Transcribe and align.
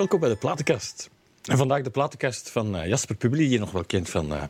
welkom 0.00 0.20
bij 0.20 0.28
de 0.28 0.36
Platenkast. 0.36 1.10
En 1.44 1.56
vandaag 1.56 1.82
de 1.82 1.90
platenkast 1.90 2.50
van 2.50 2.76
uh, 2.76 2.86
Jasper 2.86 3.16
Publi, 3.16 3.38
die 3.38 3.48
je 3.48 3.58
nog 3.58 3.70
wel 3.70 3.84
kent 3.84 4.10
van, 4.10 4.32
uh, 4.32 4.42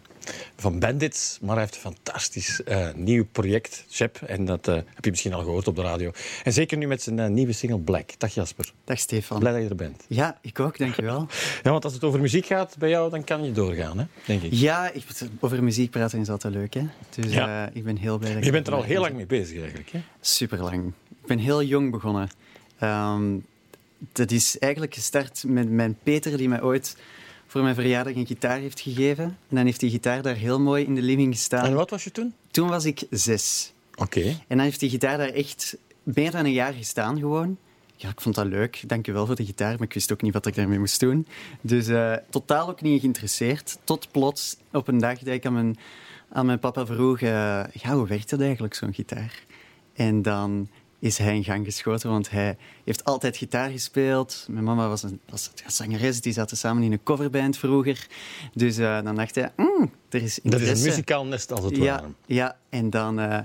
van 0.57 0.79
Bandits. 0.79 1.39
Maar 1.41 1.51
hij 1.51 1.61
heeft 1.61 1.75
een 1.75 1.81
fantastisch 1.81 2.63
uh, 2.69 2.89
nieuw 2.95 3.25
project, 3.33 3.85
Chep. 3.89 4.17
En 4.17 4.45
dat 4.45 4.67
heb 4.67 5.05
je 5.05 5.11
misschien 5.11 5.33
al 5.33 5.43
gehoord 5.43 5.69
op 5.69 5.77
de 5.77 5.83
radio. 5.83 6.11
En 6.45 6.53
zeker 6.53 6.77
nu 6.79 6.87
met 6.87 7.03
zijn 7.03 7.35
nieuwe 7.35 7.53
single 7.53 7.79
Black. 7.79 8.11
Dag 8.19 8.35
Jasper. 8.35 8.73
Dag 8.85 8.99
Stefan. 8.99 9.39
Blij 9.39 9.53
dat 9.53 9.63
je 9.63 9.69
er 9.69 9.77
bent. 9.77 10.05
Ja, 10.09 10.39
ik 10.41 10.61
ook, 10.61 10.79
dankjewel. 10.79 11.27
ja, 11.63 11.71
want 11.71 11.85
als 11.85 11.93
het 11.93 12.05
over 12.05 12.21
muziek 12.21 12.47
gaat 12.47 12.77
bij 12.79 12.89
jou, 12.89 13.11
dan 13.11 13.25
kan 13.25 13.45
je 13.45 13.53
doorgaan, 13.53 13.99
hè? 13.99 14.05
denk 14.27 14.43
ik. 14.43 14.53
Ja, 14.53 14.91
ik, 14.91 15.05
over 15.41 15.63
muziek 15.63 15.91
praten 15.91 16.21
is 16.21 16.29
altijd 16.29 16.55
leuk. 16.55 16.75
Hè? 16.75 16.87
Dus 17.11 17.33
ja. 17.33 17.71
ik 17.73 17.85
ben 17.85 17.97
heel 17.97 18.19
blij 18.19 18.35
dat 18.35 18.45
Je 18.45 18.51
bent 18.51 18.67
er 18.67 18.75
al 18.75 18.83
heel 18.83 19.01
lang 19.01 19.15
mee 19.15 19.27
bezig 19.27 19.61
eigenlijk, 19.61 19.91
hè? 19.91 20.01
Super 20.21 20.59
lang. 20.59 20.93
Ik 21.21 21.27
ben 21.27 21.39
heel 21.39 21.63
jong 21.63 21.91
begonnen. 21.91 22.29
Um, 22.83 23.45
dat 24.13 24.31
is 24.31 24.59
eigenlijk 24.59 24.95
gestart 24.95 25.45
met 25.47 25.71
mijn 25.71 25.99
Peter, 26.03 26.37
die 26.37 26.49
mij 26.49 26.63
ooit 26.63 26.97
voor 27.47 27.63
mijn 27.63 27.75
verjaardag 27.75 28.15
een 28.15 28.27
gitaar 28.27 28.59
heeft 28.59 28.81
gegeven. 28.81 29.25
En 29.25 29.57
dan 29.57 29.65
heeft 29.65 29.81
die 29.81 29.91
gitaar 29.91 30.23
daar 30.23 30.35
heel 30.35 30.61
mooi 30.61 30.85
in 30.85 30.95
de 30.95 31.03
living 31.03 31.35
gestaan. 31.35 31.65
En 31.65 31.75
wat 31.75 31.91
was 31.91 32.05
je 32.05 32.11
toen? 32.11 32.35
Toen 32.51 32.69
was 32.69 32.85
ik 32.85 33.03
zes. 33.11 33.73
Oké. 33.95 34.23
En 34.23 34.57
dan 34.57 34.59
heeft 34.59 34.81
die 34.81 34.91
gitaar 34.91 35.19
daar 35.19 35.29
echt 35.29 35.77
meer 36.03 36.31
dan 36.31 36.45
een 36.45 36.53
jaar 36.53 36.73
gestaan 36.73 37.19
gewoon. 37.19 37.59
Ja, 37.97 38.09
ik 38.09 38.21
vond 38.21 38.35
dat 38.35 38.47
leuk. 38.47 38.83
Dank 38.87 39.07
je 39.07 39.13
wel 39.13 39.27
voor 39.27 39.35
de 39.35 39.45
gitaar, 39.45 39.73
maar 39.73 39.87
ik 39.87 39.95
wist 39.95 40.13
ook 40.13 40.23
niet 40.23 40.33
wat 40.33 40.47
ik 40.47 40.55
daarmee 40.55 40.79
moest 40.79 41.01
doen. 41.01 41.27
Dus 41.61 41.89
uh, 41.89 42.15
totaal 42.31 42.69
ook 42.69 42.81
niet 42.81 43.01
geïnteresseerd. 43.01 43.79
Tot 43.85 44.11
plots 44.11 44.57
op 44.73 44.89
een 44.89 44.99
dag 44.99 45.19
dat 45.19 45.35
ik 45.35 45.47
aan 45.47 45.53
mijn, 45.53 45.79
aan 46.33 46.47
mijn 46.47 46.59
papa 46.59 46.87
vroeg... 46.87 47.21
Uh, 47.21 47.29
ja, 47.73 47.95
hoe 47.95 48.07
werkt 48.07 48.31
dat 48.31 48.41
eigenlijk, 48.41 48.75
zo'n 48.75 48.95
gitaar? 48.95 49.45
En 49.93 50.23
dan 50.23 50.69
is 51.01 51.19
hij 51.19 51.35
in 51.35 51.45
gang 51.45 51.65
geschoten, 51.65 52.11
want 52.11 52.31
hij 52.31 52.57
heeft 52.85 53.05
altijd 53.05 53.37
gitaar 53.37 53.71
gespeeld. 53.71 54.47
Mijn 54.49 54.65
mama 54.65 54.89
was 54.89 55.03
een, 55.03 55.21
was 55.29 55.51
een 55.65 55.71
zangeres, 55.71 56.21
die 56.21 56.33
zaten 56.33 56.57
samen 56.57 56.83
in 56.83 56.93
een 56.93 57.03
coverband 57.03 57.57
vroeger. 57.57 58.07
Dus 58.55 58.79
uh, 58.79 59.03
dan 59.03 59.15
dacht 59.15 59.35
hij, 59.35 59.53
mm, 59.57 59.91
er 60.09 60.23
is 60.23 60.39
interesse. 60.39 60.69
Dat 60.69 60.77
is 60.77 60.83
een 60.83 60.89
muzikaal 60.89 61.25
nest 61.27 61.53
als 61.53 61.65
het 61.65 61.77
ja, 61.77 61.83
ware. 62.01 62.13
Ja, 62.27 62.57
en 62.69 62.91
dan, 62.91 63.21
uh, 63.21 63.39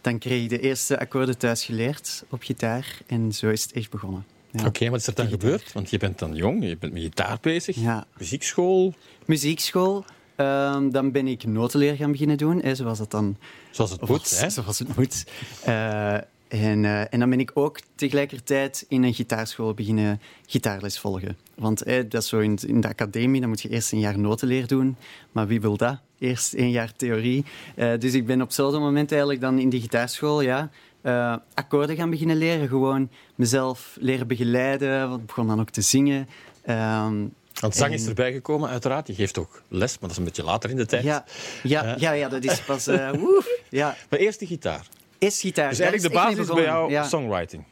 dan 0.00 0.18
kreeg 0.18 0.42
ik 0.42 0.48
de 0.48 0.60
eerste 0.60 0.98
akkoorden 0.98 1.38
thuis 1.38 1.64
geleerd 1.64 2.24
op 2.28 2.42
gitaar. 2.42 2.98
En 3.06 3.32
zo 3.32 3.48
is 3.48 3.62
het 3.62 3.72
echt 3.72 3.90
begonnen. 3.90 4.24
Ja. 4.50 4.58
Oké, 4.58 4.68
okay, 4.68 4.90
wat 4.90 5.00
is 5.00 5.06
er 5.06 5.14
dan 5.14 5.28
gebeurd? 5.28 5.72
Want 5.72 5.90
je 5.90 5.98
bent 5.98 6.18
dan 6.18 6.34
jong, 6.34 6.64
je 6.64 6.76
bent 6.76 6.92
met 6.92 7.02
gitaar 7.02 7.38
bezig. 7.40 7.76
Ja. 7.76 8.06
Muziekschool? 8.18 8.94
Muziekschool. 9.24 10.04
Um, 10.36 10.90
dan 10.90 11.12
ben 11.12 11.26
ik 11.26 11.44
notenleer 11.44 11.96
gaan 11.96 12.10
beginnen 12.12 12.36
doen, 12.36 12.62
hè, 12.62 12.74
zoals 12.74 12.98
dat 12.98 13.10
dan... 13.10 13.36
Zoals 13.70 13.90
het 13.90 14.08
moet, 14.08 14.40
hè? 14.40 14.50
Zoals 14.50 14.78
het 14.78 14.96
moet. 14.96 15.24
Uh, 15.68 16.16
en, 16.48 16.84
uh, 16.84 17.00
en, 17.00 17.18
dan 17.18 17.30
ben 17.30 17.40
ik 17.40 17.50
ook 17.54 17.78
tegelijkertijd 17.94 18.84
in 18.88 19.02
een 19.02 19.14
gitaarschool 19.14 19.74
beginnen 19.74 20.20
gitaarles 20.46 20.98
volgen. 20.98 21.36
Want 21.54 21.82
eh, 21.82 22.04
dat 22.08 22.22
is 22.22 22.28
zo 22.28 22.38
in, 22.38 22.58
in, 22.66 22.80
de 22.80 22.88
academie, 22.88 23.40
dan 23.40 23.48
moet 23.48 23.60
je 23.60 23.68
eerst 23.68 23.92
een 23.92 23.98
jaar 23.98 24.18
notenleer 24.18 24.66
doen. 24.66 24.96
Maar 25.32 25.46
wie 25.46 25.60
wil 25.60 25.76
dat? 25.76 25.98
Eerst 26.18 26.54
een 26.54 26.70
jaar 26.70 26.92
theorie. 26.96 27.44
Uh, 27.76 27.98
dus 27.98 28.14
ik 28.14 28.26
ben 28.26 28.42
op 28.42 28.52
zo'n 28.52 28.80
moment 28.80 29.10
eigenlijk 29.10 29.40
dan 29.40 29.58
in 29.58 29.68
die 29.68 29.80
gitaarschool 29.80 30.40
ja, 30.40 30.70
uh, 31.02 31.36
akkoorden 31.54 31.96
gaan 31.96 32.10
beginnen 32.10 32.36
leren. 32.36 32.68
Gewoon 32.68 33.10
mezelf 33.34 33.96
leren 34.00 34.26
begeleiden. 34.26 35.12
Ik 35.12 35.26
begon 35.26 35.46
dan 35.46 35.60
ook 35.60 35.70
te 35.70 35.80
zingen. 35.80 36.28
Um, 36.68 37.32
want 37.60 37.74
zang 37.74 37.92
is 37.92 38.06
erbij 38.06 38.32
gekomen, 38.32 38.68
uiteraard. 38.68 39.06
Je 39.06 39.14
geeft 39.14 39.38
ook 39.38 39.62
les, 39.68 39.90
maar 39.90 40.00
dat 40.00 40.10
is 40.10 40.16
een 40.16 40.24
beetje 40.24 40.44
later 40.44 40.70
in 40.70 40.76
de 40.76 40.86
tijd. 40.86 41.02
Ja, 41.02 41.24
ja, 41.62 41.94
ja, 41.98 42.12
ja 42.12 42.28
dat 42.28 42.44
is 42.44 42.60
pas... 42.60 42.86
woe, 42.86 43.60
ja. 43.68 43.96
Maar 44.10 44.18
eerst 44.18 44.38
de 44.38 44.46
gitaar 44.46 44.86
is 45.18 45.40
gitaar. 45.40 45.68
Dus 45.68 45.78
eigenlijk 45.78 46.14
de 46.14 46.20
basis 46.20 46.54
bij 46.54 46.64
jou 46.64 46.90
ja. 46.90 47.04
songwriting? 47.04 47.64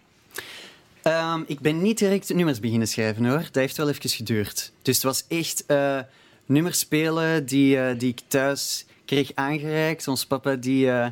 Um, 1.07 1.45
ik 1.47 1.61
ben 1.61 1.83
niet 1.83 1.99
direct 1.99 2.35
nummers 2.35 2.61
beginnen 2.61 2.89
schrijven 2.89 3.25
hoor. 3.25 3.39
Dat 3.39 3.55
heeft 3.55 3.77
wel 3.77 3.89
even 3.89 4.11
geduurd. 4.11 4.73
Dus 4.83 4.95
het 4.95 5.05
was 5.05 5.25
echt 5.29 5.65
uh, 5.69 5.99
nummers 6.47 6.79
spelen 6.79 7.47
die, 7.47 7.77
uh, 7.77 7.99
die 7.99 8.09
ik 8.09 8.21
thuis 8.29 8.87
kreeg 9.05 9.31
aangereikt. 9.35 10.09
Ons 10.09 10.27
papa 10.27 10.55
die, 10.55 10.87
uh, 10.87 11.07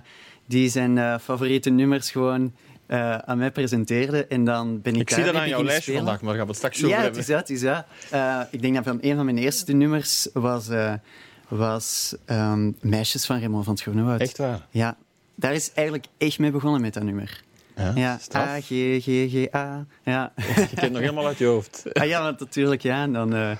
die 0.46 0.68
zijn 0.68 1.20
favoriete 1.20 1.70
nummers 1.70 2.10
gewoon 2.10 2.52
aan 3.24 3.38
mij 3.38 3.50
presenteerde. 3.50 4.26
En 4.26 4.44
dan 4.44 4.80
ben 4.80 4.94
ik 4.94 5.00
Ik 5.00 5.10
zie 5.10 5.24
dat 5.24 5.34
aan 5.34 5.48
jouw 5.48 5.64
lijstje 5.64 5.94
vandaag, 5.94 6.20
maar 6.20 6.34
gaan 6.34 6.42
we 6.42 6.48
het 6.48 6.56
straks 6.56 6.78
zo 6.78 6.88
ja, 6.88 7.00
hebben. 7.00 7.24
Ja, 7.26 7.36
het 7.36 7.50
is 7.50 7.60
dat. 7.60 7.84
Het 7.88 8.12
is 8.12 8.20
dat. 8.20 8.46
ik 8.50 8.62
denk 8.62 8.74
dat 8.74 8.84
van 8.84 8.98
een 9.00 9.16
van 9.16 9.24
mijn 9.24 9.38
eerste 9.38 9.72
nummers 9.72 10.28
was, 10.32 10.68
was 11.48 12.14
um, 12.26 12.76
Meisjes 12.80 13.26
van 13.26 13.38
Raymond 13.38 13.64
van 13.64 13.72
het 13.72 13.82
Groenewoud. 13.82 14.20
Echt 14.20 14.38
waar? 14.38 14.66
Ja, 14.70 14.96
daar 15.34 15.54
is 15.54 15.72
eigenlijk 15.72 16.06
echt 16.18 16.38
mee 16.38 16.50
begonnen 16.50 16.80
met 16.80 16.94
dat 16.94 17.02
nummer. 17.02 17.42
Ja, 17.76 17.92
ja. 17.94 18.20
A, 18.34 18.60
G, 18.60 18.66
G, 19.00 19.04
G, 19.04 19.54
A. 19.54 19.86
Ja. 20.04 20.32
Je 20.36 20.68
kent 20.74 20.92
nog 20.92 21.00
helemaal 21.00 21.26
uit 21.26 21.38
je 21.38 21.44
hoofd. 21.44 21.82
Ah, 21.92 22.06
ja, 22.06 22.30
natuurlijk. 22.30 22.82
Ja. 22.82 23.02
En 23.02 23.12
dan, 23.12 23.34
uh, 23.34 23.56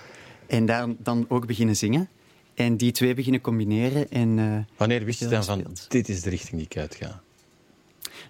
en 0.47 0.67
daar, 0.67 0.89
dan 0.99 1.27
ook 1.29 1.47
beginnen 1.47 1.77
zingen. 1.77 2.09
En 2.55 2.77
die 2.77 2.93
twee 2.93 3.15
beginnen 3.15 3.41
combineren. 3.41 4.11
En, 4.11 4.39
uh, 4.39 4.59
Wanneer 4.77 5.05
wist 5.05 5.21
je 5.21 5.29
dan 5.29 5.45
van, 5.45 5.77
dit 5.89 6.09
is 6.09 6.23
de 6.23 6.31
richting 6.31 6.57
die 6.57 6.67
ik 6.71 6.77
uitga? 6.77 7.23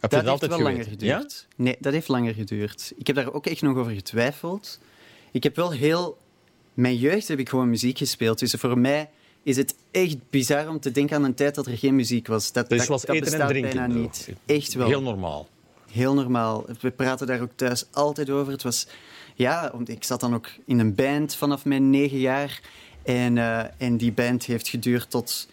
Heb 0.01 0.11
dat, 0.11 0.25
dat 0.25 0.41
heeft 0.41 0.53
wel 0.53 0.63
langer 0.63 0.85
geduurd. 0.85 1.01
Ja? 1.01 1.63
Nee, 1.65 1.77
dat 1.81 1.93
heeft 1.93 2.09
langer 2.09 2.35
geduurd. 2.35 2.93
Ik 2.97 3.07
heb 3.07 3.17
daar 3.17 3.33
ook 3.33 3.47
echt 3.47 3.63
nog 3.63 3.77
over 3.77 3.93
getwijfeld. 3.93 4.81
Ik 5.31 5.43
heb 5.43 5.57
wel 5.57 5.71
heel... 5.71 6.19
Mijn 6.75 6.97
jeugd 6.97 7.29
heb 7.29 7.39
ik 7.39 7.49
gewoon 7.49 7.71
muziek 7.71 7.99
gespeeld. 7.99 8.39
Dus 8.39 8.53
voor 8.53 8.79
mij 8.79 9.11
is 9.45 9.57
het 9.57 9.75
echt 9.91 10.17
bizar 10.31 10.69
om 10.69 10.81
te 10.81 10.91
denken 10.91 11.17
aan 11.17 11.25
een 11.25 11.35
tijd 11.35 11.55
dat 11.55 11.67
er 11.67 11.79
geen 11.79 11.95
muziek 11.95 12.27
was. 12.27 12.53
Dat, 12.53 12.69
dus 12.69 12.79
dat, 12.79 12.89
was 12.89 13.01
dat 13.01 13.15
eten 13.15 13.25
bestaat 13.31 13.41
en 13.41 13.49
drinken. 13.49 13.77
bijna 13.77 13.95
niet. 13.95 14.29
Echt 14.47 14.75
wel. 14.75 14.87
Heel 14.87 15.03
normaal. 15.03 15.49
Heel 15.91 16.15
normaal. 16.15 16.65
We 16.81 16.91
praten 16.91 17.27
daar 17.27 17.41
ook 17.41 17.53
thuis 17.55 17.87
altijd 17.91 18.31
over. 18.31 18.53
Het 18.53 18.63
was, 18.63 18.87
ja, 19.35 19.73
ik 19.85 20.05
zat 20.05 20.21
dan 20.21 20.35
ook 20.35 20.51
in 20.67 20.79
een 20.79 20.95
band 20.95 21.37
vanaf 21.37 21.65
mijn 21.65 21.91
negen 21.91 22.19
jaar. 22.19 22.61
En, 23.03 23.37
uh, 23.37 23.65
en 23.77 23.97
die 23.97 24.13
band 24.13 24.45
heeft 24.45 24.69
geduurd 24.69 25.11
tot, 25.11 25.49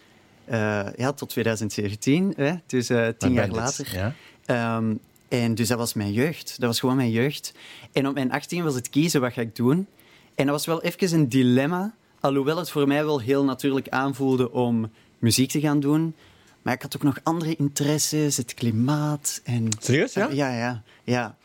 uh, 0.50 0.86
ja, 0.96 1.12
tot 1.12 1.28
2017, 1.28 2.32
hè? 2.36 2.54
dus 2.66 2.90
uh, 2.90 3.08
tien 3.18 3.32
jaar 3.32 3.48
later. 3.48 4.14
Ja. 4.46 4.76
Um, 4.76 5.00
en 5.28 5.54
dus 5.54 5.68
dat 5.68 5.78
was 5.78 5.94
mijn 5.94 6.12
jeugd. 6.12 6.54
Dat 6.58 6.68
was 6.68 6.80
gewoon 6.80 6.96
mijn 6.96 7.10
jeugd. 7.10 7.52
En 7.92 8.08
op 8.08 8.14
mijn 8.14 8.32
18 8.32 8.64
was 8.64 8.74
het 8.74 8.90
kiezen, 8.90 9.20
wat 9.20 9.32
ga 9.32 9.40
ik 9.40 9.56
doen? 9.56 9.86
En 10.34 10.46
dat 10.46 10.54
was 10.54 10.66
wel 10.66 10.82
even 10.82 11.18
een 11.18 11.28
dilemma. 11.28 11.94
Alhoewel 12.22 12.56
het 12.56 12.70
voor 12.70 12.86
mij 12.86 13.04
wel 13.04 13.20
heel 13.20 13.44
natuurlijk 13.44 13.88
aanvoelde 13.88 14.52
om 14.52 14.90
muziek 15.18 15.50
te 15.50 15.60
gaan 15.60 15.80
doen. 15.80 16.14
Maar 16.62 16.74
ik 16.74 16.82
had 16.82 16.96
ook 16.96 17.02
nog 17.02 17.18
andere 17.22 17.56
interesses, 17.56 18.36
het 18.36 18.54
klimaat. 18.54 19.40
En, 19.44 19.68
Serieus, 19.80 20.12
ja? 20.12 20.28
Ja, 20.30 20.56
ja, 20.56 20.82
ja. 21.04 21.36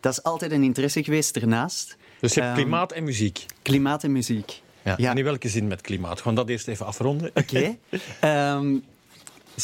Dat 0.00 0.12
is 0.12 0.22
altijd 0.22 0.50
een 0.52 0.62
interesse 0.62 1.04
geweest 1.04 1.36
ernaast. 1.36 1.96
Dus 2.20 2.34
je 2.34 2.40
hebt 2.40 2.56
Um, 2.56 2.62
klimaat 2.62 2.92
en 2.92 3.04
muziek. 3.04 3.46
Klimaat 3.62 4.04
en 4.04 4.12
muziek. 4.12 4.62
Ja. 4.82 4.94
Ja. 4.96 5.10
En 5.10 5.18
in 5.18 5.24
welke 5.24 5.48
zin 5.48 5.66
met 5.66 5.80
klimaat? 5.80 6.18
Gewoon 6.20 6.34
dat 6.36 6.48
eerst 6.48 6.68
even 6.68 6.86
afronden. 6.86 7.30
Oké. 7.34 7.76
Ehm 8.20 8.74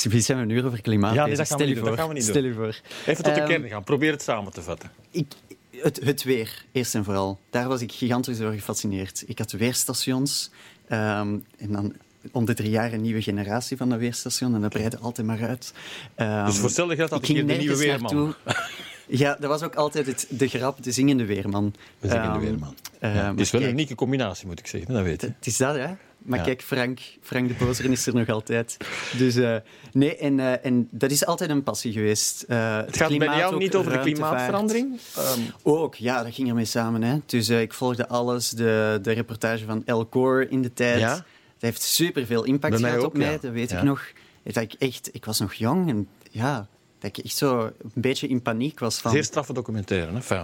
we 0.03 0.21
zijn 0.21 0.39
een 0.39 0.50
uur 0.50 0.66
over 0.66 0.81
klimaat 0.81 1.15
Ja, 1.15 1.27
nee, 1.27 1.37
dat 1.37 1.49
gaan 1.49 1.59
we 1.59 1.65
niet 1.65 1.75
doen, 1.75 1.84
dat 1.84 1.93
voor. 1.93 2.03
gaan 2.03 2.09
we 2.09 2.15
niet 2.15 2.25
Stel 2.25 2.44
je 2.44 2.53
voor. 2.54 2.81
Even 3.06 3.25
tot 3.25 3.34
de 3.34 3.41
Ehm, 3.41 3.49
kern 3.49 3.69
gaan. 3.69 3.84
Probeer 3.84 4.12
het 4.12 4.22
samen 4.22 4.53
te 4.53 4.62
vatten. 4.62 4.91
Ik, 5.10 5.33
het, 5.82 6.00
het 6.04 6.22
weer, 6.22 6.65
eerst 6.72 6.94
en 6.94 7.04
vooral. 7.04 7.38
Daar 7.50 7.69
was 7.69 7.81
ik 7.81 7.93
gigantisch 7.93 8.38
door 8.38 8.53
gefascineerd. 8.53 9.22
Ik 9.26 9.38
had 9.38 9.53
weerstations. 9.53 10.50
ehm, 10.88 11.37
en 11.59 11.72
dan 11.72 11.93
om 12.32 12.44
de 12.44 12.54
drie 12.54 12.70
jaar 12.70 12.93
een 12.93 13.00
nieuwe 13.00 13.22
generatie 13.22 13.76
van 13.76 13.88
dat 13.88 13.98
weerstation. 13.98 14.54
En 14.54 14.60
dat 14.60 14.71
breidde 14.71 14.98
altijd 14.98 15.26
maar 15.26 15.42
uit. 15.48 15.72
Ehm, 16.15 16.44
Dus 16.47 16.54
voor 16.54 16.65
hetzelfde 16.65 16.97
geld 16.97 17.10
had 17.10 17.22
ik 17.22 17.28
ik 17.28 17.34
de 17.37 17.42
nieuwe 17.42 17.56
nergens 17.56 17.78
weerman. 17.78 18.34
Ja, 19.19 19.37
dat 19.41 19.49
was 19.50 19.62
ook 19.62 19.75
altijd 19.75 20.06
het, 20.06 20.27
de 20.31 20.49
grap, 20.49 20.83
de 20.83 20.93
zingende 20.93 21.25
weerman. 21.25 21.75
De 22.00 22.09
Ehm, 22.09 22.39
weerman. 22.39 22.75
eh, 22.99 23.15
Ja, 23.15 23.31
het 23.31 23.41
is 23.41 23.50
wel 23.50 23.62
een 23.62 23.69
unieke 23.69 23.95
combinatie, 23.95 24.47
moet 24.47 24.59
ik 24.59 24.67
zeggen. 24.67 24.95
Dat 24.95 25.03
weet 25.03 25.21
je. 25.21 25.27
Het 25.27 25.47
is 25.47 25.56
dat, 25.56 25.75
hè? 25.77 25.87
Maar 26.19 26.39
Ja. 26.39 26.45
kijk, 26.45 26.62
Frank, 26.62 27.00
Frank 27.22 27.49
de 27.49 27.55
Bozeren 27.65 27.91
is 27.93 28.06
er 28.06 28.15
nog 28.15 28.28
altijd. 28.28 28.77
Dus 29.19 29.36
eh, 29.36 29.57
nee, 29.92 30.16
en, 30.16 30.41
eh, 30.41 30.65
en 30.66 30.89
dat 30.91 31.10
is 31.10 31.27
altijd 31.27 31.51
een 31.51 31.63
passie 31.63 31.92
geweest. 31.92 32.42
Eh, 32.42 32.77
Het 32.77 32.97
gaat 32.97 33.19
bij 33.19 33.36
jou 33.39 33.57
niet 33.59 33.75
over 33.75 33.92
de 33.92 33.98
klimaatverandering. 34.01 34.98
Ehm, 35.16 35.41
Ook, 35.63 35.95
ja, 35.95 36.22
dat 36.22 36.34
ging 36.34 36.48
ermee 36.48 36.65
samen. 36.65 37.03
Hè. 37.03 37.16
Dus 37.27 37.48
eh, 37.48 37.60
ik 37.60 37.72
volgde 37.75 38.09
alles, 38.09 38.51
de, 38.51 38.98
de 39.03 39.13
reportage 39.13 39.65
van 39.65 39.83
El 39.84 40.07
Gore 40.10 40.48
in 40.48 40.63
de 40.63 40.72
tijd. 40.72 41.01
Ja? 41.01 41.15
Dat 41.15 41.25
heeft 41.59 41.83
superveel 41.83 42.45
impact 42.45 42.78
gehad 42.78 42.98
ook, 42.98 43.04
op 43.04 43.16
mij, 43.16 43.33
ja. 43.33 43.39
dat 43.41 43.53
weet 43.53 43.71
Ja. 43.71 43.77
ik 43.78 43.83
nog. 43.83 44.03
Dat 44.42 44.57
ik, 44.63 44.72
echt, 44.78 45.09
ik 45.13 45.25
was 45.25 45.39
nog 45.41 45.53
jong 45.54 45.89
en 45.89 46.09
ja, 46.31 46.66
dat 47.03 47.16
ik 47.16 47.25
echt 47.25 47.37
zo 47.37 47.60
een 47.65 47.91
beetje 47.95 48.28
in 48.28 48.43
paniek 48.43 48.78
was 48.78 48.99
van... 48.99 49.10
zeer 49.10 49.25
straffe 49.25 49.53
documentaire. 49.53 50.13
Hè? 50.13 50.37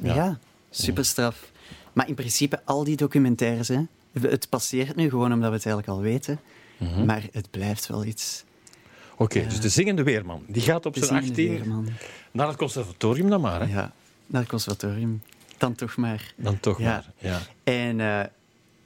Ja. 0.00 0.14
Ja, 0.14 0.38
super 0.70 1.04
straf. 1.04 1.50
Maar 1.92 2.08
in 2.08 2.14
principe, 2.14 2.60
al 2.64 2.84
die 2.84 2.96
documentaires, 2.96 3.68
hè, 3.68 3.80
het 4.20 4.48
passeert 4.48 4.96
nu 4.96 5.08
gewoon 5.08 5.32
omdat 5.32 5.48
we 5.48 5.54
het 5.56 5.66
eigenlijk 5.66 5.96
al 5.96 6.00
weten. 6.02 6.40
Mhm. 6.76 7.04
Maar 7.04 7.22
het 7.32 7.50
blijft 7.50 7.86
wel 7.86 8.04
iets. 8.04 8.44
Oké, 9.16 9.46
dus 9.46 9.60
de 9.60 9.68
zingende 9.68 10.02
weerman. 10.02 10.42
Die 10.46 10.62
gaat 10.62 10.86
op 10.86 10.96
zijn 10.96 11.06
zingende 11.06 11.28
18 11.30 11.48
weerman. 11.48 11.88
naar 12.30 12.48
het 12.48 12.56
conservatorium 12.56 13.30
dan 13.30 13.40
maar. 13.40 13.60
Hè? 13.60 13.66
Ja, 13.74 13.92
naar 14.26 14.40
het 14.40 14.50
conservatorium. 14.50 15.22
Dan 15.58 15.74
toch 15.74 15.96
maar. 15.96 16.32
Dan 16.36 16.60
toch 16.60 16.78
Ja. 16.78 16.84
maar. 16.84 17.12
Ja. 17.18 17.40
En 17.64 18.00
eh, 18.00 18.26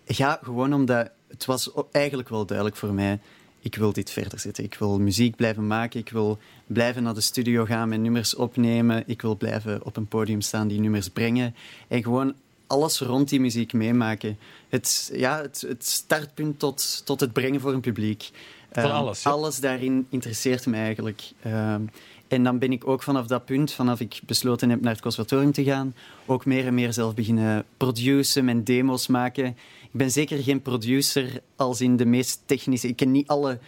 ja, 0.04 0.38
gewoon 0.42 0.74
omdat 0.74 1.10
het 1.28 1.44
was 1.44 1.70
eigenlijk 1.92 2.28
wel 2.28 2.46
duidelijk 2.46 2.76
voor 2.76 2.92
mij. 2.94 3.20
Ik 3.60 3.74
wil 3.74 3.92
dit 3.92 4.10
verder 4.10 4.38
zetten. 4.38 4.64
Ik 4.64 4.74
wil 4.74 4.98
muziek 4.98 5.36
blijven 5.36 5.66
maken. 5.66 6.00
Ik 6.00 6.10
wil 6.10 6.38
blijven 6.66 7.02
naar 7.02 7.14
de 7.14 7.20
studio 7.20 7.64
gaan, 7.64 7.88
mijn 7.88 8.02
nummers 8.02 8.34
opnemen. 8.34 9.02
Ik 9.06 9.22
wil 9.22 9.36
blijven 9.36 9.84
op 9.84 9.96
een 9.96 10.06
podium 10.06 10.40
staan, 10.40 10.68
die 10.68 10.80
nummers 10.80 11.08
brengen. 11.08 11.54
En 11.88 12.02
gewoon 12.02 12.34
alles 12.66 13.00
rond 13.00 13.28
die 13.28 13.40
muziek 13.40 13.72
meemaken. 13.72 14.38
Het, 14.68 15.10
ja, 15.14 15.40
het, 15.40 15.64
het 15.68 15.86
startpunt 15.86 16.58
tot, 16.58 17.02
tot 17.04 17.20
het 17.20 17.32
brengen 17.32 17.60
voor 17.60 17.72
een 17.72 17.80
publiek. 17.80 18.30
Van 18.72 18.82
Ehm, 18.82 18.92
alles, 18.92 19.22
ja. 19.22 19.30
Alles 19.30 19.60
daarin 19.60 20.06
interesseert 20.08 20.66
me 20.66 20.76
eigenlijk. 20.76 21.22
Ehm, 21.42 21.82
en 22.30 22.44
dan 22.44 22.58
ben 22.58 22.72
ik 22.72 22.86
ook 22.86 23.02
vanaf 23.02 23.26
dat 23.26 23.44
punt, 23.44 23.72
vanaf 23.72 24.00
ik 24.00 24.20
besloten 24.26 24.70
heb 24.70 24.80
naar 24.80 24.92
het 24.92 25.02
conservatorium 25.02 25.52
te 25.52 25.64
gaan, 25.64 25.94
ook 26.26 26.44
meer 26.44 26.66
en 26.66 26.74
meer 26.74 26.92
zelf 26.92 27.14
beginnen 27.14 27.64
produceren, 27.76 28.44
mijn 28.44 28.64
demo's 28.64 29.06
maken. 29.06 29.46
Ik 29.82 29.90
ben 29.92 30.10
zeker 30.10 30.42
geen 30.42 30.62
producer 30.62 31.42
als 31.56 31.80
in 31.80 31.96
de 31.96 32.04
meest 32.04 32.42
technische... 32.46 32.88
Ik 32.88 32.96
ken 32.96 33.10
niet 33.10 33.26
alle 33.26 33.58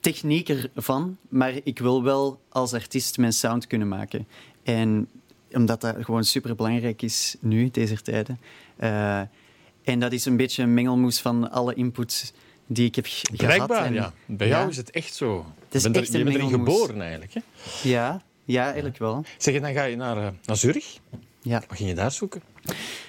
techniek 0.00 0.48
ervan, 0.48 1.16
maar 1.28 1.52
ik 1.62 1.78
wil 1.78 2.02
wel 2.02 2.40
als 2.48 2.72
artiest 2.72 3.18
mijn 3.18 3.32
sound 3.32 3.66
kunnen 3.66 3.88
maken. 3.88 4.26
En 4.62 5.08
omdat 5.52 5.80
dat 5.80 5.96
gewoon 6.00 6.24
super 6.24 6.54
belangrijk 6.54 7.02
is 7.02 7.36
nu, 7.40 7.70
deze 7.70 8.02
tijden. 8.02 8.40
Eh, 8.76 9.20
en 9.82 10.00
dat 10.00 10.12
is 10.12 10.24
een 10.24 10.36
beetje 10.36 10.62
een 10.62 10.74
mengelmoes 10.74 11.20
van 11.20 11.50
alle 11.50 11.74
inputs 11.74 12.32
die 12.68 12.86
ik 12.86 12.94
heb 12.94 13.06
gehad. 13.32 13.70
En- 13.70 13.92
ja. 13.94 14.12
Bij 14.26 14.48
jou 14.48 14.68
is 14.68 14.76
het 14.76 14.90
echt 14.90 15.14
zo. 15.14 15.46
is 15.70 15.82
je 15.82 15.90
bent, 15.90 15.96
er- 15.96 16.02
echt 16.02 16.12
een 16.12 16.18
je 16.18 16.24
bent 16.24 16.36
erin 16.36 16.50
geboren 16.50 17.00
eigenlijk. 17.00 17.34
Hè? 17.34 17.40
Ja, 17.82 18.22
ja, 18.44 18.64
eigenlijk 18.64 18.98
wel. 18.98 19.24
Zeg, 19.38 19.60
dan 19.60 19.72
ga 19.72 19.82
je 19.84 19.96
naar, 19.96 20.16
eh, 20.16 20.28
naar 20.44 20.56
Zurich. 20.56 20.98
Ja. 21.42 21.62
Wat 21.68 21.76
ging 21.76 21.88
je 21.88 21.94
daar 21.94 22.12
zoeken? 22.12 22.42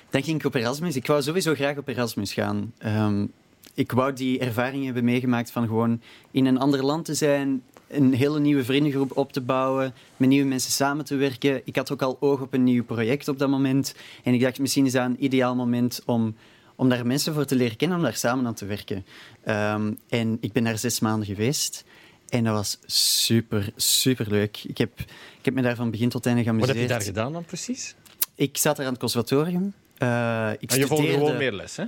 Dan 0.09 0.23
ging 0.23 0.39
ik 0.39 0.45
op 0.45 0.55
Erasmus. 0.55 0.95
Ik 0.95 1.07
wou 1.07 1.21
sowieso 1.21 1.53
graag 1.53 1.77
op 1.77 1.87
Erasmus 1.87 2.33
gaan. 2.33 2.73
Ehm, 2.77 3.25
ik 3.73 3.91
wou 3.91 4.13
die 4.13 4.39
ervaring 4.39 4.85
hebben 4.85 5.03
meegemaakt 5.03 5.51
van 5.51 5.67
gewoon 5.67 6.01
in 6.31 6.45
een 6.45 6.57
ander 6.59 6.85
land 6.85 7.05
te 7.05 7.13
zijn, 7.13 7.63
een 7.87 8.13
hele 8.13 8.39
nieuwe 8.39 8.63
vriendengroep 8.63 9.17
op 9.17 9.33
te 9.33 9.41
bouwen, 9.41 9.93
met 10.17 10.29
nieuwe 10.29 10.47
mensen 10.47 10.71
samen 10.71 11.05
te 11.05 11.15
werken. 11.15 11.61
Ik 11.65 11.75
had 11.75 11.91
ook 11.91 12.01
al 12.01 12.17
oog 12.19 12.41
op 12.41 12.53
een 12.53 12.63
nieuw 12.63 12.83
project 12.83 13.27
op 13.27 13.39
dat 13.39 13.49
moment. 13.49 13.95
En 14.23 14.33
ik 14.33 14.41
dacht, 14.41 14.59
misschien 14.59 14.85
is 14.85 14.91
dat 14.91 15.05
een 15.05 15.23
ideaal 15.23 15.55
moment 15.55 16.01
om, 16.05 16.35
om 16.79 16.89
daar 16.89 17.05
mensen 17.05 17.33
voor 17.33 17.45
te 17.45 17.55
leren 17.55 17.77
kennen, 17.77 17.97
om 17.97 18.03
daar 18.03 18.15
samen 18.15 18.45
aan 18.45 18.53
te 18.53 18.65
werken. 18.65 19.05
Ehm, 19.43 19.93
en 20.09 20.37
ik 20.41 20.51
ben 20.51 20.63
daar 20.63 20.77
zes 20.77 20.99
maanden 20.99 21.27
geweest. 21.27 21.83
En 22.29 22.43
dat 22.43 22.53
was 22.53 22.79
super, 23.25 23.69
super 23.75 24.29
leuk. 24.29 24.63
Ik 24.63 24.77
heb, 24.77 24.99
ik 25.39 25.45
heb 25.45 25.53
me 25.53 25.61
daar 25.61 25.75
van 25.75 25.91
begin 25.91 26.09
tot 26.09 26.25
einde 26.25 26.43
Wat 26.43 26.49
geamuseerd. 26.49 26.77
heb 26.77 26.87
je 26.87 26.93
daar 26.93 27.05
gedaan 27.05 27.33
dan 27.33 27.43
precies? 27.45 27.95
Ik 28.35 28.57
zat 28.57 28.77
er 28.77 28.85
aan 28.85 28.91
het 28.91 28.99
conservatorium. 28.99 29.73
Eh, 29.97 30.51
ik 30.59 30.71
En 30.71 30.79
je 30.79 30.87
volgde 30.87 31.07
gewoon 31.07 31.37
meer 31.37 31.51
les, 31.51 31.75
hè? 31.75 31.83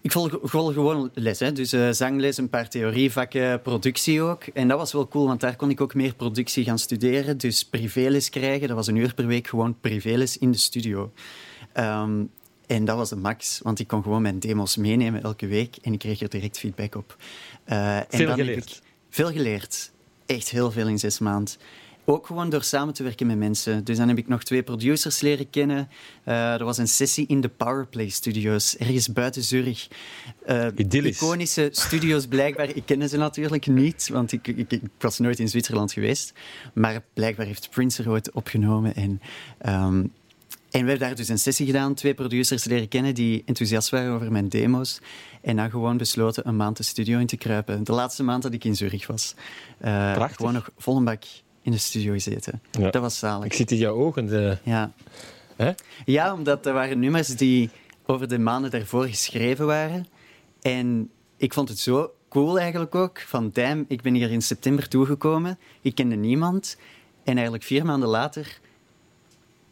Ik 0.00 0.12
volg, 0.12 0.38
volg 0.42 0.72
gewoon 0.72 1.10
les. 1.14 1.38
Hè. 1.38 1.52
Dus 1.52 1.72
eh, 1.72 1.90
zangles, 1.90 2.36
een 2.36 2.48
paar 2.48 2.68
theorievakken, 2.68 3.62
productie 3.62 4.22
ook. 4.22 4.44
En 4.44 4.68
dat 4.68 4.78
was 4.78 4.92
wel 4.92 5.08
cool, 5.08 5.26
want 5.26 5.40
daar 5.40 5.56
kon 5.56 5.70
ik 5.70 5.80
ook 5.80 5.94
meer 5.94 6.14
productie 6.14 6.64
gaan 6.64 6.78
studeren. 6.78 7.38
Dus 7.38 7.64
privéles 7.64 8.30
krijgen. 8.30 8.68
Dat 8.68 8.76
was 8.76 8.86
een 8.86 8.96
uur 8.96 9.14
per 9.14 9.26
week 9.26 9.46
gewoon 9.46 9.76
privéles 9.80 10.38
in 10.38 10.50
de 10.50 10.58
studio. 10.58 11.12
Ehm, 11.72 12.22
en 12.70 12.84
dat 12.84 12.96
was 12.96 13.08
de 13.08 13.16
max, 13.16 13.60
want 13.62 13.78
ik 13.78 13.86
kon 13.86 14.02
gewoon 14.02 14.22
mijn 14.22 14.38
demos 14.38 14.76
meenemen 14.76 15.22
elke 15.22 15.46
week 15.46 15.76
en 15.82 15.92
ik 15.92 15.98
kreeg 15.98 16.20
er 16.20 16.28
direct 16.28 16.58
feedback 16.58 16.94
op. 16.94 17.16
Eh, 17.64 17.96
en 17.96 18.06
Veel 18.08 18.18
dan 18.26 18.28
heb 18.28 18.46
geleerd. 18.46 18.70
ik 18.70 18.78
veel 19.10 19.32
geleerd. 19.32 19.90
Echt 20.26 20.50
heel 20.50 20.70
veel 20.70 20.88
in 20.88 20.98
zes 20.98 21.18
maanden. 21.18 21.54
Ook 22.04 22.26
gewoon 22.26 22.50
door 22.50 22.62
samen 22.62 22.94
te 22.94 23.02
werken 23.02 23.26
met 23.26 23.38
mensen. 23.38 23.84
Dus 23.84 23.96
dan 23.96 24.08
heb 24.08 24.18
ik 24.18 24.28
nog 24.28 24.42
twee 24.42 24.62
producers 24.62 25.20
leren 25.20 25.50
kennen. 25.50 25.88
Eh, 26.24 26.52
er 26.52 26.64
was 26.64 26.78
een 26.78 26.88
sessie 26.88 27.26
in 27.26 27.40
de 27.40 27.48
Powerplay 27.48 28.08
Studios, 28.08 28.76
ergens 28.76 29.12
buiten 29.12 29.42
Zurich. 29.42 29.88
Eh, 30.44 30.66
iconische 30.76 31.68
studios 31.72 32.26
blijkbaar. 32.26 32.76
Ik 32.76 32.86
kende 32.86 33.08
ze 33.08 33.16
natuurlijk 33.16 33.66
niet, 33.66 34.08
want 34.12 34.32
ik, 34.32 34.46
ik, 34.46 34.70
ik 34.70 34.82
was 34.98 35.18
nooit 35.18 35.38
in 35.38 35.48
Zwitserland 35.48 35.92
geweest. 35.92 36.32
Maar 36.74 37.02
blijkbaar 37.14 37.46
heeft 37.46 37.70
Prince 37.70 38.02
er 38.02 38.10
ooit 38.10 38.32
opgenomen. 38.32 38.94
En, 38.94 39.20
ehm, 39.58 40.04
en 40.70 40.82
we 40.82 40.88
hebben 40.90 40.98
daar 40.98 41.16
dus 41.16 41.28
een 41.28 41.38
sessie 41.38 41.66
gedaan, 41.66 41.94
twee 41.94 42.14
producers 42.14 42.64
leren 42.64 42.88
kennen 42.88 43.14
die 43.14 43.42
enthousiast 43.46 43.90
waren 43.90 44.12
over 44.12 44.32
mijn 44.32 44.48
demo's. 44.48 45.00
En 45.40 45.56
dan 45.56 45.70
gewoon 45.70 45.96
besloten 45.96 46.48
een 46.48 46.56
maand 46.56 46.76
de 46.76 46.82
studio 46.82 47.18
in 47.18 47.26
te 47.26 47.36
kruipen. 47.36 47.84
De 47.84 47.92
laatste 47.92 48.22
maand 48.22 48.42
dat 48.42 48.52
ik 48.52 48.64
in 48.64 48.76
Zurich 48.76 49.06
was. 49.06 49.34
Eh, 49.78 50.12
Prachtig. 50.12 50.36
Gewoon 50.36 50.52
nog 50.52 50.70
vol 50.76 50.96
een 50.96 51.04
bak 51.04 51.22
in 51.62 51.72
de 51.72 51.78
studio 51.78 52.12
gezeten. 52.12 52.62
Ja. 52.70 52.90
Dat 52.90 53.02
was 53.02 53.18
zalig. 53.18 53.44
Ik 53.44 53.52
zit 53.52 53.70
in 53.70 53.76
jouw 53.76 53.94
ogen. 53.94 54.26
De... 54.26 54.58
Ja. 54.62 54.92
Hè? 55.56 55.72
ja, 56.04 56.32
omdat 56.32 56.66
er 56.66 56.72
waren 56.72 56.98
nummers 56.98 57.28
die 57.28 57.70
over 58.06 58.28
de 58.28 58.38
maanden 58.38 58.70
daarvoor 58.70 59.06
geschreven 59.06 59.66
waren. 59.66 60.06
En 60.62 61.10
ik 61.36 61.52
vond 61.52 61.68
het 61.68 61.78
zo 61.78 62.12
cool 62.28 62.58
eigenlijk 62.58 62.94
ook. 62.94 63.20
Van, 63.20 63.50
damn, 63.52 63.84
ik 63.88 64.02
ben 64.02 64.14
hier 64.14 64.30
in 64.30 64.42
september 64.42 64.88
toegekomen. 64.88 65.58
Ik 65.80 65.94
kende 65.94 66.16
niemand. 66.16 66.76
En 67.24 67.34
eigenlijk 67.34 67.64
vier 67.64 67.84
maanden 67.84 68.08
later 68.08 68.60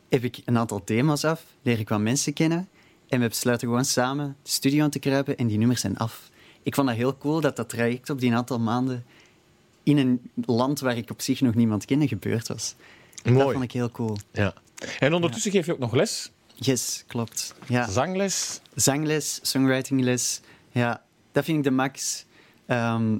heb 0.09 0.25
ik 0.25 0.41
een 0.45 0.59
aantal 0.59 0.83
demos 0.85 1.25
af, 1.25 1.45
leer 1.63 1.79
ik 1.79 1.89
wat 1.89 2.01
mensen 2.01 2.33
kennen. 2.33 2.69
En 3.09 3.21
we 3.21 3.29
besluiten 3.29 3.69
gewoon 3.69 3.85
samen 3.85 4.37
de 4.43 4.51
studio 4.51 4.85
aan 4.85 4.91
te 4.91 4.99
kruipen 4.99 5.37
en 5.37 5.47
die 5.47 5.59
nummers 5.59 5.81
zijn 5.81 5.97
af. 5.97 6.31
Ik 6.63 6.75
vond 6.75 6.89
dat 6.89 6.97
heel 6.97 7.19
cool 7.19 7.41
dat 7.41 7.57
dat 7.57 7.69
traject 7.69 8.11
op 8.11 8.21
die 8.21 8.35
aantal 8.35 8.59
maanden 8.59 9.05
in 9.83 9.99
een 9.99 10.31
land 10.47 10.81
waar 10.81 10.97
ik 10.97 11.11
op 11.11 11.21
zich 11.21 11.41
nog 11.41 11.55
niemand 11.55 11.85
kende 11.85 12.09
gebeurd 12.09 12.49
was. 12.49 12.75
Dat 13.23 13.33
Mooi. 13.33 13.53
vond 13.53 13.65
ik 13.65 13.73
heel 13.73 13.91
cool. 13.91 14.17
Ja. 14.33 14.55
En 14.99 15.15
ondertussen 15.15 15.51
geef 15.51 15.67
je 15.67 15.73
ook 15.73 15.79
nog 15.79 15.95
les. 15.95 16.31
Yes, 16.55 17.05
klopt. 17.07 17.55
Ja. 17.67 17.91
Zangles. 17.91 18.61
Zangles, 18.75 19.39
songwritingles. 19.43 20.41
Ja, 20.73 21.03
dat 21.33 21.45
vind 21.45 21.59
ik 21.59 21.65
de 21.65 21.71
max. 21.71 22.25
Ehm, 22.67 23.19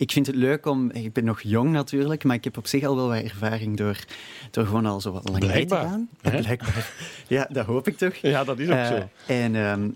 ik 0.00 0.12
vind 0.12 0.26
het 0.26 0.36
leuk 0.36 0.66
om... 0.66 0.90
Ik 0.90 1.12
ben 1.12 1.24
nog 1.24 1.40
jong 1.40 1.70
natuurlijk, 1.70 2.24
maar 2.24 2.36
ik 2.36 2.44
heb 2.44 2.56
op 2.56 2.66
zich 2.66 2.84
al 2.84 2.96
wel 2.96 3.08
wat 3.08 3.22
ervaring 3.22 3.76
door, 3.76 4.04
door 4.50 4.66
gewoon 4.66 4.86
al 4.86 5.00
zo 5.00 5.12
wat 5.12 5.28
lang 5.28 5.46
mee 5.46 5.66
te 5.66 5.74
gaan. 5.74 6.08
hè? 6.22 6.30
Blijkbaar. 6.40 6.92
Ja, 7.28 7.48
dat 7.50 7.66
hoop 7.66 7.88
ik 7.88 7.96
toch. 7.96 8.14
Ja, 8.14 8.44
dat 8.44 8.58
is 8.58 8.68
ook 8.68 8.74
Eh, 8.74 8.86
zo. 8.86 9.08
En, 9.26 9.54
ehm, 9.54 9.88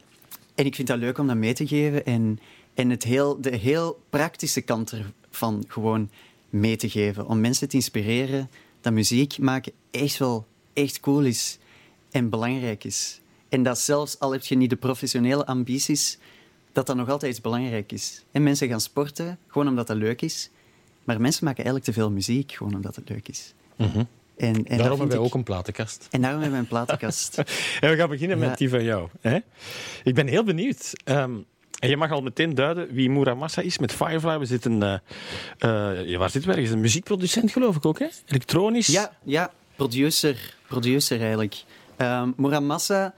en 0.54 0.64
ik 0.66 0.74
vind 0.74 0.88
dat 0.88 0.98
leuk 0.98 1.18
om 1.18 1.26
dat 1.26 1.36
mee 1.36 1.52
te 1.54 1.66
geven 1.66 2.04
en, 2.04 2.38
en 2.74 2.90
het 2.90 3.02
heel, 3.02 3.40
de 3.40 3.56
heel 3.56 4.00
praktische 4.10 4.60
kant 4.60 4.94
ervan 5.30 5.64
gewoon 5.68 6.10
mee 6.50 6.76
te 6.76 6.88
geven. 6.88 7.26
Om 7.26 7.40
mensen 7.40 7.68
te 7.68 7.76
inspireren 7.76 8.50
dat 8.80 8.92
muziek 8.92 9.38
maken 9.38 9.72
echt 9.90 10.18
wel 10.18 10.46
echt 10.72 11.00
cool 11.00 11.20
is 11.20 11.58
en 12.10 12.28
belangrijk 12.30 12.84
is. 12.84 13.20
En 13.48 13.62
dat 13.62 13.78
zelfs 13.78 14.18
al 14.18 14.32
heb 14.32 14.42
je 14.44 14.56
niet 14.56 14.70
de 14.70 14.76
professionele 14.76 15.46
ambities, 15.46 16.18
dat 16.74 16.86
dat 16.86 16.96
nog 16.96 17.08
altijd 17.08 17.32
iets 17.32 17.40
belangrijk 17.40 17.92
is. 17.92 18.24
En 18.32 18.42
mensen 18.42 18.68
gaan 18.68 18.80
sporten 18.80 19.38
gewoon 19.48 19.68
omdat 19.68 19.86
dat 19.86 19.96
leuk 19.96 20.22
is. 20.22 20.50
Maar 21.04 21.20
mensen 21.20 21.44
maken 21.44 21.64
eigenlijk 21.64 21.84
te 21.94 22.00
veel 22.00 22.10
muziek 22.10 22.52
gewoon 22.52 22.74
omdat 22.74 22.96
het 22.96 23.08
leuk 23.08 23.28
is. 23.28 23.54
Mhm. 23.76 23.88
En, 24.36 24.54
en 24.54 24.62
Daarom 24.64 24.88
hebben 24.88 25.08
wij 25.08 25.16
ik- 25.16 25.22
ook 25.22 25.34
een 25.34 25.42
platenkast. 25.42 26.08
En 26.10 26.20
daarom 26.20 26.40
hebben 26.40 26.58
we 26.58 26.64
een 26.64 26.70
platenkast. 26.70 27.38
En 27.80 27.90
we 27.90 27.96
gaan 27.96 28.08
beginnen 28.08 28.38
Ja. 28.38 28.46
met 28.48 28.58
die 28.58 28.68
van 28.68 28.84
jou. 28.84 29.08
Hè? 29.20 29.38
Ik 30.04 30.14
ben 30.14 30.26
heel 30.26 30.44
benieuwd. 30.44 30.90
Ehm, 31.04 31.32
en 31.78 31.88
je 31.88 31.96
mag 31.96 32.10
al 32.10 32.22
meteen 32.22 32.54
duiden 32.54 32.88
wie 32.94 33.10
Muramasa 33.10 33.62
is 33.62 33.78
met 33.78 33.92
Firefly. 33.92 34.38
We 34.38 34.44
zitten, 34.44 34.82
eh, 34.82 34.94
eh, 36.12 36.18
waar 36.18 36.30
zitten 36.30 36.50
we 36.50 36.56
ergens? 36.56 36.74
Een 36.74 36.80
muziekproducent 36.80 37.50
geloof 37.52 37.76
ik 37.76 37.84
ook, 37.86 37.98
hè? 37.98 38.06
Elektronisch. 38.26 38.86
Ja, 38.86 39.16
ja 39.24 39.52
producer, 39.76 40.56
producer 40.66 41.20
eigenlijk. 41.20 41.62
Ehm 41.96 42.30
Muramasa, 42.36 43.14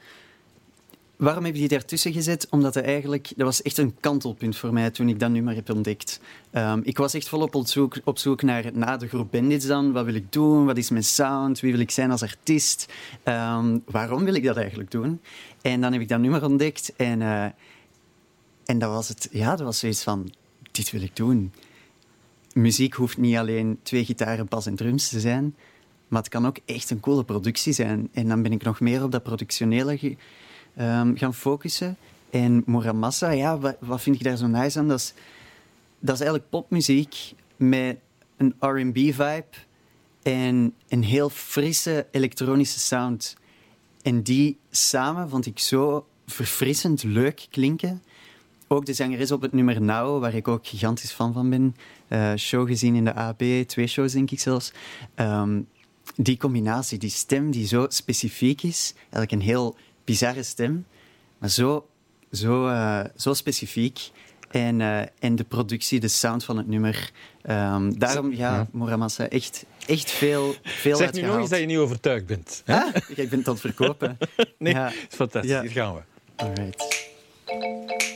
waarom 1.16 1.44
heb 1.44 1.54
je 1.54 1.60
die 1.60 1.68
daartussen 1.68 2.12
gezet? 2.12 2.46
Omdat 2.50 2.74
hij 2.74 2.82
eigenlijk, 2.82 3.32
dat 3.36 3.46
was 3.46 3.62
echt 3.62 3.78
een 3.78 3.96
kantelpunt 4.00 4.56
voor 4.56 4.72
mij 4.72 4.90
toen 4.90 5.08
ik 5.08 5.20
dat 5.20 5.30
nummer 5.30 5.54
heb 5.54 5.70
ontdekt. 5.70 6.20
Ehm, 6.50 6.80
ik 6.82 6.98
was 6.98 7.14
echt 7.14 7.28
volop 7.28 7.54
op 7.54 7.66
zoek, 7.66 7.96
op 8.04 8.18
zoek 8.18 8.42
naar 8.42 8.70
na 8.72 8.96
de 8.96 9.08
groep 9.08 9.30
Bandits 9.30 9.66
dan. 9.66 9.92
Wat 9.92 10.04
wil 10.04 10.14
ik 10.14 10.32
doen? 10.32 10.64
Wat 10.66 10.76
is 10.76 10.90
mijn 10.90 11.04
sound? 11.04 11.60
Wie 11.60 11.72
wil 11.72 11.80
ik 11.80 11.90
zijn 11.90 12.10
als 12.10 12.22
artiest? 12.22 12.92
Ehm, 13.22 13.78
waarom 13.84 14.24
wil 14.24 14.34
ik 14.34 14.44
dat 14.44 14.56
eigenlijk 14.56 14.90
doen? 14.90 15.20
En 15.62 15.80
dan 15.80 15.92
heb 15.92 16.00
ik 16.00 16.08
dat 16.08 16.20
nummer 16.20 16.44
ontdekt 16.44 16.92
en, 16.96 17.22
eh, 17.22 17.44
en 18.64 18.78
dat 18.78 18.90
was 18.90 19.08
het. 19.08 19.28
Ja, 19.30 19.50
dat 19.50 19.66
was 19.66 19.78
zoiets 19.78 20.02
van, 20.02 20.32
dit 20.70 20.90
wil 20.90 21.02
ik 21.02 21.16
doen. 21.16 21.52
Muziek 22.52 22.94
hoeft 22.94 23.16
niet 23.16 23.36
alleen 23.36 23.78
twee 23.82 24.04
gitaren, 24.04 24.46
bas 24.48 24.66
en 24.66 24.76
drums 24.76 25.08
te 25.08 25.20
zijn. 25.20 25.54
Maar 26.08 26.20
het 26.20 26.30
kan 26.30 26.46
ook 26.46 26.58
echt 26.64 26.90
een 26.90 27.00
coole 27.00 27.24
productie 27.24 27.72
zijn. 27.72 28.08
En 28.12 28.28
dan 28.28 28.42
ben 28.42 28.52
ik 28.52 28.62
nog 28.62 28.80
meer 28.80 29.02
op 29.02 29.12
dat 29.12 29.22
productionele 29.22 30.16
ehm, 30.76 31.16
gaan 31.16 31.34
focussen. 31.34 31.96
En 32.30 32.62
Muramasa, 32.66 33.30
ja, 33.30 33.58
wat, 33.58 33.76
wat 33.80 34.00
vind 34.00 34.16
ik 34.16 34.22
daar 34.22 34.36
zo 34.36 34.46
nice 34.46 34.78
aan? 34.78 34.88
Dat 34.88 34.98
is, 34.98 35.14
dat 35.98 36.14
is 36.14 36.20
eigenlijk 36.20 36.50
popmuziek 36.50 37.32
met 37.56 37.96
een 38.36 38.54
R&B-vibe 38.60 39.44
en 40.22 40.74
een 40.88 41.02
heel 41.02 41.28
frisse 41.28 42.06
elektronische 42.10 42.78
sound. 42.78 43.36
En 44.02 44.22
die 44.22 44.58
samen 44.70 45.28
vond 45.28 45.46
ik 45.46 45.58
zo 45.58 46.06
verfrissend 46.26 47.02
leuk 47.02 47.46
klinken. 47.50 48.02
Ook 48.68 48.86
de 48.86 48.92
zangeres 48.92 49.32
op 49.32 49.42
het 49.42 49.52
nummer 49.52 49.82
Now, 49.82 50.20
waar 50.20 50.34
ik 50.34 50.48
ook 50.48 50.66
gigantisch 50.66 51.12
fan 51.12 51.32
van 51.32 51.50
ben. 51.50 51.76
Eh, 52.08 52.34
show 52.34 52.66
gezien 52.66 52.94
in 52.94 53.04
de 53.04 53.14
AB, 53.14 53.42
twee 53.66 53.86
shows 53.86 54.12
denk 54.12 54.30
ik 54.30 54.40
zelfs. 54.40 54.72
Ehm, 55.14 55.60
die 56.16 56.36
combinatie, 56.36 56.98
die 56.98 57.10
stem 57.10 57.50
die 57.50 57.66
zo 57.66 57.86
specifiek 57.88 58.62
is, 58.62 58.94
eigenlijk 58.96 59.32
een 59.32 59.40
heel 59.40 59.76
bizarre 60.06 60.42
stem, 60.42 60.86
maar 61.38 61.50
zo, 61.50 61.86
zo, 62.32 62.68
eh, 62.68 63.00
zo 63.16 63.34
specifiek. 63.34 64.10
En, 64.50 64.80
eh, 64.80 65.00
en 65.18 65.36
de 65.36 65.44
productie, 65.44 66.00
de 66.00 66.08
sound 66.08 66.44
van 66.44 66.56
het 66.56 66.66
nummer. 66.66 67.10
Ehm, 67.42 67.92
daarom, 67.98 68.30
ja, 68.32 68.36
Ja. 68.54 68.66
Muramasa, 68.72 69.28
echt, 69.28 69.64
echt 69.86 70.10
veel, 70.10 70.54
veel 70.62 70.96
Zeg 70.96 71.12
nu 71.12 71.20
nog 71.20 71.36
eens 71.38 71.50
dat 71.50 71.58
je 71.58 71.66
niet 71.66 71.76
overtuigd 71.76 72.26
bent. 72.26 72.62
Hè? 72.64 72.74
Ah, 72.74 72.94
ik 73.08 73.28
ben 73.30 73.38
het 73.38 73.48
aan 73.48 73.52
het 73.52 73.60
verkopen. 73.60 74.18
Nee, 74.58 74.72
Ja. 74.72 74.92
fantastisch. 75.08 75.50
Ja. 75.50 75.60
Hier 75.60 75.70
gaan 75.70 75.94
we. 75.94 76.00
Alright. 76.36 77.10
Payments 77.44 78.15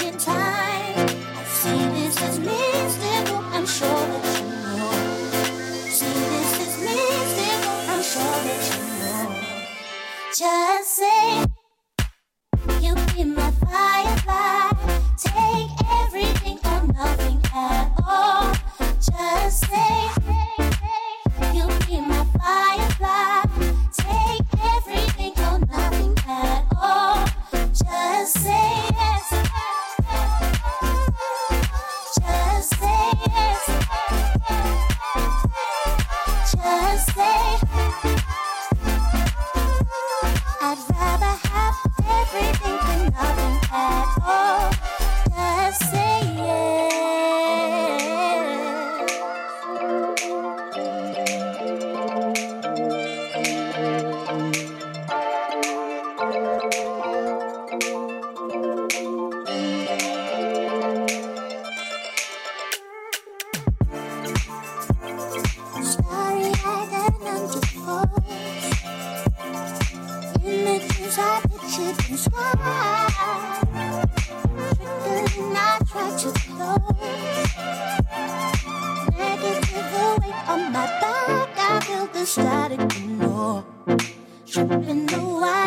No, 85.01 85.39
the. 85.39 85.60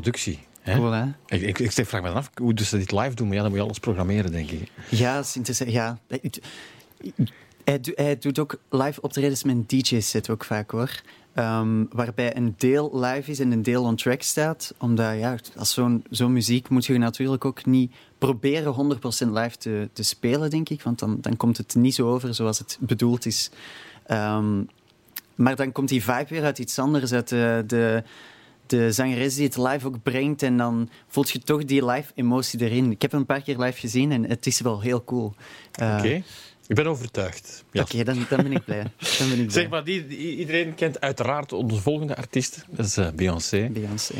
Productie. 0.00 0.38
Hè? 0.60 0.76
Cool, 0.76 0.90
hè? 0.92 1.04
Ik, 1.26 1.42
ik, 1.42 1.58
ik 1.58 1.86
vraag 1.86 2.02
me 2.02 2.08
dan 2.08 2.16
af 2.16 2.30
hoe 2.34 2.54
dus 2.54 2.68
ze 2.68 2.78
dit 2.78 2.92
live 2.92 3.14
doen, 3.14 3.26
maar 3.26 3.36
ja, 3.36 3.42
dan 3.42 3.50
moet 3.50 3.58
je 3.60 3.64
alles 3.64 3.78
programmeren, 3.78 4.32
denk 4.32 4.50
ik. 4.50 4.70
Ja, 4.88 5.14
dat 5.14 5.24
is 5.24 5.36
interessant. 5.36 5.70
Ja. 5.70 5.98
Hij, 7.64 7.80
do- 7.80 7.92
hij 7.94 8.18
doet 8.18 8.38
ook 8.38 8.58
live 8.70 9.00
optredens 9.00 9.44
met 9.44 9.54
een 9.54 9.64
DJ-set 9.66 10.30
ook 10.30 10.44
vaak 10.44 10.70
hoor. 10.70 11.00
Ehm, 11.34 11.84
waarbij 11.90 12.36
een 12.36 12.54
deel 12.56 13.00
live 13.00 13.30
is 13.30 13.38
en 13.38 13.52
een 13.52 13.62
deel 13.62 13.82
on 13.82 13.96
track 13.96 14.22
staat. 14.22 14.74
Omdat 14.78 15.18
ja, 15.18 15.36
als 15.56 15.72
zo'n 15.72 16.04
zo'n 16.10 16.32
muziek 16.32 16.68
moet 16.68 16.86
je 16.86 16.98
natuurlijk 16.98 17.44
ook 17.44 17.64
niet 17.64 17.92
proberen 18.18 18.98
100% 19.26 19.30
live 19.32 19.56
te, 19.56 19.88
te 19.92 20.02
spelen, 20.02 20.50
denk 20.50 20.68
ik. 20.68 20.82
Want 20.82 20.98
dan, 20.98 21.18
dan 21.20 21.36
komt 21.36 21.56
het 21.56 21.74
niet 21.74 21.94
zo 21.94 22.08
over 22.08 22.34
zoals 22.34 22.58
het 22.58 22.78
bedoeld 22.80 23.26
is. 23.26 23.50
Ehm, 24.06 24.62
maar 25.34 25.56
dan 25.56 25.72
komt 25.72 25.88
die 25.88 26.04
vibe 26.04 26.26
weer 26.28 26.44
uit 26.44 26.58
iets 26.58 26.78
anders, 26.78 27.12
uit 27.12 27.28
de, 27.28 27.64
de, 27.66 28.02
de 28.66 28.92
zangeres 28.92 29.34
die 29.34 29.44
het 29.46 29.56
live 29.56 29.86
ook 29.86 30.02
brengt. 30.02 30.42
En 30.42 30.56
dan 30.56 30.88
voelt 31.08 31.30
je 31.30 31.38
toch 31.38 31.64
die 31.64 31.86
live 31.86 32.12
emotie 32.14 32.60
erin. 32.60 32.90
Ik 32.90 33.02
heb 33.02 33.10
hem 33.10 33.20
een 33.20 33.26
paar 33.26 33.42
keer 33.42 33.58
live 33.58 33.78
gezien 33.80 34.12
en 34.12 34.28
het 34.28 34.46
is 34.46 34.60
wel 34.60 34.80
heel 34.80 35.04
cool. 35.04 35.34
Eh, 35.72 35.94
Oké, 35.98 36.22
ik 36.66 36.74
ben 36.76 36.86
overtuigd. 36.86 37.64
Ja. 37.72 37.82
Oké, 37.82 38.04
dan, 38.04 38.26
dan 38.28 38.42
ben 38.42 38.52
ik 38.52 38.64
blij. 38.64 38.82
Dan 39.18 39.28
ben 39.28 39.38
ik 39.38 39.46
blij. 39.46 39.50
Zeg 39.50 39.68
maar, 39.68 39.84
die, 39.84 40.06
iedereen 40.36 40.74
kent 40.74 41.00
uiteraard 41.00 41.52
onze 41.52 41.80
volgende 41.80 42.16
artiest. 42.16 42.64
Dat 42.70 42.86
is 42.86 42.96
eh, 42.96 43.08
Beyoncé. 43.10 43.68
Beyoncé. 43.72 44.14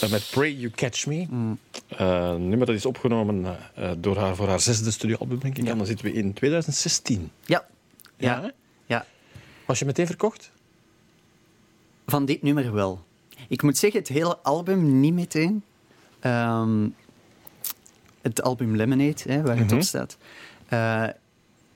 Eh, 0.00 0.10
met 0.10 0.28
Pray 0.30 0.52
You 0.52 0.70
Catch 0.70 1.06
Me. 1.06 1.26
Mm. 1.30 1.58
Een 1.88 2.48
nummer 2.48 2.66
dat 2.66 2.76
is 2.76 2.86
opgenomen 2.86 3.56
door 3.98 4.16
haar 4.16 4.36
voor 4.36 4.48
haar 4.48 4.60
zesde 4.60 4.90
studioalbum, 4.90 5.38
denk 5.38 5.58
ik. 5.58 5.64
Ja. 5.64 5.70
En 5.70 5.76
dan 5.78 5.86
zitten 5.86 6.04
we 6.06 6.12
in 6.12 6.32
2016. 6.32 7.30
Ja. 7.44 7.66
Ja, 8.16 8.40
Ja. 8.42 8.52
ja. 8.86 9.06
Was 9.66 9.78
je 9.78 9.84
meteen 9.84 10.06
verkocht? 10.06 10.50
Van 12.06 12.24
dit 12.24 12.42
nummer 12.42 12.72
wel. 12.72 13.04
Ik 13.50 13.62
moet 13.62 13.78
zeggen, 13.78 14.00
het 14.00 14.08
hele 14.08 14.38
album 14.38 15.00
niet 15.00 15.14
meteen. 15.14 15.62
Ehm, 16.20 16.88
het 18.22 18.42
album 18.42 18.76
Lemonade, 18.76 19.22
hè, 19.22 19.42
waar 19.42 19.56
het 19.56 19.66
Mhm. 19.66 19.74
op 19.74 19.82
staat. 19.82 20.16
Eh, 20.68 21.06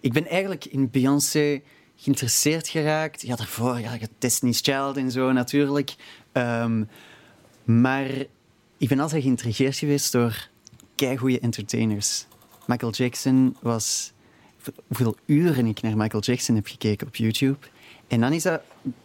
ik 0.00 0.12
ben 0.12 0.26
eigenlijk 0.26 0.64
in 0.64 0.90
Beyoncé 0.90 1.60
geïnteresseerd 1.96 2.68
geraakt. 2.68 3.22
Ja, 3.22 3.36
daarvoor, 3.36 3.80
ja, 3.80 3.98
Destiny's 4.18 4.60
Child 4.60 4.96
en 4.96 5.10
zo 5.10 5.32
natuurlijk. 5.32 5.94
Ehm, 6.32 6.84
maar 7.64 8.08
ik 8.78 8.88
ben 8.88 9.00
altijd 9.00 9.22
geïntrigeerd 9.22 9.76
geweest 9.76 10.12
door 10.12 10.48
keigoede 10.94 11.38
entertainers. 11.40 12.26
Michael 12.66 12.92
Jackson 12.92 13.56
was... 13.60 14.12
Hoeveel 14.86 15.16
uren 15.26 15.66
ik 15.66 15.82
naar 15.82 15.96
Michael 15.96 16.22
Jackson 16.22 16.54
heb 16.54 16.66
gekeken 16.66 17.06
op 17.06 17.16
YouTube. 17.16 17.58
En 18.08 18.20
dan 18.20 18.32
is 18.32 18.42
dat 18.42 18.60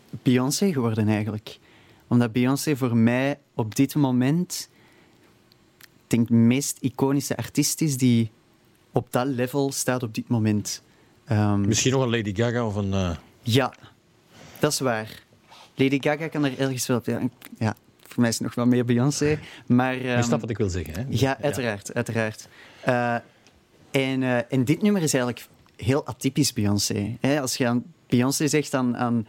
Beyoncé 0.09 0.71
geworden 0.71 1.07
eigenlijk. 1.07 1.59
Omdat 2.09 2.31
Beyoncé 2.31 2.75
voor 2.75 2.97
mij 2.97 3.39
op 3.55 3.75
dit 3.75 3.95
moment 3.95 4.69
denk 6.07 6.27
de 6.27 6.33
meest 6.33 6.77
iconische 6.81 7.37
artiest 7.37 7.81
is 7.81 7.97
die 7.97 8.31
op 8.91 9.07
dat 9.11 9.27
level 9.27 9.71
staat 9.71 10.03
op 10.03 10.13
dit 10.13 10.27
moment. 10.27 10.81
Ehm, 11.25 11.61
Misschien 11.61 11.91
nog 11.91 12.01
een 12.01 12.09
Lady 12.09 12.35
Gaga 12.35 12.65
of 12.65 12.75
een... 12.75 12.93
eh, 12.93 13.15
ja, 13.41 13.73
dat 14.59 14.71
is 14.71 14.79
waar. 14.79 15.23
Lady 15.75 15.97
Gaga 16.01 16.27
kan 16.27 16.45
er 16.45 16.59
ergens 16.59 16.87
wel 16.87 16.97
op. 16.97 17.05
Ja, 17.05 17.21
ja, 17.57 17.75
voor 18.07 18.19
mij 18.21 18.29
is 18.29 18.35
het 18.35 18.43
nog 18.43 18.55
wel 18.55 18.65
meer 18.65 18.85
Beyoncé. 18.85 19.39
Maar, 19.65 19.95
je 19.95 20.13
ehm, 20.13 20.23
snapt 20.23 20.41
wat 20.41 20.49
ik 20.49 20.57
wil 20.57 20.69
zeggen, 20.69 20.93
hè? 20.93 21.03
ja, 21.09 21.37
uiteraard. 21.41 21.93
uiteraard. 21.93 22.47
Eh, 22.81 23.13
en, 23.91 24.23
eh, 24.23 24.37
en 24.49 24.65
dit 24.65 24.81
nummer 24.81 25.01
is 25.01 25.13
eigenlijk 25.13 25.47
heel 25.75 26.05
atypisch 26.05 26.53
Beyoncé. 26.53 27.17
Als 27.41 27.57
je 27.57 27.67
aan 27.67 27.83
Beyoncé 28.07 28.47
zegt, 28.47 28.73
aan, 28.73 28.97
aan, 28.97 29.27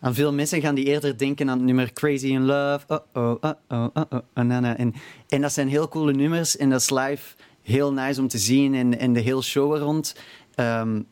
aan 0.00 0.14
veel 0.14 0.32
mensen 0.32 0.60
gaan 0.60 0.74
die 0.74 0.84
eerder 0.84 1.18
denken 1.18 1.50
aan 1.50 1.56
het 1.56 1.66
nummer 1.66 1.92
Crazy 1.92 2.26
in 2.26 2.44
Love. 2.44 2.84
Oh 2.88 2.98
oh, 3.12 3.36
oh 3.40 3.50
oh, 3.68 3.88
oh 3.94 4.04
oh, 4.10 4.18
oh, 4.34 4.44
na. 4.44 4.76
En, 4.76 4.94
en 5.28 5.40
dat 5.40 5.52
zijn 5.52 5.68
heel 5.68 5.88
coole 5.88 6.12
nummers 6.12 6.56
en 6.56 6.70
dat 6.70 6.80
is 6.80 6.90
live 6.90 7.34
heel 7.62 7.92
nice 7.92 8.20
om 8.20 8.28
te 8.28 8.38
zien 8.38 8.74
en, 8.74 8.98
en 8.98 9.12
de 9.12 9.20
hele 9.20 9.42
show 9.42 9.74
er 9.74 9.80
rond. 9.80 10.14
Ehm, 10.54 11.02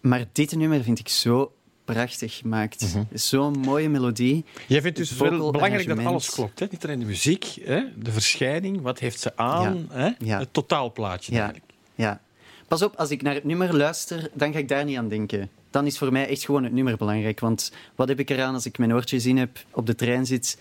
maar 0.00 0.24
dit 0.32 0.56
nummer 0.56 0.82
vind 0.82 0.98
ik 0.98 1.08
zo 1.08 1.52
prachtig 1.84 2.36
gemaakt. 2.36 2.96
Zo'n 3.12 3.58
mooie 3.58 3.88
melodie. 3.88 4.44
Jij 4.66 4.80
vindt 4.80 4.96
dus 4.96 5.16
wel 5.16 5.50
belangrijk 5.50 5.88
dat 5.88 6.04
alles 6.04 6.30
klopt. 6.30 6.58
Hè? 6.58 6.66
Niet 6.70 6.84
alleen 6.84 6.98
de 6.98 7.04
muziek, 7.04 7.56
hè? 7.64 7.82
de 7.96 8.12
verschijning, 8.12 8.80
wat 8.80 8.98
heeft 8.98 9.20
ze 9.20 9.36
aan, 9.36 9.86
hè? 9.90 10.10
Ja. 10.18 10.38
het 10.38 10.52
totaalplaatje 10.52 11.32
Ja. 11.32 11.38
eigenlijk. 11.38 11.72
Ja. 11.94 12.20
Pas 12.68 12.82
op, 12.82 12.96
als 12.96 13.10
ik 13.10 13.22
naar 13.22 13.34
het 13.34 13.44
nummer 13.44 13.76
luister, 13.76 14.30
dan 14.34 14.52
ga 14.52 14.58
ik 14.58 14.68
daar 14.68 14.84
niet 14.84 14.96
aan 14.96 15.08
denken. 15.08 15.50
Dan 15.76 15.86
is 15.86 15.98
voor 15.98 16.12
mij 16.12 16.28
echt 16.28 16.44
gewoon 16.44 16.64
het 16.64 16.72
nummer 16.72 16.96
belangrijk. 16.96 17.40
Want 17.40 17.72
wat 17.94 18.08
heb 18.08 18.18
ik 18.18 18.30
eraan 18.30 18.54
als 18.54 18.66
ik 18.66 18.78
mijn 18.78 18.94
oortjes 18.94 19.26
in 19.26 19.36
heb, 19.36 19.64
op 19.70 19.86
de 19.86 19.94
trein 19.94 20.26
zit 20.26 20.58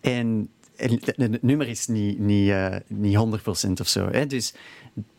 en, 0.00 0.48
en 0.76 1.00
het 1.16 1.42
nummer 1.42 1.68
is 1.68 1.86
niet, 1.86 2.18
niet, 2.18 2.50
eh, 2.50 2.76
niet 2.86 3.16
100% 3.16 3.70
of 3.80 3.88
zo. 3.88 4.08
Hè? 4.10 4.26
Dus 4.26 4.54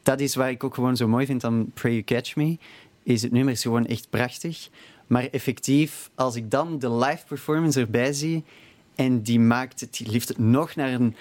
dat 0.03 0.19
is 0.19 0.35
wat 0.35 0.47
ik 0.47 0.63
ook 0.63 0.73
gewoon 0.73 0.97
zo 0.97 1.07
mooi 1.07 1.25
vind 1.25 1.43
aan 1.43 1.71
Pray 1.73 1.91
You 1.91 2.03
Catch 2.03 2.35
Me. 2.35 2.57
Is 3.03 3.21
het 3.21 3.31
nummer 3.31 3.53
is 3.53 3.61
gewoon 3.61 3.85
echt 3.85 4.09
prachtig. 4.09 4.69
Maar 5.07 5.27
effectief, 5.31 6.09
als 6.15 6.35
ik 6.35 6.51
dan 6.51 6.79
de 6.79 6.93
live 6.93 7.25
performance 7.27 7.79
erbij 7.79 8.13
zie 8.13 8.43
en 8.95 9.21
die 9.21 9.39
maakt 9.39 9.79
het, 9.79 9.97
die 9.97 10.09
lift 10.09 10.27
het 10.27 10.37
nog 10.37 10.75
naar 10.75 10.93
een, 10.93 11.15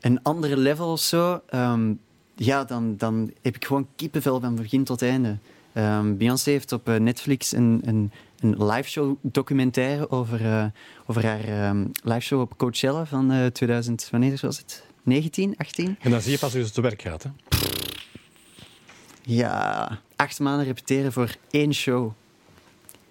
een 0.00 0.22
andere 0.22 0.56
level 0.56 0.92
of 0.92 1.00
zo, 1.00 1.40
ehm, 1.48 1.92
ja, 2.34 2.64
dan, 2.64 2.96
dan 2.96 3.32
heb 3.42 3.56
ik 3.56 3.64
gewoon 3.64 3.88
kippenvel 3.96 4.40
van 4.40 4.54
begin 4.54 4.84
tot 4.84 5.02
einde. 5.02 5.38
Ehm, 5.72 6.16
Beyoncé 6.16 6.50
heeft 6.50 6.72
op 6.72 6.88
eh, 6.88 6.96
Netflix 6.96 7.52
een, 7.52 7.80
een, 7.84 8.12
een 8.40 8.66
liveshow 8.66 9.16
documentaire 9.22 10.10
over, 10.10 10.44
eh, 10.44 10.64
over 11.06 11.26
haar 11.26 11.44
ehm, 11.44 11.86
liveshow 12.02 12.40
op 12.40 12.56
Coachella 12.56 13.06
van 13.06 13.32
eh 13.32 13.46
2000, 13.46 14.08
wanneer 14.10 14.38
was 14.42 14.58
het? 14.58 14.84
19, 15.02 15.54
18? 15.56 15.96
En 16.00 16.10
dan 16.10 16.20
zie 16.20 16.32
je 16.32 16.38
pas 16.38 16.52
hoe 16.52 16.64
ze 16.64 16.70
te 16.70 16.80
werk 16.80 17.02
gaat. 17.02 17.22
Hè? 17.22 17.30
Ja, 19.22 19.98
acht 20.16 20.40
maanden 20.40 20.66
repeteren 20.66 21.12
voor 21.12 21.34
één 21.50 21.74
show. 21.74 22.12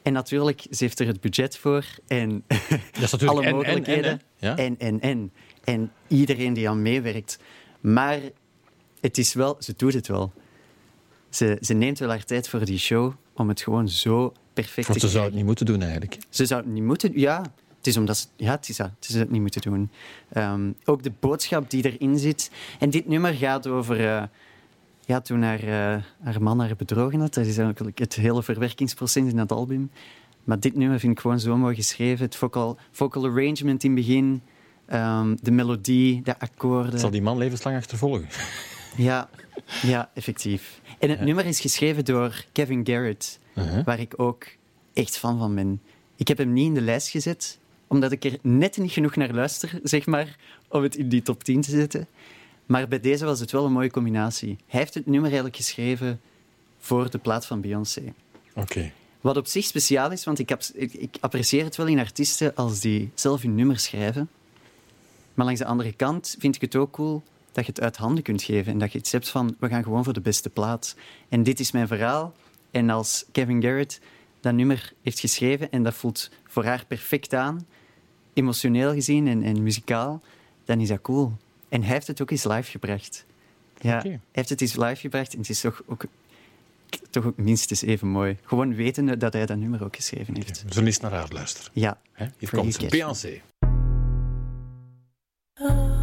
En 0.02 0.14
natuurlijk, 0.14 0.62
ze 0.62 0.84
heeft 0.84 1.00
er 1.00 1.08
het 1.08 1.22
budget 1.22 1.58
voor 1.58 1.86
en 2.08 2.44
Dat 2.48 3.02
is 3.02 3.12
natuurlijk 3.12 3.32
alle 3.32 3.42
en, 3.42 3.48
en, 3.48 3.56
mogelijkheden. 3.56 4.12
en, 4.12 4.22
ja? 4.38 4.58
en, 4.58 4.76
en, 4.80 5.02
en. 5.02 5.32
En 5.64 5.92
iedereen 6.08 6.54
die 6.54 6.70
aan 6.70 6.82
meewerkt. 6.82 7.40
Maar 7.80 8.20
het 9.02 9.18
is 9.18 9.34
wel, 9.34 9.56
ze 9.60 9.74
doet 9.78 9.94
het 9.94 10.08
wel. 10.08 10.34
Ze, 11.29 11.57
ze 11.62 11.74
neemt 11.74 12.00
wel 12.00 12.10
haar 12.10 12.25
tijd 12.25 12.50
voor 12.50 12.65
die 12.65 12.79
show 12.79 13.13
om 13.34 13.48
het 13.48 13.62
gewoon 13.62 13.89
zo 13.89 14.33
perfect 14.53 14.87
Want 14.87 15.00
te 15.00 15.05
ze 15.07 15.13
zou 15.13 15.25
het 15.25 15.33
niet 15.33 15.46
moeten 15.46 15.66
doen 15.66 15.81
eigenlijk. 15.81 16.18
Ze 16.29 16.46
zou 16.46 16.61
het 16.61 16.72
niet 16.72 16.83
moeten... 16.83 17.20
Ja, 17.20 17.42
het 17.77 17.87
is 17.87 17.98
omdat 17.98 18.18
ze... 18.18 18.25
Ja, 18.35 18.51
het 18.51 18.70
is 18.70 18.75
dat. 18.77 18.92
Het 19.07 19.31
niet 19.31 19.42
moeten 19.42 19.61
doen. 19.61 19.90
Ehm, 20.29 20.72
ook 20.85 21.03
de 21.03 21.11
boodschap 21.20 21.70
die 21.70 21.92
erin 21.92 22.18
zit. 22.20 22.51
En 22.79 22.90
dit 22.90 23.07
nummer 23.07 23.33
gaat 23.33 23.68
over... 23.68 24.05
eh, 24.07 24.24
ja, 25.05 25.22
toen 25.22 25.42
haar, 25.42 25.59
eh, 25.59 26.03
haar 26.24 26.42
man 26.42 26.59
haar 26.59 26.75
bedrogen 26.75 27.20
had. 27.20 27.33
Dat 27.33 27.46
is 27.46 27.57
eigenlijk 27.57 28.00
het 28.00 28.16
hele 28.16 28.44
verwerkingsproces 28.44 29.29
in 29.29 29.35
dat 29.35 29.51
album. 29.51 29.92
Maar 30.44 30.59
dit 30.59 30.75
nummer 30.75 31.00
vind 31.00 31.11
ik 31.11 31.20
gewoon 31.20 31.40
zo 31.40 31.57
mooi 31.57 31.75
geschreven. 31.75 32.25
Het 32.25 32.35
vocal, 32.35 32.77
vocal 32.92 33.24
arrangement 33.25 33.83
in 33.83 33.96
het 33.96 34.05
begin. 34.05 34.42
ehm, 34.85 35.35
de 35.42 35.51
melodie, 35.51 36.22
de 36.22 36.40
akkoorden. 36.40 37.00
Zal 37.00 37.09
die 37.09 37.22
man 37.22 37.37
levenslang 37.37 37.77
achtervolgen? 37.77 38.27
Ja, 38.98 39.29
ja, 39.81 40.10
effectief. 40.14 40.81
En 41.00 41.10
het 41.10 41.22
nummer 41.22 41.46
is 41.46 41.60
geschreven 41.60 42.05
door 42.05 42.44
Kevin 42.51 42.86
Garrett, 42.86 43.40
Uh-huh. 43.53 43.86
waar 43.86 44.00
ik 44.00 44.14
ook 44.18 44.46
echt 44.94 45.18
fan 45.18 45.38
van 45.38 45.55
ben. 45.55 45.81
Ik 46.16 46.27
heb 46.27 46.38
hem 46.38 46.53
niet 46.53 46.66
in 46.68 46.74
de 46.74 46.81
lijst 46.81 47.10
gezet, 47.10 47.57
omdat 47.88 48.12
ik 48.12 48.24
er 48.25 48.38
net 48.42 48.77
niet 48.77 48.92
genoeg 48.92 49.16
naar 49.16 49.31
luister, 49.33 49.79
zeg 49.83 50.05
maar, 50.05 50.36
om 50.68 50.83
het 50.83 50.96
in 50.96 51.10
die 51.10 51.22
top 51.22 51.44
10 51.44 51.62
te 51.62 51.70
zetten. 51.72 52.07
Maar 52.66 52.88
bij 52.88 53.00
deze 53.00 53.25
was 53.25 53.40
het 53.40 53.51
wel 53.51 53.66
een 53.66 53.72
mooie 53.72 53.92
combinatie. 53.92 54.57
Hij 54.68 54.79
heeft 54.79 54.94
het 54.94 55.05
nummer 55.05 55.24
eigenlijk 55.25 55.55
geschreven 55.55 56.22
voor 56.79 57.10
de 57.10 57.18
plaat 57.18 57.46
van 57.46 57.62
Beyoncé. 57.62 58.14
Oké. 58.53 58.92
Wat 59.22 59.38
op 59.38 59.48
zich 59.48 59.66
speciaal 59.66 60.12
is, 60.12 60.24
want 60.24 60.40
ik, 60.40 60.51
ik, 60.74 60.94
ik 60.94 61.18
apprecieer 61.20 61.64
het 61.64 61.75
wel 61.75 61.88
in 61.88 62.00
artiesten 62.00 62.55
als 62.55 62.79
die 62.79 63.12
zelf 63.14 63.42
hun 63.42 63.55
nummer 63.55 63.79
schrijven. 63.79 64.29
Maar 65.33 65.46
langs 65.46 65.60
de 65.62 65.66
andere 65.68 65.92
kant 65.94 66.36
vind 66.40 66.55
ik 66.55 66.62
het 66.62 66.75
ook 66.75 66.92
cool 66.92 67.24
dat 67.57 67.65
je 67.65 67.72
het 67.72 67.81
uit 67.81 67.98
handen 67.98 68.24
kunt 68.24 68.43
geven 68.43 68.72
en 68.72 68.77
dat 68.77 68.91
je 68.91 68.98
iets 68.98 69.11
hebt 69.11 69.29
van, 69.29 69.55
we 69.59 69.67
gaan 69.67 69.83
gewoon 69.83 70.03
voor 70.03 70.13
de 70.13 70.22
beste 70.22 70.50
plaat. 70.50 70.96
En 71.29 71.43
dit 71.43 71.59
is 71.59 71.72
mijn 71.72 71.87
verhaal. 71.87 72.33
En 72.72 72.89
als 72.89 73.25
Kevin 73.31 73.61
Garrett 73.61 74.00
dat 74.39 74.53
nummer 74.53 74.93
heeft 75.01 75.20
geschreven 75.20 75.72
en 75.72 75.83
dat 75.83 75.93
voelt 75.93 76.29
voor 76.48 76.65
haar 76.65 76.85
perfect 76.87 77.33
aan, 77.33 77.67
emotioneel 78.33 78.93
gezien 78.93 79.27
en, 79.27 79.43
en 79.43 79.63
muzikaal, 79.63 80.22
dan 80.65 80.79
is 80.79 80.87
dat 80.87 81.01
cool. 81.01 81.31
En 81.70 81.83
hij 81.83 81.93
heeft 81.93 82.07
het 82.07 82.22
ook 82.22 82.31
eens 82.31 82.43
live 82.43 82.72
gebracht. 82.72 83.25
Ja, 83.79 84.01
hij 84.01 84.20
heeft 84.31 84.50
het 84.50 84.61
eens 84.61 84.75
live 84.75 84.96
gebracht 84.96 85.33
en 85.33 85.39
het 85.39 85.50
is 85.50 85.59
toch 85.59 85.81
ook, 85.85 86.05
toch 87.09 87.25
ook 87.25 87.37
minstens 87.37 87.81
even 87.81 88.07
mooi. 88.07 88.37
Gewoon 88.43 88.75
wetende 88.75 89.17
dat 89.17 89.33
hij 89.33 89.46
dat 89.46 89.57
nummer 89.57 89.83
ook 89.83 89.96
geschreven 89.96 90.35
heeft. 90.35 90.63
We 90.63 90.74
zullen 90.74 90.87
eens 90.87 91.00
naar 91.00 91.11
haar 91.11 91.29
luisteren. 91.31 91.72
Ja. 91.74 92.00
Hè? 92.11 92.25
Hier 92.37 92.50
komt. 92.50 92.89
Beyoncé. 92.89 93.41
You 95.59 95.97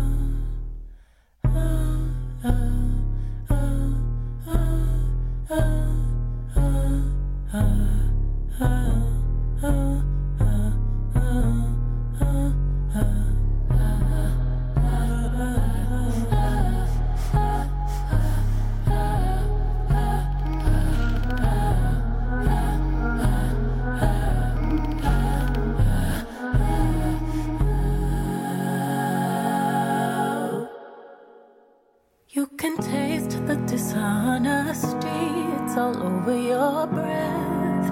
all 35.77 35.97
over 36.03 36.37
your 36.37 36.87
breath 36.87 37.91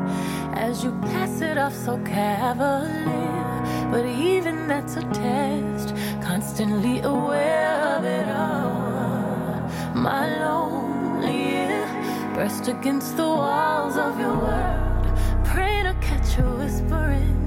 as 0.54 0.84
you 0.84 0.92
pass 1.02 1.40
it 1.40 1.58
off 1.58 1.74
so 1.74 1.98
cavalier. 2.04 3.88
But 3.90 4.06
even 4.06 4.68
that's 4.68 4.96
a 4.96 5.02
test, 5.10 5.94
constantly 6.22 7.00
aware 7.00 7.96
of 7.96 8.04
it 8.04 8.28
all. 8.28 9.68
My 9.94 10.28
lonely 10.44 11.54
ear 11.54 11.86
pressed 12.34 12.68
against 12.68 13.16
the 13.16 13.26
walls 13.26 13.96
of 13.96 14.18
your 14.18 14.36
world, 14.36 15.06
praying 15.44 15.84
to 15.84 15.94
catch 16.00 16.38
you 16.38 16.44
whispering. 16.44 17.38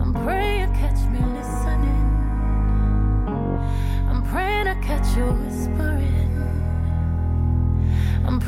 I'm 0.00 0.12
praying 0.24 0.60
you 0.60 0.74
catch 0.74 1.00
me 1.10 1.20
listening. 1.38 2.06
I'm 4.10 4.22
praying 4.24 4.66
I 4.68 4.74
catch 4.82 5.16
you 5.16 5.24
whispering. 5.24 6.01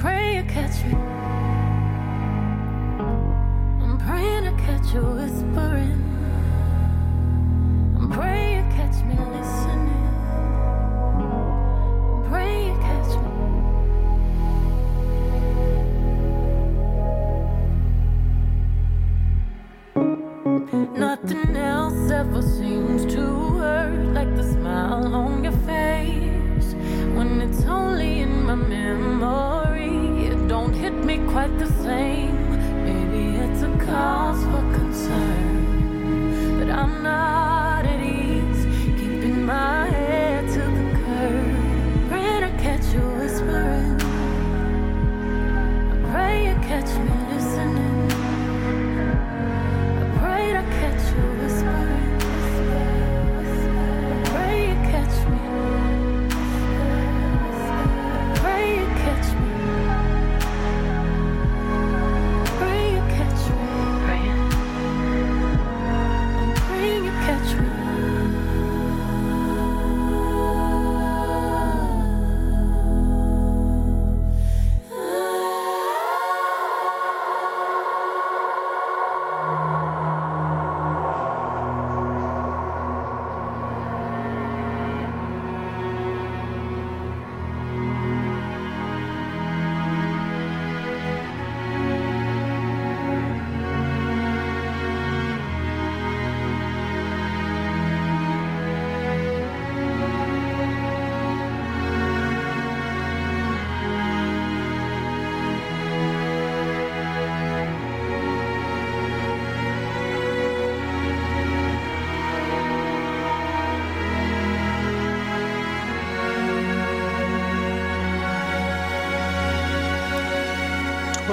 Praying 0.04 0.36
you 0.36 0.42
catch 0.52 0.84
me. 0.84 0.92
I'm 3.82 3.96
praying 3.96 4.46
I 4.46 4.52
catch 4.60 4.92
you 4.92 5.00
whispering. 5.00 6.13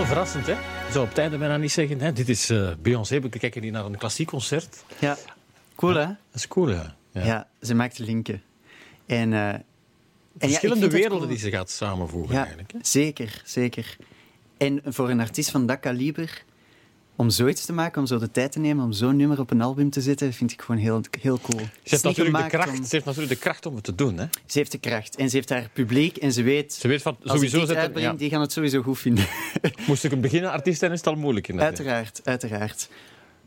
Wel 0.02 0.10
verrassend, 0.10 0.48
hè? 0.48 0.56
Zo 0.92 1.02
op 1.02 1.10
het 1.10 1.18
einde 1.18 1.38
bijna 1.38 1.58
niet 1.58 1.72
zeggen. 1.72 2.00
Hè? 2.00 2.14
Dit 2.14 2.30
is 2.30 2.50
eh, 2.50 2.72
Beyoncé. 2.82 3.20
We 3.20 3.30
kijken 3.30 3.62
hier 3.62 3.72
naar 3.72 3.86
een 3.86 3.98
klassiek 3.98 4.28
concert. 4.28 4.84
Ja, 5.00 5.18
cool 5.76 5.94
hè? 5.94 6.06
Dat 6.06 6.16
is 6.34 6.48
cool, 6.48 6.70
ja. 6.70 6.96
Ja, 7.12 7.26
ja. 7.26 7.48
ze 7.62 7.74
maakt 7.74 7.98
linken. 8.00 8.42
En, 9.06 9.34
eh, 9.34 9.40
en 9.40 9.54
ja, 9.54 9.60
ik 10.38 10.50
Verschillende 10.50 10.90
werelden 10.90 11.18
cool. 11.18 11.30
die 11.30 11.38
ze 11.40 11.50
gaat 11.50 11.70
samenvoegen, 11.70 12.34
Ja, 12.34 12.40
eigenlijk. 12.40 12.72
Hè? 12.72 12.78
zeker, 12.82 13.42
zeker. 13.46 13.98
En 14.58 14.82
voor 14.86 15.10
een 15.10 15.20
artiest 15.20 15.52
van 15.52 15.66
dat 15.66 15.80
kaliber, 15.80 16.44
om 17.16 17.30
zoiets 17.30 17.66
te 17.66 17.74
maken, 17.74 18.02
om 18.02 18.08
zo 18.08 18.18
de 18.18 18.32
tijd 18.32 18.52
te 18.52 18.60
nemen 18.60 18.86
om 18.86 18.92
zo'n 18.92 19.16
nummer 19.16 19.40
op 19.40 19.52
een 19.52 19.62
album 19.62 19.90
te 19.90 20.02
zetten, 20.02 20.34
vind 20.34 20.52
ik 20.52 20.62
gewoon 20.62 20.82
heel, 20.82 21.02
heel 21.22 21.40
cool. 21.42 21.60
Ze 21.60 21.70
heeft, 21.84 22.04
natuurlijk 22.04 22.38
de 22.38 22.48
kracht, 22.50 22.70
om- 22.70 22.76
ze 22.84 22.88
heeft 22.92 23.06
natuurlijk 23.06 23.34
de 23.34 23.40
kracht 23.40 23.66
om 23.66 23.76
het 23.76 23.84
te 23.84 23.96
doen. 23.96 24.18
Hè? 24.18 24.26
Ze 24.46 24.58
heeft 24.58 24.72
de 24.72 24.78
kracht 24.78 25.16
en 25.16 25.30
ze 25.30 25.36
heeft 25.36 25.50
haar 25.50 25.70
publiek 25.74 26.18
en 26.18 26.34
ze 26.34 26.44
weet... 26.44 26.74
Ze 26.74 26.88
weet 26.88 27.02
van, 27.02 27.18
sowieso 27.24 27.66
ja, 28.00 28.14
die 28.14 28.30
gaan 28.30 28.42
het 28.42 28.52
sowieso 28.52 28.82
goed 28.82 29.00
vinden. 29.00 29.28
moest 29.88 30.04
ik 30.04 30.12
een 30.12 30.22
beginnen 30.22 30.52
artiest 30.52 30.80
zijn, 30.80 30.92
is 30.92 30.98
het 30.98 31.08
al 31.08 31.16
moeilijk. 31.16 31.48
inderdaad. 31.48 31.78
Uiteraard, 31.78 32.22
uiteraard. 32.24 32.90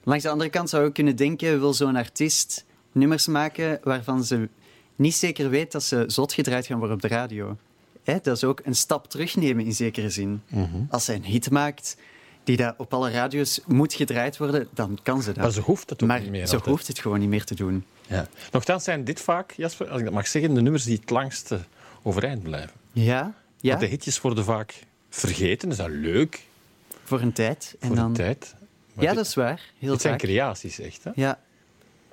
Langs 0.04 0.22
de 0.22 0.30
andere 0.30 0.50
kant 0.50 0.68
zou 0.70 0.86
ik 0.86 0.92
kunnen 0.92 1.16
denken, 1.16 1.58
wil 1.60 1.74
zo'n 1.74 1.96
artiest 1.96 2.64
nummers 2.92 3.26
maken 3.26 3.80
waarvan 3.82 4.24
ze 4.24 4.48
niet 4.96 5.14
zeker 5.14 5.50
weet 5.50 5.72
dat 5.72 5.82
ze 5.82 6.04
zot 6.06 6.32
gedraaid 6.32 6.66
gaan 6.66 6.78
worden 6.78 6.96
op 6.96 7.02
de 7.02 7.08
radio. 7.08 7.56
Hè, 8.04 8.16
dat 8.22 8.36
is 8.36 8.44
ook 8.44 8.60
een 8.64 8.74
stap 8.76 9.10
terugnemen 9.10 9.64
in 9.64 9.72
zekere 9.72 10.10
zin. 10.10 10.42
Mhm. 10.48 10.66
Als 10.88 11.04
zij 11.04 11.14
een 11.14 11.24
hit 11.24 11.50
maakt 11.50 11.96
die 12.44 12.56
daar 12.56 12.74
op 12.76 12.94
alle 12.94 13.10
radio's 13.10 13.60
moet 13.66 13.94
gedraaid 13.94 14.36
worden, 14.36 14.68
dan 14.74 14.98
kan 15.02 15.22
ze 15.22 15.32
dat. 15.32 15.42
Maar 15.42 15.52
ze 15.52 15.60
hoeft 15.60 15.90
het 15.90 16.02
ook 16.02 16.08
Maar 16.08 16.20
niet 16.20 16.30
meer. 16.30 16.46
ze 16.46 16.54
altijd. 16.54 16.70
hoeft 16.70 16.86
het 16.86 16.98
gewoon 16.98 17.18
niet 17.18 17.28
meer 17.28 17.44
te 17.44 17.54
doen. 17.54 17.84
Ja. 18.06 18.26
Nochtans 18.52 18.84
zijn 18.84 19.04
dit 19.04 19.20
vaak, 19.20 19.52
Jasper, 19.56 19.88
als 19.88 19.98
ik 19.98 20.04
dat 20.04 20.14
mag 20.14 20.26
zeggen, 20.26 20.54
de 20.54 20.60
nummers 20.60 20.84
die 20.84 20.98
het 21.00 21.10
langste 21.10 21.60
overeind 22.02 22.42
blijven. 22.42 22.70
Ja, 22.92 23.34
ja 23.60 23.68
Want 23.68 23.80
de 23.80 23.86
hitjes 23.86 24.20
worden 24.20 24.44
vaak 24.44 24.82
vergeten, 25.10 25.70
is 25.70 25.76
dat 25.76 25.88
leuk 25.90 26.40
voor 27.04 27.20
een 27.20 27.32
tijd. 27.32 27.76
En 27.80 27.86
voor 27.86 27.96
dan... 27.96 28.12
de 28.12 28.18
tijd. 28.18 28.54
Maar 28.94 29.04
Ja, 29.04 29.10
dit, 29.10 29.18
dat 29.18 29.26
is 29.28 29.34
waar. 29.34 29.60
Heel 29.78 29.92
dit 29.92 30.00
zijn 30.00 30.18
creaties, 30.18 30.78
echt. 30.80 31.04
Hè? 31.04 31.10
Ja, 31.14 31.38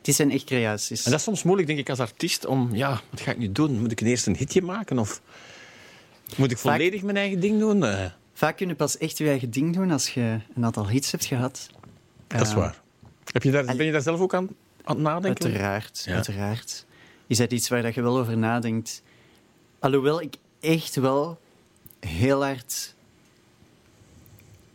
het 0.02 0.16
zijn 0.16 0.32
echt 0.32 0.44
creaties. 0.44 1.04
En 1.06 1.12
dat 1.12 1.20
is 1.20 1.26
soms 1.26 1.44
moeilijk, 1.44 1.68
denk 1.68 1.80
ik, 1.80 1.90
als 1.90 2.00
artiest, 2.00 2.46
om, 2.46 2.70
ja, 2.76 3.02
wat 3.10 3.22
ga 3.22 3.32
ik 3.32 3.38
nu 3.38 3.52
doen? 3.52 3.80
Moet 3.80 3.92
ik 3.92 4.00
eerst 4.00 4.28
een 4.28 4.36
hitje 4.36 4.62
maken? 4.62 5.00
Of 5.00 5.22
moet 6.38 6.52
ik 6.52 6.58
Vaak- 6.58 6.72
volledig 6.76 7.02
mijn 7.02 7.18
eigen 7.18 7.40
ding 7.40 7.60
doen? 7.60 7.84
Vaak 8.42 8.58
kun 8.58 8.68
je 8.68 8.76
pas 8.76 8.98
echt 8.98 9.18
je 9.18 9.28
eigen 9.28 9.52
ding 9.52 9.74
doen 9.76 9.92
als 9.92 10.10
je 10.10 10.40
een 10.56 10.66
aantal 10.66 10.90
hits 10.90 11.12
hebt 11.12 11.26
gehad. 11.26 11.70
dat 12.28 12.42
is 12.42 12.50
Eh, 12.50 12.56
waar. 12.56 12.82
Heb 13.32 13.44
je 13.44 13.52
daar, 13.52 13.66
en- 13.66 13.78
ben 13.78 13.86
je 13.86 13.92
daar 13.92 14.02
zelf 14.02 14.20
ook 14.20 14.34
aan, 14.34 14.48
aan 14.84 14.96
het 14.96 15.04
nadenken? 15.04 15.46
Uiteraard, 15.46 16.04
Ja. 16.06 16.14
uiteraard. 16.14 16.86
Is 17.28 17.38
dat 17.38 17.52
iets 17.52 17.70
waar 17.70 17.82
dat 17.82 17.94
je 17.94 18.02
wel 18.02 18.18
over 18.20 18.38
nadenkt? 18.38 19.02
Alhoewel 19.80 20.22
ik 20.22 20.36
echt 20.60 20.96
wel 20.96 21.40
heel 22.00 22.44
hard 22.46 22.96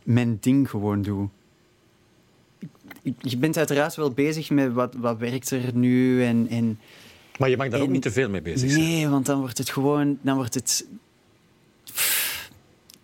mijn 0.02 0.38
ding 0.40 0.70
gewoon 0.70 1.02
doe. 1.02 1.29
Je 3.20 3.37
bent 3.37 3.57
uiteraard 3.57 3.94
wel 3.94 4.11
bezig 4.11 4.50
met 4.50 4.72
wat, 4.72 4.94
wat 4.94 5.18
werkt 5.18 5.50
er 5.50 5.74
nu 5.74 6.24
en, 6.24 6.48
en 6.48 6.79
Maar 7.38 7.48
je 7.50 7.57
mag 7.57 7.68
daar 7.68 7.81
ook 7.81 7.88
niet 7.88 8.02
te 8.02 8.11
veel 8.12 8.29
mee 8.31 8.42
bezig 8.42 8.70
zijn. 8.70 8.83
nee, 8.83 9.09
want 9.09 9.26
dan 9.26 9.38
wordt 9.40 9.59
het 9.59 9.70
gewoon, 9.70 10.18
dan 10.22 10.37
wordt 10.37 10.55
het. 10.55 10.87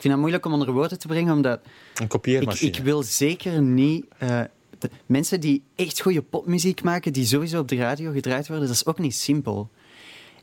Vind 0.02 0.14
dat 0.14 0.22
moeilijk 0.22 0.46
om 0.46 0.52
onder 0.52 0.72
woorden 0.72 0.98
te 0.98 1.06
brengen, 1.06 1.34
omdat 1.34 1.60
Een 1.94 2.02
ik, 2.02 2.08
kopieermachine. 2.08 2.70
ik 2.70 2.78
wil 2.82 3.02
zeker 3.02 3.62
niet. 3.62 4.04
eh, 4.18 4.40
de- 4.78 4.90
mensen 5.06 5.40
die 5.40 5.62
echt 5.74 6.00
goede 6.00 6.22
popmuziek 6.22 6.82
maken, 6.82 7.12
die 7.12 7.26
sowieso 7.26 7.60
op 7.60 7.68
de 7.68 7.76
radio 7.76 8.12
gedraaid 8.12 8.48
worden, 8.48 8.66
dat 8.66 8.74
is 8.76 8.86
ook 8.86 8.98
niet 8.98 9.14
simpel. 9.14 9.70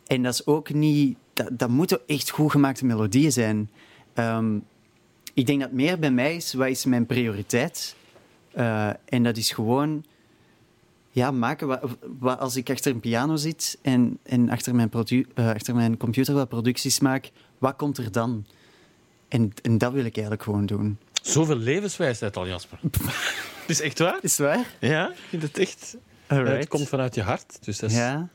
En 0.07 0.23
dat 0.23 0.33
is 0.33 0.45
ook 0.45 0.73
niet. 0.73 1.17
Dat, 1.33 1.47
dat 1.51 1.69
moeten 1.69 1.99
echt 2.07 2.29
goed 2.29 2.51
gemaakte 2.51 2.85
melodieën 2.85 3.31
zijn. 3.31 3.69
Ehm, 4.13 4.57
ik 5.33 5.45
denk 5.45 5.59
dat 5.61 5.71
meer 5.71 5.99
bij 5.99 6.11
mij 6.11 6.35
is, 6.35 6.53
wat 6.53 6.67
is 6.67 6.85
mijn 6.85 7.05
prioriteit? 7.05 7.95
Eh, 8.51 8.89
en 9.05 9.23
dat 9.23 9.37
is 9.37 9.51
gewoon. 9.51 10.03
Ja, 11.11 11.31
maken 11.31 11.67
wat, 11.67 11.79
wat- 12.19 12.39
als 12.39 12.55
ik 12.55 12.69
achter 12.69 12.91
een 12.91 12.99
piano 12.99 13.35
zit 13.35 13.77
en, 13.81 14.17
en 14.23 14.49
achter, 14.49 14.75
mijn 14.75 14.89
produ- 14.89 15.25
eh, 15.33 15.49
achter 15.49 15.75
mijn 15.75 15.97
computer 15.97 16.33
wat 16.33 16.49
producties 16.49 16.99
maak, 16.99 17.31
wat 17.57 17.75
komt 17.75 17.97
er 17.97 18.11
dan? 18.11 18.45
En, 19.29 19.51
en 19.61 19.77
dat 19.77 19.91
wil 19.91 20.05
ik 20.05 20.13
eigenlijk 20.15 20.43
gewoon 20.43 20.65
doen. 20.65 20.97
Zoveel 21.21 21.55
levenswijsheid 21.57 22.37
al, 22.37 22.47
Jasper. 22.47 22.79
Het 22.81 23.69
is 23.77 23.81
echt 23.81 23.99
waar? 23.99 24.17
Is 24.21 24.37
het 24.37 24.47
waar? 24.47 24.65
Ja, 24.79 25.09
ik 25.09 25.15
vind 25.29 25.41
het 25.41 25.57
echt. 25.57 25.97
Alright. 26.27 26.57
Het 26.57 26.67
komt 26.67 26.87
vanuit 26.89 27.15
je 27.15 27.21
hart, 27.21 27.57
dus 27.65 27.79
dat 27.79 27.89
is, 27.89 27.95
Ja, 27.95 28.27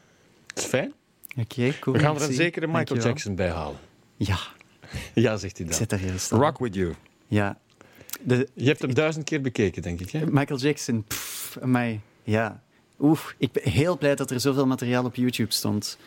dat 0.46 0.58
is 0.58 0.64
fijn. 0.64 0.92
oké, 1.38 1.78
cool. 1.80 1.96
We 1.96 2.02
gaan 2.02 2.16
er 2.16 2.22
een 2.22 2.32
zekere 2.32 2.66
Michael 2.66 2.84
Dankjewel. 2.84 3.06
Jackson 3.06 3.34
bij 3.34 3.50
halen. 3.50 3.78
Ja, 4.16 4.38
Ja, 5.14 5.36
zegt 5.36 5.56
hij 5.56 5.66
ik 5.66 5.70
dan. 5.70 5.80
zit 5.80 5.90
daar 5.90 5.98
heel 5.98 6.18
stil. 6.18 6.38
Rock 6.38 6.58
with 6.58 6.74
you. 6.74 6.94
Ja. 7.26 7.58
De, 8.20 8.48
Je 8.54 8.66
hebt 8.66 8.82
hem 8.82 8.94
duizend 8.94 9.24
keer 9.24 9.40
bekeken, 9.40 9.82
denk 9.82 10.00
ik. 10.00 10.10
Hè? 10.10 10.26
Michael 10.26 10.58
Jackson, 10.58 11.04
pff, 11.04 11.58
mij. 11.62 12.00
Ja. 12.22 12.62
Oef, 13.00 13.34
ik 13.38 13.52
ben 13.52 13.70
heel 13.70 13.98
blij 13.98 14.14
dat 14.14 14.30
er 14.30 14.40
zoveel 14.40 14.66
materiaal 14.66 15.04
op 15.04 15.14
YouTube 15.14 15.52
stond 15.52 15.98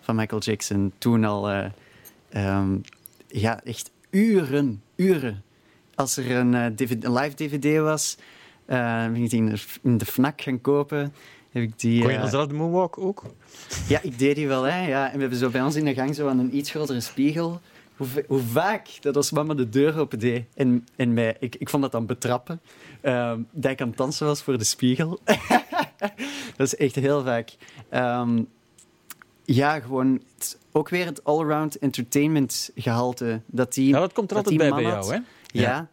van 0.00 0.16
Michael 0.16 0.40
Jackson. 0.40 0.92
Toen 0.98 1.24
al, 1.24 1.50
eh, 1.50 1.64
ehm, 2.28 2.76
ja, 3.28 3.62
echt 3.64 3.90
uren, 4.12 4.82
uren. 4.96 5.42
Als 5.94 6.16
er 6.16 6.30
een, 6.30 6.54
eh, 6.54 6.66
DVD 6.66 7.04
een 7.04 7.12
live 7.12 7.34
DVD 7.34 7.78
was, 7.80 8.16
eh, 8.64 9.04
ben 9.06 9.16
ik 9.16 9.30
die 9.30 9.38
in 9.38 9.48
de, 9.48 9.60
in 9.82 9.98
de 9.98 10.06
FNAC 10.06 10.40
gaan 10.42 10.60
kopen. 10.60 11.14
Heb 11.50 11.62
ik 11.62 11.78
die, 11.80 12.02
Kon 12.02 12.10
je 12.12 12.18
eh, 12.18 12.28
zelf 12.30 12.46
de 12.46 12.54
moonwalk 12.54 12.98
ook? 12.98 13.22
Ja, 13.88 14.00
ik 14.02 14.18
deed 14.18 14.34
die 14.36 14.48
wel, 14.48 14.62
hè. 14.62 14.86
Ja, 14.86 15.06
en 15.06 15.14
we 15.14 15.20
hebben 15.20 15.38
zo 15.38 15.50
bij 15.50 15.62
ons 15.62 15.76
in 15.76 15.84
de 15.84 15.94
gang 15.94 16.14
zo 16.14 16.28
aan 16.28 16.38
een 16.38 16.56
iets 16.56 16.70
grotere 16.70 17.00
spiegel. 17.00 17.60
Hoe, 17.96 18.06
va- 18.06 18.22
hoe 18.26 18.40
vaak 18.40 18.88
dat 19.00 19.16
als 19.16 19.30
mama 19.30 19.54
de 19.54 19.68
deur 19.68 19.98
open 19.98 20.18
deed 20.18 20.44
en, 20.54 20.86
en 20.96 21.14
mij, 21.14 21.36
ik, 21.40 21.54
ik 21.56 21.68
vond 21.68 21.82
dat 21.82 21.92
dan 21.92 22.06
betrappen, 22.06 22.60
ehm, 23.00 23.40
dat 23.50 23.70
ik 23.70 23.80
aan 23.80 23.88
het 23.88 23.96
dansen 23.96 24.26
was 24.26 24.42
voor 24.42 24.58
de 24.58 24.64
spiegel. 24.64 25.18
dat 26.56 26.66
is 26.66 26.76
echt 26.76 26.94
heel 26.94 27.24
vaak. 27.24 27.50
Ehm, 27.88 28.42
ja, 29.44 29.80
gewoon 29.80 30.20
het- 30.38 30.58
ook 30.72 30.88
weer 30.88 31.06
het 31.06 31.24
allround 31.24 31.78
entertainment 31.78 32.70
gehalte. 32.74 33.40
Dat 33.46 33.74
die, 33.74 33.88
Ja, 33.88 33.98
dat 34.00 34.12
komt 34.12 34.30
er 34.30 34.36
dat 34.36 34.44
altijd 34.46 34.70
bij 34.70 34.82
bij 34.82 34.90
jou, 34.90 35.12
hè? 35.14 35.18
Ja, 35.46 35.88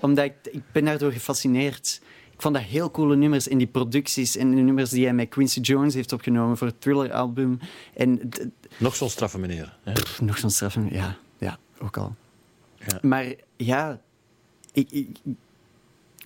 omdat 0.00 0.24
ik, 0.24 0.34
ik 0.52 0.62
ben 0.72 0.84
daardoor 0.84 1.12
gefascineerd. 1.12 2.00
Ik 2.32 2.42
vond 2.42 2.54
dat 2.54 2.62
heel 2.64 2.90
coole 2.90 3.16
nummers 3.16 3.48
in 3.48 3.58
die 3.58 3.66
producties 3.66 4.36
en 4.36 4.50
de 4.50 4.56
nummers 4.62 4.90
die 4.90 5.04
hij 5.04 5.14
met 5.14 5.28
Quincy 5.28 5.60
Jones 5.60 5.94
heeft 5.94 6.12
opgenomen 6.12 6.56
voor 6.56 6.66
het 6.66 6.80
Thriller-album. 6.80 7.58
En 7.94 8.28
Nog 8.76 8.96
zo'n 8.96 9.08
straffe 9.08 9.38
meneer. 9.38 9.76
Hè? 9.82 9.92
pff, 9.92 10.20
nog 10.20 10.38
zo'n 10.38 10.50
straf. 10.50 10.76
Ja, 10.90 11.16
ja, 11.38 11.58
ook 11.80 11.96
al. 11.96 12.14
Ja. 12.86 12.98
Maar 13.02 13.26
ja, 13.56 14.00
ik, 14.72 14.90
ik- 14.90 15.16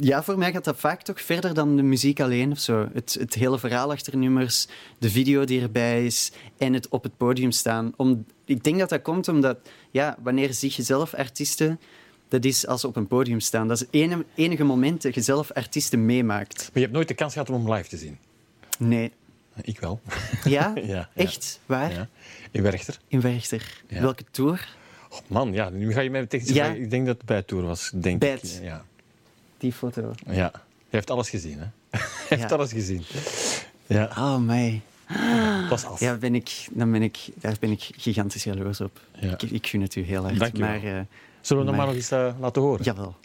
ja, 0.01 0.23
voor 0.23 0.39
mij 0.39 0.53
gaat 0.53 0.65
dat 0.65 0.77
vaak 0.79 1.03
toch 1.03 1.21
verder 1.21 1.55
dan 1.55 1.77
de 1.77 1.83
muziek 1.83 2.21
alleen 2.21 2.51
of 2.51 2.59
zo. 2.59 2.89
Het, 2.93 3.17
het 3.21 3.35
hele 3.35 3.59
verhaal 3.59 3.91
achter 3.93 4.17
nummers, 4.17 4.67
de 4.99 5.11
video 5.11 5.45
die 5.45 5.61
erbij 5.61 6.05
is 6.07 6.33
en 6.59 6.73
het 6.73 6.89
op 6.89 7.03
het 7.03 7.17
podium 7.17 7.51
staan. 7.51 7.93
Om, 7.97 8.25
ik 8.45 8.65
denk 8.65 8.79
dat 8.79 8.89
dat 8.89 9.03
komt 9.03 9.29
omdat, 9.29 9.59
ja, 9.91 10.17
wanneer 10.23 10.55
zie 10.55 10.73
je 10.77 10.83
zelf 10.83 11.15
artiesten, 11.15 11.81
dat 12.29 12.45
is 12.45 12.67
als 12.67 12.81
ze 12.81 12.87
op 12.87 12.97
een 12.97 13.07
podium 13.07 13.41
staan. 13.41 13.69
Dat 13.69 13.77
is 13.81 14.01
het 14.01 14.25
enige 14.35 14.65
moment 14.65 15.03
dat 15.03 15.15
je 15.15 15.21
zelf 15.21 15.53
artiesten 15.53 16.07
meemaakt. 16.07 16.57
Maar 16.59 16.71
je 16.73 16.81
hebt 16.81 16.93
nooit 16.93 17.09
de 17.09 17.15
kans 17.15 17.33
gehad 17.33 17.51
om 17.51 17.55
hem 17.67 17.73
live 17.75 17.89
te 17.89 17.97
zien. 17.97 18.19
Nee. 18.79 19.13
Ik 19.63 19.81
wel. 19.81 20.01
Ja? 20.45 20.73
Ja, 20.75 20.83
ja. 20.85 21.09
Echt? 21.15 21.61
Waar? 21.67 21.93
Ja. 21.93 22.09
In 22.51 22.63
Werchter. 22.63 22.99
In 23.09 23.21
Werchter. 23.21 23.83
Welke 23.89 24.25
tour? 24.31 24.77
Oh, 25.11 25.19
man, 25.27 25.53
ja, 25.53 25.69
nu 25.71 25.93
ga 25.93 26.01
je 26.01 26.11
mij 26.11 26.21
meteen 26.21 26.41
Ja. 26.45 26.67
Ik 26.67 26.91
denk 26.91 27.07
dat 27.07 27.17
het 27.17 27.27
bij 27.27 27.43
Tour 27.43 27.65
was. 27.65 27.91
Denk 27.95 28.19
Bij 28.21 28.35
ik. 28.35 28.41
het- 28.41 28.61
Ja. 28.63 28.85
Die 29.59 29.73
foto. 29.73 30.13
ja. 30.27 30.51
Hij 30.53 30.99
heeft 30.99 31.11
alles 31.11 31.31
gezien, 31.31 31.59
hè? 31.59 31.67
Hij 32.29 32.39
heeft 32.39 32.53
alles 32.53 32.73
gezien. 32.73 33.03
Ja, 33.87 34.05
Oh, 34.19 34.37
mij. 34.39 34.81
was 35.69 35.85
af. 35.85 36.01
Ja, 36.01 36.15
ben 36.17 36.35
ik, 36.35 36.69
dan 36.71 36.91
ben 36.93 37.03
ik, 37.03 37.19
daar 37.35 37.57
ben 37.61 37.71
ik 37.71 37.89
gigantisch 37.97 38.45
jaloers 38.45 38.81
op. 38.81 39.01
Ja. 39.15 39.33
Ik, 39.33 39.43
ik 39.43 39.67
gun 39.67 39.81
het 39.81 39.95
u 39.95 40.03
heel 40.03 40.27
erg. 40.29 40.39
Dank 40.39 40.53
je 40.57 40.61
wel. 40.63 40.69
maar, 40.71 40.77
eh, 40.77 40.83
Zullen 40.83 41.05
we 41.41 41.55
hem 41.55 41.65
maar- 41.65 41.75
maar 41.77 41.87
nog 41.87 41.95
eens 41.95 42.11
eh, 42.11 42.35
laten 42.41 42.63
horen? 42.63 42.85
jawel. 42.85 43.17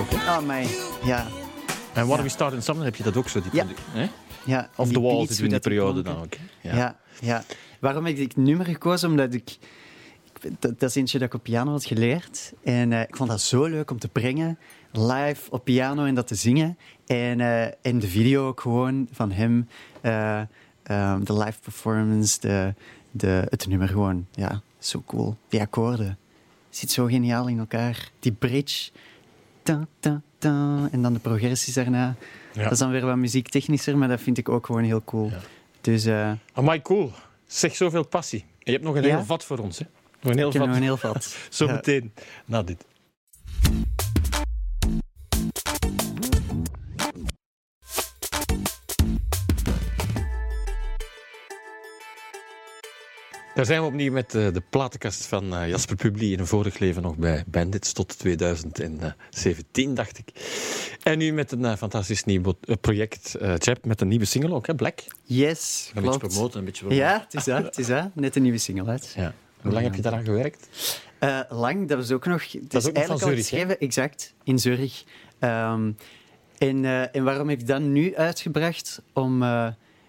Ook. 0.00 0.10
Hè? 0.10 0.38
Oh. 0.38 1.04
Ja. 1.04 1.26
En 1.92 2.06
What 2.06 2.16
Ja. 2.18 2.22
We 2.22 2.28
Start 2.28 2.52
in 2.52 2.62
Summer 2.62 2.84
heb 2.84 2.94
je 2.96 3.02
dat 3.02 3.16
ook 3.16 3.28
zo. 3.28 3.40
Die 3.40 3.50
Ja. 3.52 3.66
hè? 3.90 4.08
ja. 4.44 4.70
Of 4.76 4.88
The 4.92 5.00
Wall 5.00 5.12
hoe 5.12 5.28
in 5.42 5.48
die 5.48 5.58
periode 5.60 6.02
dan 6.02 6.16
ook. 6.16 6.34
hè? 6.34 6.76
Ja. 6.76 6.98
Ja, 7.20 7.44
Waarom 7.80 8.04
heb 8.04 8.16
ik 8.16 8.18
dit 8.20 8.36
nummer 8.36 8.66
gekozen? 8.66 9.08
Omdat 9.10 9.34
ik... 9.34 9.50
ik- 10.42 10.60
Dat, 10.60 10.80
dat 10.80 10.88
is 10.88 10.94
eentje 10.96 11.18
dat 11.18 11.28
ik 11.28 11.34
op 11.34 11.42
piano 11.42 11.70
had 11.70 11.84
geleerd. 11.84 12.52
En 12.64 12.92
eh, 12.92 13.00
ik 13.00 13.16
vond 13.16 13.30
dat 13.30 13.40
zo 13.40 13.64
leuk 13.64 13.90
om 13.90 13.98
te 13.98 14.08
brengen. 14.08 14.58
Live 14.92 15.50
op 15.50 15.64
piano 15.64 16.04
en 16.04 16.14
dat 16.14 16.26
te 16.26 16.34
zingen. 16.34 16.78
En, 17.06 17.40
eh, 17.40 17.62
en 17.82 17.98
de 17.98 18.08
video 18.08 18.46
ook 18.46 18.60
gewoon 18.60 19.08
van 19.12 19.30
hem. 19.32 19.68
eh, 20.00 20.40
ehm, 20.82 21.24
de 21.24 21.32
live 21.38 21.60
performance. 21.60 22.40
De, 22.40 22.74
de, 23.10 23.46
het 23.48 23.66
nummer 23.66 23.88
gewoon. 23.88 24.26
Ja, 24.30 24.60
zo 24.78 25.02
cool. 25.06 25.36
Die 25.48 25.60
akkoorden. 25.60 26.18
Zit 26.70 26.90
zo 26.90 27.06
geniaal 27.06 27.48
in 27.48 27.58
elkaar. 27.58 28.10
Die 28.18 28.32
bridge. 28.32 28.90
Ta, 29.62 29.86
ta, 30.00 30.22
ta, 30.38 30.88
en 30.92 31.02
dan 31.02 31.12
de 31.12 31.18
progressies 31.18 31.74
daarna. 31.74 32.14
Ja. 32.52 32.62
Dat 32.62 32.72
is 32.72 32.78
dan 32.78 32.90
weer 32.90 33.04
wat 33.06 33.16
muziektechnischer, 33.16 33.98
maar 33.98 34.08
dat 34.08 34.20
vind 34.20 34.38
ik 34.38 34.48
ook 34.48 34.66
gewoon 34.66 34.82
heel 34.82 35.02
cool. 35.04 35.30
Dus 35.80 36.04
eh 36.04 36.32
Amai, 36.52 36.82
cool. 36.82 37.12
Zeg 37.46 37.76
zoveel 37.76 38.06
passie. 38.06 38.40
En 38.40 38.46
je 38.58 38.72
hebt 38.72 38.84
nog 38.84 38.94
een 38.96 39.02
Ja? 39.02 39.08
heel 39.16 39.24
vat 39.24 39.44
voor 39.44 39.58
ons. 39.58 39.78
Hè? 39.78 39.84
Nog 40.20 40.32
een 40.32 40.38
heel 40.38 40.48
ik 40.50 40.56
vat. 40.56 40.66
nog 40.66 40.76
een 40.76 40.82
heel 40.82 40.96
vat. 40.96 41.36
Zo 41.50 41.66
Ja. 41.66 41.72
meteen 41.72 42.12
na 42.44 42.62
dit. 42.62 42.84
Daar 53.54 53.64
zijn 53.64 53.80
we 53.80 53.86
opnieuw 53.86 54.12
met 54.12 54.34
eh, 54.34 54.52
de 54.52 54.62
platenkast 54.70 55.26
van 55.26 55.54
eh, 55.54 55.68
Jasper 55.68 55.96
Publi. 55.96 56.32
In 56.32 56.38
een 56.38 56.46
vorig 56.46 56.78
leven 56.78 57.02
nog 57.02 57.16
bij 57.16 57.44
Bandits 57.46 57.92
tot 57.92 58.18
2017, 58.18 59.94
dacht 59.94 60.18
ik. 60.18 60.30
En 61.02 61.18
nu 61.18 61.32
met 61.32 61.52
een 61.52 61.64
eh, 61.64 61.76
fantastisch 61.76 62.24
nieuw 62.24 62.54
eh, 62.60 62.74
project, 62.80 63.34
eh 63.34 63.54
Chap, 63.58 63.84
met 63.84 64.00
een 64.00 64.08
nieuwe 64.08 64.24
single 64.24 64.54
ook, 64.54 64.66
hè? 64.66 64.74
Black. 64.74 65.00
Yes, 65.22 65.90
Een 65.94 66.02
beetje 66.02 66.18
promoten, 66.18 66.58
een 66.58 66.64
beetje 66.64 66.84
promoten. 66.84 67.06
Ja, 67.06 67.20
het 67.24 67.34
is 67.34 67.44
dat, 67.44 67.64
het 67.64 67.78
is 67.78 67.86
dat. 67.86 68.14
Net 68.14 68.36
een 68.36 68.42
nieuwe 68.42 68.58
single 68.58 68.86
uit. 68.90 69.12
Ja. 69.16 69.34
Hoe 69.60 69.72
lang 69.72 69.84
heb 69.84 69.94
je 69.94 70.02
daaraan 70.02 70.24
gewerkt? 70.24 70.68
Eh, 71.18 71.40
lang, 71.48 71.88
dat 71.88 71.98
was 71.98 72.10
ook 72.10 72.26
nog... 72.26 72.52
Het 72.52 72.70
Dat 72.70 72.82
is 72.82 72.88
ook 72.88 72.94
nog 72.94 73.06
van 73.06 73.10
eigenlijk 73.10 73.22
al 73.22 73.42
geschreven, 73.42 73.78
exact, 73.78 74.34
in 74.44 74.58
Zurich. 74.58 75.04
Ehm, 75.38 75.92
en, 76.58 76.84
eh, 76.84 77.16
en 77.16 77.24
waarom 77.24 77.48
heb 77.48 77.60
ik 77.60 77.66
dat 77.66 77.80
nu 77.80 78.16
uitgebracht? 78.16 79.02
Om 79.12 79.42
eh, 79.42 79.68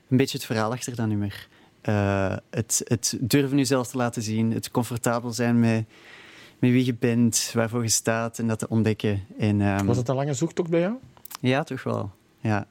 een 0.09 0.17
beetje 0.17 0.37
het 0.37 0.45
verhaal 0.45 0.71
achter 0.71 0.95
dat 0.95 1.07
nummer. 1.07 1.47
Eh, 1.81 2.35
het, 2.49 2.81
het 2.83 3.17
durven 3.19 3.57
jezelf 3.57 3.87
te 3.87 3.97
laten 3.97 4.21
zien, 4.21 4.51
het 4.51 4.71
comfortabel 4.71 5.31
zijn 5.31 5.59
met, 5.59 5.85
met 6.59 6.71
wie 6.71 6.85
je 6.85 6.93
bent, 6.93 7.51
waarvoor 7.53 7.81
je 7.83 7.89
staat 7.89 8.39
en 8.39 8.47
dat 8.47 8.59
te 8.59 8.67
ontdekken. 8.69 9.25
En, 9.37 9.61
ehm, 9.61 9.85
Was 9.85 9.97
het 9.97 10.07
een 10.07 10.15
lange 10.15 10.33
zoektocht 10.33 10.69
bij 10.69 10.79
jou? 10.79 10.93
Ja, 11.39 11.63
toch 11.63 11.83
wel. 11.83 12.11
Ja. 12.39 12.67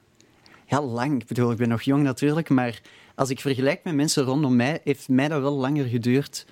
ja, 0.65 0.81
lang. 0.81 1.21
Ik 1.21 1.27
bedoel, 1.27 1.51
ik 1.51 1.57
ben 1.57 1.69
nog 1.69 1.81
jong 1.81 2.03
natuurlijk, 2.03 2.49
maar 2.49 2.81
als 3.15 3.29
ik 3.29 3.39
vergelijk 3.39 3.83
met 3.83 3.93
mensen 3.95 4.23
rondom 4.23 4.55
mij, 4.55 4.81
heeft 4.83 5.09
mij 5.09 5.27
dat 5.27 5.41
wel 5.41 5.53
langer 5.53 5.85
geduurd 5.85 6.45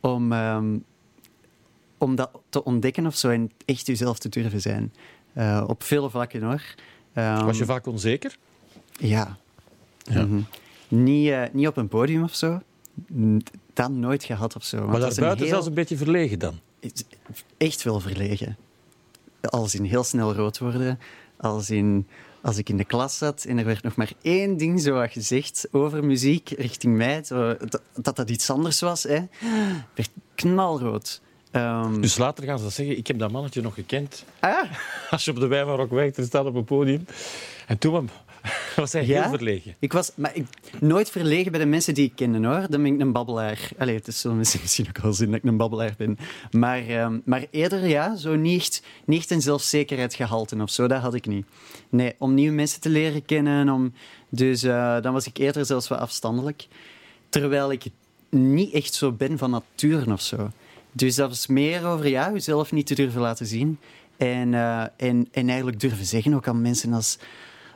om, 0.00 0.32
ehm, 0.32 0.78
om 1.98 2.14
dat 2.14 2.30
te 2.48 2.64
ontdekken 2.64 3.06
of 3.06 3.16
zo 3.16 3.28
en 3.28 3.50
echt 3.64 3.86
jezelf 3.86 4.18
te 4.18 4.28
durven 4.28 4.60
zijn. 4.60 4.92
Eh, 5.32 5.64
op 5.66 5.82
vele 5.82 6.10
vlakken 6.10 6.42
hoor. 6.42 6.62
Ehm, 7.12 7.44
Was 7.44 7.58
je 7.58 7.64
vaak 7.64 7.86
onzeker? 7.86 8.36
Ja. 8.98 9.36
Ja. 9.98 10.24
Mhm. 10.24 10.40
Niet, 10.90 11.30
eh, 11.30 11.42
niet 11.52 11.66
op 11.66 11.76
een 11.76 11.88
podium 11.88 12.22
of 12.22 12.34
zo. 12.34 12.60
N- 13.14 13.42
Dat 13.72 13.90
nooit 13.90 14.24
gehad 14.24 14.56
of 14.56 14.64
zo. 14.64 14.76
Maar 14.86 15.00
dat 15.00 15.08
daarbuiten 15.08 15.38
heel- 15.38 15.48
zelfs 15.54 15.66
een 15.66 15.74
beetje 15.74 15.96
verlegen 15.96 16.38
dan. 16.38 16.58
echt 17.56 17.82
wel 17.82 18.00
verlegen. 18.00 18.56
Als 19.40 19.74
in 19.74 19.84
heel 19.84 20.04
snel 20.04 20.34
rood 20.34 20.58
worden. 20.58 20.98
Als 21.36 21.70
in 21.70 22.06
als 22.42 22.56
ik 22.58 22.68
in 22.68 22.76
de 22.76 22.84
klas 22.84 23.18
zat 23.18 23.44
en 23.44 23.58
er 23.58 23.64
werd 23.64 23.82
nog 23.82 23.96
maar 23.96 24.12
één 24.22 24.56
ding 24.56 24.80
zo 24.80 25.06
gezegd 25.10 25.68
over 25.70 26.04
muziek 26.04 26.48
richting 26.50 26.96
mij, 26.96 27.24
zo, 27.24 27.56
dat, 27.56 27.82
dat 27.94 28.16
dat 28.16 28.30
iets 28.30 28.50
anders 28.50 28.80
was, 28.80 29.02
hè, 29.02 29.18
werd 29.94 30.10
knalrood. 30.34 31.20
Ehm, 31.50 32.00
Dus 32.00 32.16
later 32.18 32.44
gaan 32.44 32.58
ze 32.58 32.68
zeggen, 32.70 32.96
ik 32.96 33.06
heb 33.06 33.18
dat 33.18 33.30
mannetje 33.30 33.62
nog 33.62 33.74
gekend. 33.74 34.24
ah, 34.40 34.62
Als 35.10 35.24
je 35.24 35.30
op 35.30 35.40
de 35.40 35.46
Wijnmarok 35.46 35.90
werkt 35.90 36.18
en 36.18 36.24
staat 36.24 36.44
op 36.46 36.54
een 36.54 36.64
podium. 36.64 37.04
En 37.66 37.78
toen 37.78 37.92
was 38.76 38.92
hij 38.92 39.06
Ja? 39.06 39.20
heel 39.20 39.30
verlegen. 39.30 39.74
ik 39.78 39.92
was 39.92 40.12
maar 40.16 40.36
ik, 40.36 40.46
nooit 40.80 41.10
verlegen 41.10 41.50
bij 41.50 41.60
de 41.60 41.66
mensen 41.66 41.94
die 41.94 42.04
ik 42.04 42.12
kende, 42.14 42.48
hoor. 42.48 42.66
Dan 42.68 42.82
ben 42.82 42.94
ik 42.94 43.00
een 43.00 43.12
babbelaar. 43.12 43.68
Allee, 43.78 43.94
het 43.94 44.24
mensen 44.24 44.60
misschien 44.62 44.88
ook 44.88 44.98
wel 44.98 45.12
zien 45.12 45.30
dat 45.30 45.36
ik 45.36 45.44
een 45.44 45.56
babbelaar 45.56 45.94
ben. 45.96 46.18
Maar, 46.50 46.86
ehm, 46.86 47.18
maar 47.24 47.46
eerder, 47.50 47.86
ja, 47.86 48.16
zo 48.16 48.34
niet 48.34 48.82
niet 49.04 49.30
een 49.30 49.42
zelfzekerheidsgehalte 49.42 50.56
of 50.62 50.70
zo, 50.70 50.86
dat 50.86 51.00
had 51.00 51.14
ik 51.14 51.26
niet. 51.26 51.46
Nee, 51.88 52.14
om 52.18 52.34
nieuwe 52.34 52.54
mensen 52.54 52.80
te 52.80 52.88
leren 52.88 53.24
kennen. 53.24 53.68
Om, 53.68 53.92
dus 54.28 54.62
eh, 54.62 55.00
dan 55.00 55.12
was 55.12 55.26
ik 55.26 55.38
eerder 55.38 55.66
zelfs 55.66 55.88
wat 55.88 55.98
afstandelijk. 55.98 56.66
Terwijl 57.28 57.72
ik 57.72 57.84
niet 58.28 58.72
echt 58.72 58.94
zo 58.94 59.12
ben 59.12 59.38
van 59.38 59.50
nature 59.50 60.12
of 60.12 60.20
zo. 60.20 60.50
Dus 60.92 61.14
dat 61.14 61.28
was 61.28 61.46
meer 61.46 61.86
over 61.86 62.08
ja, 62.08 62.32
jezelf 62.32 62.72
niet 62.72 62.86
te 62.86 62.94
durven 62.94 63.20
laten 63.20 63.46
zien. 63.46 63.78
En, 64.16 64.54
eh, 64.54 64.80
en, 64.96 65.28
en 65.30 65.48
eigenlijk 65.48 65.80
durven 65.80 66.06
zeggen 66.06 66.34
ook 66.34 66.48
aan 66.48 66.62
mensen 66.62 66.92
als, 66.92 67.18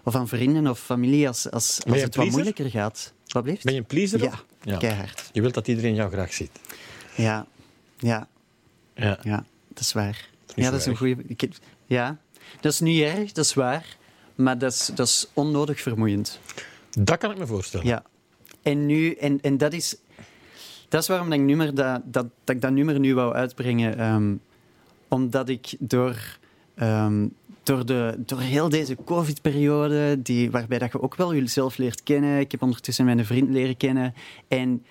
of 0.04 0.14
aan 0.14 0.28
vrienden 0.28 0.66
of 0.66 0.78
familie 0.80 1.26
als, 1.26 1.50
als, 1.50 1.80
als 1.88 2.00
het 2.00 2.14
wat 2.16 2.30
moeilijker 2.30 2.70
gaat. 2.70 3.12
Wat 3.26 3.42
blijft? 3.42 3.64
Ben 3.64 3.72
je 3.74 3.80
een 3.80 3.86
pleaser? 3.86 4.22
Ja, 4.22 4.40
ja. 4.62 4.76
keihard. 4.76 5.30
Je 5.32 5.40
wilt 5.40 5.54
dat 5.54 5.68
iedereen 5.68 5.94
jou 5.94 6.10
graag 6.12 6.32
ziet. 6.32 6.50
Ja, 7.16 7.46
ja, 7.98 8.28
Ja. 8.94 9.18
ja, 9.22 9.44
dat 9.68 9.80
is 9.80 9.92
waar. 9.92 10.28
is 10.46 10.54
niet 10.54 10.64
ja, 10.64 10.70
dat 10.70 10.80
is 10.80 10.86
een 10.86 10.96
goede. 10.96 11.16
Ja, 11.86 12.18
dat 12.60 12.72
is 12.72 12.80
niet 12.80 13.02
erg, 13.02 13.32
dat 13.32 13.44
is 13.44 13.54
waar. 13.54 13.96
Maar 14.34 14.58
dat 14.58 14.72
is, 14.72 14.90
dat 14.94 15.06
is 15.06 15.26
onnodig 15.32 15.80
vermoeiend. 15.80 16.38
Dat 16.98 17.18
kan 17.18 17.30
ik 17.30 17.38
me 17.38 17.46
voorstellen. 17.46 17.86
Ja. 17.86 18.02
En 18.62 18.86
nu, 18.86 19.12
en, 19.14 19.40
en 19.40 19.58
dat 19.58 19.72
is. 19.72 19.96
Dat 20.88 21.02
is 21.02 21.08
waarom 21.08 21.30
dat 21.30 21.38
ik, 21.38 21.44
nummer 21.44 21.74
dat, 21.74 22.00
dat, 22.04 22.26
dat 22.44 22.54
ik 22.54 22.60
dat 22.60 22.70
nummer 22.72 22.98
nu 22.98 23.14
wou 23.14 23.34
uitbrengen. 23.34 23.98
ehm, 23.98 24.34
omdat 25.08 25.48
ik 25.48 25.76
door, 25.78 26.38
ehm, 26.74 27.26
door, 27.64 27.87
de, 27.87 28.14
door 28.18 28.40
heel 28.40 28.68
deze 28.68 28.96
COVID-periode, 29.05 30.22
die, 30.22 30.50
waarbij 30.50 30.79
dat 30.79 30.92
je 30.92 31.03
ook 31.03 31.14
wel 31.14 31.35
jezelf 31.35 31.77
leert 31.77 32.03
kennen. 32.03 32.38
Ik 32.40 32.50
heb 32.50 32.62
ondertussen 32.62 33.05
mijn 33.05 33.24
vriend 33.27 33.50
leren 33.50 33.77
kennen. 33.77 34.14
En 34.48 34.85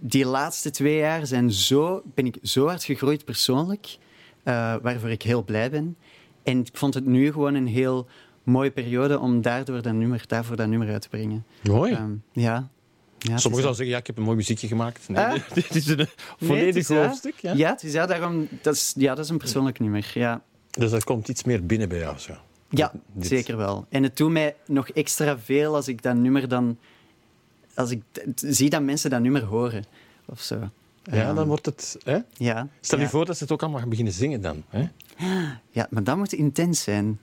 die 0.00 0.26
laatste 0.26 0.70
twee 0.70 0.96
jaar 0.98 1.26
zijn 1.26 1.52
zo, 1.52 2.02
ben 2.14 2.26
ik 2.26 2.38
zo 2.42 2.66
hard 2.66 2.84
gegroeid 2.84 3.24
persoonlijk, 3.24 3.98
eh, 4.42 4.74
waarvoor 4.82 5.10
ik 5.10 5.22
heel 5.22 5.44
blij 5.44 5.70
ben. 5.70 5.96
En 6.42 6.58
ik 6.58 6.68
vond 6.72 6.94
het 6.94 7.06
nu 7.06 7.32
gewoon 7.32 7.54
een 7.54 7.66
heel 7.66 8.06
mooie 8.42 8.70
periode 8.70 9.18
om 9.18 9.42
daardoor 9.42 9.82
dat 9.82 9.92
nummer, 9.92 10.24
daarvoor 10.26 10.56
dat 10.56 10.68
nummer 10.68 10.88
uit 10.92 11.02
te 11.02 11.08
brengen. 11.08 11.44
Mooi. 11.62 11.92
Ehm, 11.92 12.10
ja. 12.32 12.68
ja. 13.18 13.36
Sommigen 13.36 13.40
zouden 13.40 13.74
zeggen, 13.74 13.88
ja, 13.88 13.96
ik 13.98 14.06
heb 14.06 14.16
een 14.16 14.22
mooi 14.22 14.36
muziekje 14.36 14.66
gemaakt. 14.66 15.08
Nee, 15.08 15.24
Ah. 15.24 15.34
dit 15.54 15.74
is 15.74 15.86
een 15.86 15.96
Nee, 15.96 16.06
volledig 16.38 16.86
dat. 16.86 17.06
hoofdstuk. 17.06 17.34
Ja? 17.40 17.52
Ja, 17.52 17.70
het 17.70 17.82
is 17.82 17.92
ja, 17.92 18.06
daarom, 18.06 18.48
dat 18.62 18.74
is, 18.74 18.92
ja, 18.96 19.14
dat 19.14 19.24
is 19.24 19.30
een 19.30 19.38
persoonlijk 19.38 19.80
nummer. 19.80 20.10
Ja, 20.14 20.42
Dus 20.78 20.90
dat 20.90 21.04
komt 21.04 21.28
iets 21.28 21.44
meer 21.44 21.66
binnen 21.66 21.88
bij 21.88 21.98
jou. 21.98 22.18
Zo. 22.18 22.32
ja 22.68 22.92
Dit- 23.12 23.26
zeker 23.26 23.56
wel. 23.56 23.86
En 23.88 24.02
het 24.02 24.16
doet 24.16 24.30
mij 24.30 24.56
nog 24.66 24.88
extra 24.88 25.38
veel 25.38 25.74
als 25.74 25.88
ik 25.88 26.02
dat 26.02 26.14
nummer 26.16 26.48
dan... 26.48 26.78
Als 27.74 27.90
ik 27.90 28.02
zie 28.34 28.70
dat 28.70 28.82
mensen 28.82 29.10
dat 29.10 29.20
nummer 29.20 29.44
horen. 29.44 29.84
Of 30.24 30.40
zo. 30.40 30.70
Ja, 31.02 31.12
Ehm, 31.26 31.34
dan 31.34 31.46
wordt 31.46 31.66
het... 31.66 31.96
Hè? 32.04 32.18
Ja, 32.32 32.68
Stel 32.80 32.98
je 32.98 33.04
ja. 33.04 33.10
voor 33.10 33.24
dat 33.24 33.36
ze 33.36 33.42
het 33.42 33.52
ook 33.52 33.62
allemaal 33.62 33.80
gaan 33.80 33.88
beginnen 33.88 34.12
zingen 34.12 34.40
dan. 34.40 34.62
Hè? 34.68 34.88
Ja, 35.70 35.86
maar 35.90 36.04
dat 36.04 36.16
moet 36.16 36.32
intens 36.32 36.82
zijn, 36.82 37.20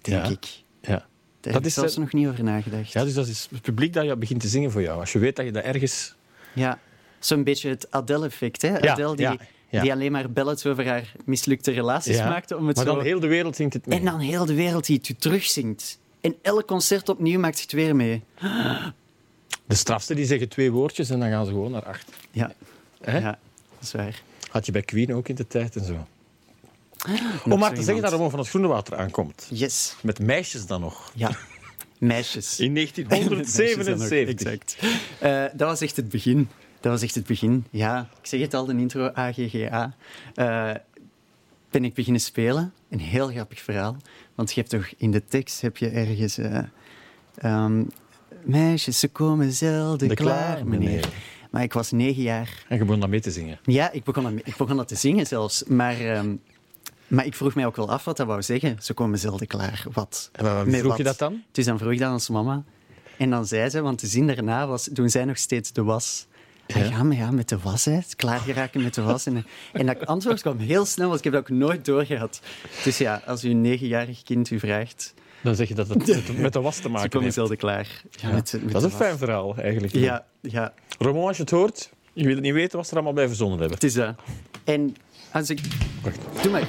denk 0.00 0.24
Ja. 0.24 0.30
ik. 0.30 0.44
Ja. 0.80 0.88
Daar 0.88 0.98
Dat 1.40 1.52
heb 1.52 1.60
ik 1.62 1.66
is, 1.68 1.74
zelfs 1.74 1.94
eh, 1.94 1.98
nog 2.00 2.12
niet 2.12 2.28
over 2.28 2.44
nagedacht. 2.44 2.92
ja, 2.92 3.04
dus 3.04 3.14
dat 3.14 3.26
is 3.26 3.48
het 3.50 3.62
publiek 3.62 3.92
dat 3.92 4.04
je 4.04 4.16
begint 4.16 4.40
te 4.40 4.48
zingen 4.48 4.70
voor 4.70 4.82
jou. 4.82 5.00
Als 5.00 5.12
je 5.12 5.18
weet 5.18 5.36
dat 5.36 5.44
je 5.44 5.52
dat 5.52 5.62
ergens... 5.64 6.14
Ja, 6.54 6.78
zo'n 7.18 7.44
beetje 7.44 7.68
het 7.68 7.90
Adele-effect. 7.90 8.62
Hè? 8.62 8.78
Ja, 8.78 8.92
Adele 8.92 9.16
die, 9.16 9.38
ja, 9.68 9.82
die 9.82 9.92
alleen 9.92 10.12
maar 10.12 10.30
ballads 10.30 10.66
over 10.66 10.86
haar 10.88 11.12
mislukte 11.24 11.70
relaties 11.70 12.16
Ja, 12.16 12.28
maakte. 12.28 12.56
Om 12.56 12.66
het 12.66 12.76
maar 12.76 12.84
zo... 12.84 12.94
dan 12.94 13.04
heel 13.04 13.20
de 13.20 13.26
wereld 13.26 13.56
zingt 13.56 13.72
het 13.74 13.86
mee. 13.86 13.98
En 13.98 14.04
dan 14.04 14.20
heel 14.20 14.46
de 14.46 14.54
wereld 14.54 14.86
die 14.86 14.96
het 14.96 15.08
u 15.08 15.14
terugzingt. 15.14 15.98
En 16.20 16.36
elk 16.42 16.66
concert 16.66 17.08
opnieuw 17.08 17.38
maakt 17.40 17.60
het 17.60 17.72
weer 17.72 17.96
mee. 17.96 18.22
De 19.66 19.74
strafste 19.74 20.14
die 20.14 20.26
zeggen 20.26 20.48
twee 20.48 20.70
woordjes 20.72 21.10
en 21.10 21.20
dan 21.20 21.30
gaan 21.30 21.44
ze 21.44 21.50
gewoon 21.50 21.70
naar 21.70 21.84
acht. 21.84 22.10
Ja, 22.30 22.54
Hè? 23.00 23.18
ja 23.18 23.38
dat 23.74 23.82
is 23.82 23.92
waar. 23.92 24.22
Had 24.50 24.66
je 24.66 24.72
bij 24.72 24.82
Queen 24.82 25.14
ook 25.14 25.28
in 25.28 25.34
de 25.34 25.46
tijd 25.46 25.76
en 25.76 25.84
zo. 25.84 26.06
Nog 27.06 27.44
Om 27.44 27.58
maar 27.58 27.74
te 27.74 27.82
zeggen 27.82 28.02
dat. 28.02 28.12
Ramon 28.12 28.30
van 28.30 28.38
het 28.38 28.48
Groene 28.48 28.66
Water 28.68 28.96
aankomt. 28.96 29.46
Yes. 29.50 29.96
Met 30.02 30.18
meisjes 30.18 30.66
dan 30.66 30.80
nog. 30.80 31.12
Ja. 31.14 31.30
Meisjes. 31.98 32.60
In 32.60 32.72
Meisjes 32.78 32.94
dan 33.08 33.18
ook, 33.18 33.28
1977. 33.28 34.46
Exact. 34.46 34.76
Eh, 35.18 35.44
dat 35.58 35.68
was 35.68 35.80
echt 35.80 35.96
het 35.96 36.08
begin. 36.08 36.48
Dat 36.80 36.92
was 36.92 37.02
echt 37.02 37.14
het 37.14 37.26
begin. 37.26 37.64
Ja, 37.70 38.08
ik 38.20 38.26
zeg 38.26 38.40
het 38.40 38.54
al, 38.54 38.64
de 38.64 38.72
intro 38.76 39.10
AGGA. 39.14 39.94
Eh, 40.34 40.70
ben 41.70 41.84
ik 41.84 41.94
beginnen 41.94 42.20
spelen. 42.22 42.72
Een 42.88 43.00
heel 43.00 43.28
grappig 43.28 43.60
verhaal. 43.60 43.96
Want 44.34 44.52
je 44.52 44.60
hebt 44.60 44.72
toch 44.72 44.86
in 44.96 45.10
de 45.10 45.24
tekst 45.24 45.60
heb 45.60 45.76
je 45.76 45.88
ergens... 45.88 46.38
eh, 46.38 46.58
ehm, 47.36 47.84
meisjes, 48.42 48.98
ze 48.98 49.08
komen 49.08 49.52
zelden 49.52 50.08
De 50.08 50.14
klaar, 50.14 50.54
klaar, 50.54 50.66
meneer. 50.66 50.88
meneer. 50.88 51.08
Maar 51.50 51.62
ik 51.62 51.72
was 51.72 51.90
negen 51.90 52.22
jaar. 52.22 52.64
En 52.68 52.78
je 52.78 52.84
begon 52.84 53.00
dan 53.00 53.10
mee 53.10 53.20
te 53.20 53.30
zingen. 53.30 53.58
Ja, 53.64 53.90
ik 53.92 54.04
begon, 54.04 54.22
dat, 54.22 54.32
ik 54.44 54.56
begon 54.56 54.76
dat 54.76 54.88
te 54.88 54.94
zingen 54.94 55.26
zelfs. 55.26 55.64
Maar 55.64 56.00
ehm, 56.00 56.34
Maar 57.08 57.26
ik 57.26 57.34
vroeg 57.34 57.54
mij 57.54 57.66
ook 57.66 57.76
wel 57.76 57.90
af 57.90 58.04
wat 58.04 58.16
dat 58.16 58.26
wou 58.26 58.42
zeggen. 58.42 58.76
Ze 58.80 58.94
komen 58.94 59.18
zelden 59.18 59.46
klaar. 59.46 59.84
Wat? 59.92 60.28
En 60.32 60.44
waar 60.44 60.66
Met 60.68 60.80
vroeg 60.80 60.96
je 60.96 61.02
dat 61.02 61.18
dan? 61.18 61.42
Dus 61.52 61.64
dan 61.64 61.78
vroeg 61.78 61.92
ik 61.92 61.98
dat 61.98 62.06
aan 62.08 62.12
onze 62.14 62.32
mama. 62.32 62.64
En 63.18 63.30
dan 63.30 63.46
zei 63.46 63.68
ze, 63.70 63.80
want 63.80 64.00
de 64.00 64.06
zin 64.06 64.26
daarna 64.26 64.66
was, 64.66 64.84
doen 64.84 65.10
zij 65.10 65.24
nog 65.24 65.38
steeds 65.38 65.72
de 65.72 65.82
was. 65.82 66.26
Ja, 66.66 66.84
ja 66.84 67.02
maar 67.02 67.16
ja, 67.16 67.30
met 67.30 67.48
de 67.48 67.58
was, 67.58 67.84
hè. 67.84 67.98
Klaargeraken 68.16 68.82
met 68.82 68.94
de 68.94 69.02
was. 69.02 69.26
En, 69.26 69.46
en 69.72 69.86
dat 69.86 70.06
antwoord 70.06 70.40
kwam 70.40 70.58
heel 70.58 70.84
snel, 70.84 71.06
want 71.06 71.18
ik 71.18 71.24
heb 71.24 71.32
dat 71.32 71.42
ook 71.42 71.58
nooit 71.58 71.84
doorgehad. 71.84 72.40
Dus 72.84 72.98
ja, 72.98 73.22
als 73.26 73.42
uw 73.42 73.54
negenjarig 73.54 74.22
kind 74.22 74.50
u 74.50 74.58
vraagt, 74.58 75.14
Dan 75.42 75.54
zeg 75.54 75.68
je 75.68 75.74
dat 75.74 75.88
het 75.88 76.38
met, 76.38 76.52
de 76.52 76.60
was 76.60 76.76
te 76.76 76.82
ze 76.82 76.88
maken 76.88 77.08
komen 77.08 77.22
heeft. 77.22 77.34
zelden 77.34 77.56
klaar. 77.56 78.02
Ja, 78.10 78.30
met, 78.30 78.52
met 78.62 78.72
Dat 78.72 78.84
is 78.84 78.92
een 78.92 78.96
fijn 78.96 79.18
verhaal, 79.18 79.56
eigenlijk. 79.56 79.92
Ja, 79.92 80.24
ja, 80.40 80.72
Roman, 80.98 81.26
als 81.26 81.36
je 81.36 81.42
het 81.42 81.50
hoort, 81.50 81.90
je 82.12 82.24
wil 82.24 82.34
het 82.34 82.42
niet 82.42 82.52
weten 82.52 82.76
wat 82.76 82.84
ze 82.86 82.90
er 82.90 82.96
allemaal 82.96 83.16
bij 83.16 83.26
verzonnen 83.26 83.58
hebben. 83.58 83.74
het 83.76 83.86
is 83.86 83.94
dat. 83.94 84.14
En 84.64 84.96
als 85.32 85.50
ik... 85.50 85.60
Doe 86.42 86.52
maar. 86.52 86.68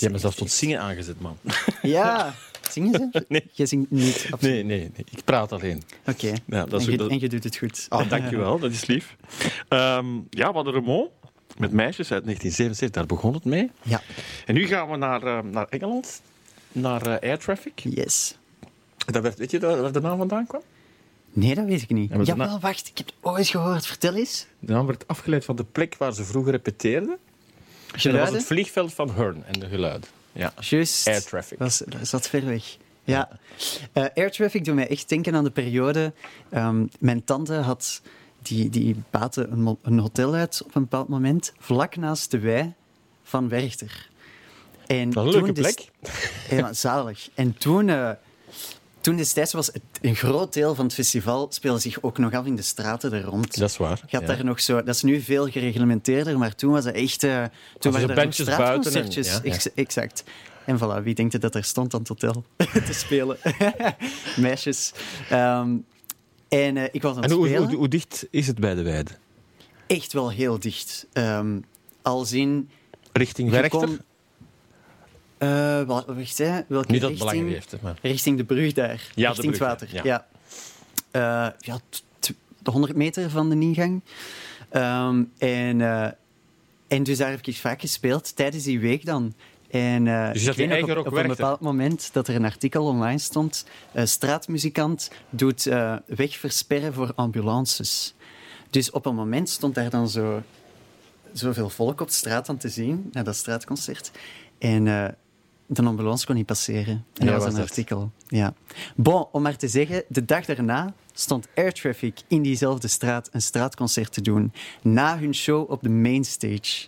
Je 0.00 0.06
hebt 0.06 0.12
me 0.12 0.18
zelfs 0.18 0.36
tot 0.36 0.50
zingen 0.50 0.80
aangezet, 0.80 1.20
man. 1.20 1.36
Ja. 1.82 2.34
Zingen 2.70 2.92
ze? 3.12 3.24
Nee. 3.28 3.44
Je 3.52 3.66
zingt 3.66 3.90
niet. 3.90 4.28
Nee, 4.40 4.64
nee, 4.64 4.78
nee. 4.78 5.04
Ik 5.10 5.24
praat 5.24 5.52
alleen. 5.52 5.82
Oké. 6.06 6.32
Ja, 6.46 6.64
dat 6.66 6.80
is- 6.80 6.86
en, 6.86 6.92
je, 6.92 6.98
dat- 6.98 7.10
en 7.10 7.20
je 7.20 7.28
doet 7.28 7.44
het 7.44 7.56
goed. 7.56 7.86
Ah, 7.88 8.08
dankjewel, 8.10 8.58
dat 8.58 8.70
is 8.72 8.86
lief. 8.86 9.16
Ehm, 9.68 10.06
ja, 10.30 10.48
we 10.48 10.52
hadden 10.54 10.72
Remond 10.72 11.10
met 11.56 11.72
meisjes 11.72 12.12
uit 12.12 12.24
1977, 12.24 12.90
daar 12.90 13.06
begon 13.06 13.34
het 13.34 13.44
mee. 13.44 13.70
Ja. 13.82 14.02
En 14.46 14.54
nu 14.54 14.66
gaan 14.66 14.90
we 14.90 14.96
naar, 14.96 15.22
eh, 15.22 15.38
naar 15.50 15.66
Engeland, 15.68 16.22
naar 16.72 17.06
eh, 17.06 17.28
Air 17.30 17.38
Traffic. 17.38 17.78
Yes. 17.78 18.34
Daar 19.06 19.22
werd, 19.22 19.38
weet 19.38 19.50
je 19.50 19.58
waar 19.60 19.82
waar 19.82 19.92
de 19.92 20.00
naam 20.00 20.18
vandaan 20.18 20.46
kwam? 20.46 20.62
Nee, 21.32 21.54
dat 21.54 21.64
weet 21.64 21.82
ik 21.82 21.90
niet. 21.90 22.10
Ja, 22.12 22.22
Jawel, 22.22 22.60
wacht. 22.60 22.88
Ik 22.88 22.98
heb 22.98 23.06
het 23.06 23.14
ooit 23.20 23.48
gehoord. 23.48 23.86
Vertel 23.86 24.14
eens. 24.14 24.46
De 24.58 24.72
naam 24.72 24.86
werd 24.86 25.06
afgeleid 25.06 25.44
van 25.44 25.56
de 25.56 25.64
plek 25.64 25.96
waar 25.96 26.14
ze 26.14 26.24
vroeger 26.24 26.52
repeteerden. 26.52 27.18
Dat 27.92 28.12
was 28.12 28.30
het 28.30 28.44
vliegveld 28.44 28.94
van 28.94 29.10
Hearn 29.14 29.44
en 29.46 29.60
de 29.60 29.68
geluiden. 29.68 30.08
Ja. 30.32 30.52
Juist. 30.60 31.08
Air 31.08 31.24
traffic. 31.24 31.58
Dat, 31.58 31.82
zat 32.02 32.28
ver 32.28 32.44
weg. 32.44 32.76
Ja. 33.04 33.28
Eh, 33.92 34.04
air 34.14 34.30
traffic 34.30 34.64
doet 34.64 34.74
mij 34.74 34.88
echt 34.88 35.08
denken 35.08 35.34
aan 35.34 35.44
de 35.44 35.50
periode. 35.50 36.12
ehm, 36.50 36.86
mijn 36.98 37.24
tante 37.24 37.54
had. 37.54 38.00
Die, 38.42 38.68
die 38.70 38.96
baatte 39.10 39.46
een, 39.46 39.78
een 39.82 39.98
hotel 39.98 40.34
uit 40.34 40.62
op 40.64 40.74
een 40.74 40.82
bepaald 40.82 41.08
moment. 41.08 41.52
vlak 41.58 41.96
naast 41.96 42.30
de 42.30 42.38
wei 42.38 42.72
van 43.22 43.48
Werchter. 43.48 44.08
En 44.86 45.10
Dat 45.10 45.26
is 45.26 45.34
een 45.34 45.40
leuke 45.42 45.60
plek. 45.60 45.88
Helemaal 46.48 46.74
zalig. 46.74 47.28
En 47.34 47.58
toen, 47.58 47.88
eh, 47.88 48.10
toen 49.00 49.16
destijds 49.16 49.52
was 49.52 49.66
het, 49.66 49.82
een 50.00 50.14
groot 50.16 50.52
deel 50.52 50.74
van 50.74 50.84
het 50.84 50.94
festival 50.94 51.46
speelde 51.50 51.80
zich 51.80 52.02
ook 52.02 52.18
nog 52.18 52.32
af 52.34 52.46
in 52.46 52.56
de 52.56 52.62
straten 52.62 53.12
er 53.12 53.22
rond. 53.22 53.58
Dat 53.58 53.70
is 53.70 53.76
waar. 53.76 54.00
Ja. 54.06 54.20
daar 54.20 54.44
nog 54.44 54.60
zo, 54.60 54.82
dat 54.82 54.94
is 54.94 55.02
nu 55.02 55.20
veel 55.20 55.46
gereglementeerder, 55.50 56.38
maar 56.38 56.54
toen 56.54 56.72
was 56.72 56.84
het 56.84 56.94
echt. 56.94 57.24
eh, 57.24 57.44
toen 57.78 57.92
waren 57.92 58.10
er 58.10 58.18
en- 58.18 58.32
straatconcertjes. 58.32 59.26
ja, 59.26 59.40
ja. 59.42 59.52
Ex- 59.52 59.74
Exact. 59.74 60.24
En 60.64 60.78
voilà, 60.78 61.02
wie 61.02 61.14
denkt 61.14 61.40
dat 61.40 61.54
er 61.54 61.64
stond 61.64 61.94
aan 61.94 62.00
het 62.00 62.08
hotel 62.08 62.44
te 62.86 62.92
spelen? 62.92 63.36
Meisjes. 64.36 64.92
Ehm, 65.30 65.76
en 66.48 66.76
eh, 66.76 66.84
ik 66.92 67.02
was 67.02 67.16
aan 67.16 67.22
En 67.22 67.28
het 67.28 67.38
hoe, 67.38 67.46
spelen. 67.46 67.68
hoe, 67.68 67.76
hoe 67.76 67.88
dicht 67.88 68.26
is 68.30 68.46
het 68.46 68.58
bij 68.58 68.74
de 68.74 68.82
weide? 68.82 69.10
Echt 69.86 70.12
wel 70.12 70.30
heel 70.30 70.58
dicht. 70.58 71.06
Ehm 71.12 71.58
als 72.02 72.32
in... 72.32 72.68
Richting 73.12 73.50
Werchter? 73.50 73.88
Kon- 75.40 75.48
Eh, 75.48 75.82
wa- 75.82 76.04
wacht, 76.14 76.38
hè. 76.38 76.60
Welke 76.68 76.92
Niet 76.92 77.00
dat 77.00 77.10
richting? 77.10 77.30
belang 77.30 77.48
heeft, 77.52 77.70
hè, 77.70 77.78
maar... 77.82 77.98
Richting 78.02 78.36
de 78.36 78.44
brug 78.44 78.72
daar. 78.72 79.10
Ja, 79.14 79.28
richting 79.28 79.56
brug, 79.56 79.68
het 79.68 79.80
water. 79.80 80.04
ja. 80.04 80.28
T- 82.18 82.34
de 82.58 82.70
100 82.70 82.94
meter 82.96 83.30
van 83.30 83.48
de 83.50 83.56
ingang. 83.60 84.00
Ehm, 84.68 85.24
en 85.38 85.80
eh, 85.80 86.08
En 86.88 87.02
dus 87.02 87.18
daar 87.18 87.30
heb 87.30 87.46
ik 87.46 87.56
vaak 87.56 87.80
gespeeld 87.80 88.36
tijdens 88.36 88.64
die 88.64 88.80
week 88.80 89.04
dan. 89.04 89.34
En 89.70 90.06
uh, 90.06 90.32
Dus 90.32 90.56
eigen 90.56 90.98
op, 91.06 91.12
een 91.16 91.26
bepaald 91.26 91.60
moment 91.60 92.10
dat 92.12 92.28
er 92.28 92.34
een 92.34 92.44
artikel 92.44 92.84
online 92.84 93.18
stond. 93.18 93.64
eh, 93.92 94.04
straatmuzikant 94.04 95.10
doet 95.30 95.66
eh, 95.66 95.96
weg 96.06 96.36
versperren 96.36 96.94
voor 96.94 97.12
ambulances. 97.14 98.14
Dus 98.70 98.90
op 98.90 99.06
een 99.06 99.14
moment 99.14 99.48
stond 99.48 99.74
daar 99.74 99.90
dan 99.90 100.08
zo, 100.08 100.42
zoveel 101.32 101.68
volk 101.70 102.00
op 102.00 102.10
straat 102.10 102.48
aan 102.48 102.56
te 102.56 102.68
zien, 102.68 103.08
naar 103.12 103.24
dat 103.24 103.36
straatconcert. 103.36 104.10
En 104.58 104.86
eh, 104.86 105.08
de 105.72 105.82
ambulance 105.82 106.26
kon 106.26 106.34
niet 106.34 106.46
passeren. 106.46 107.04
En 107.14 107.26
Ja, 107.26 107.32
dat 107.32 107.44
was 107.44 107.54
een 107.54 107.60
artikel. 107.60 108.10
Ja. 108.28 108.54
Bon, 108.96 109.26
om 109.32 109.42
maar 109.42 109.56
te 109.56 109.68
zeggen, 109.68 110.04
de 110.08 110.24
dag 110.24 110.44
daarna 110.44 110.94
stond 111.12 111.48
Air 111.54 111.72
Traffic 111.72 112.20
in 112.28 112.42
diezelfde 112.42 112.88
straat 112.88 113.28
een 113.32 113.42
straatconcert 113.42 114.12
te 114.12 114.20
doen. 114.20 114.52
Na 114.82 115.18
hun 115.18 115.34
show 115.34 115.70
op 115.70 115.82
de 115.82 115.88
mainstage. 115.88 116.86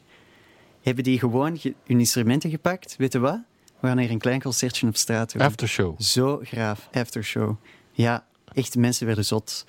Hebben 0.83 1.05
die 1.05 1.19
gewoon 1.19 1.59
ge- 1.59 1.75
hun 1.87 1.99
instrumenten 1.99 2.51
gepakt. 2.51 2.95
Weet 2.99 3.13
je 3.13 3.19
wat? 3.19 3.39
We 3.81 3.89
gaan 3.89 3.99
hier 3.99 4.11
een 4.11 4.19
klein 4.19 4.43
concertje 4.43 4.87
op 4.87 4.97
straat 4.97 5.33
doen. 5.33 5.43
Aftershow. 5.43 6.01
Zo 6.01 6.41
graaf, 6.43 6.89
aftershow. 6.93 7.55
Ja, 7.93 8.27
echt, 8.53 8.77
mensen 8.77 9.07
werden 9.07 9.25
zot. 9.25 9.65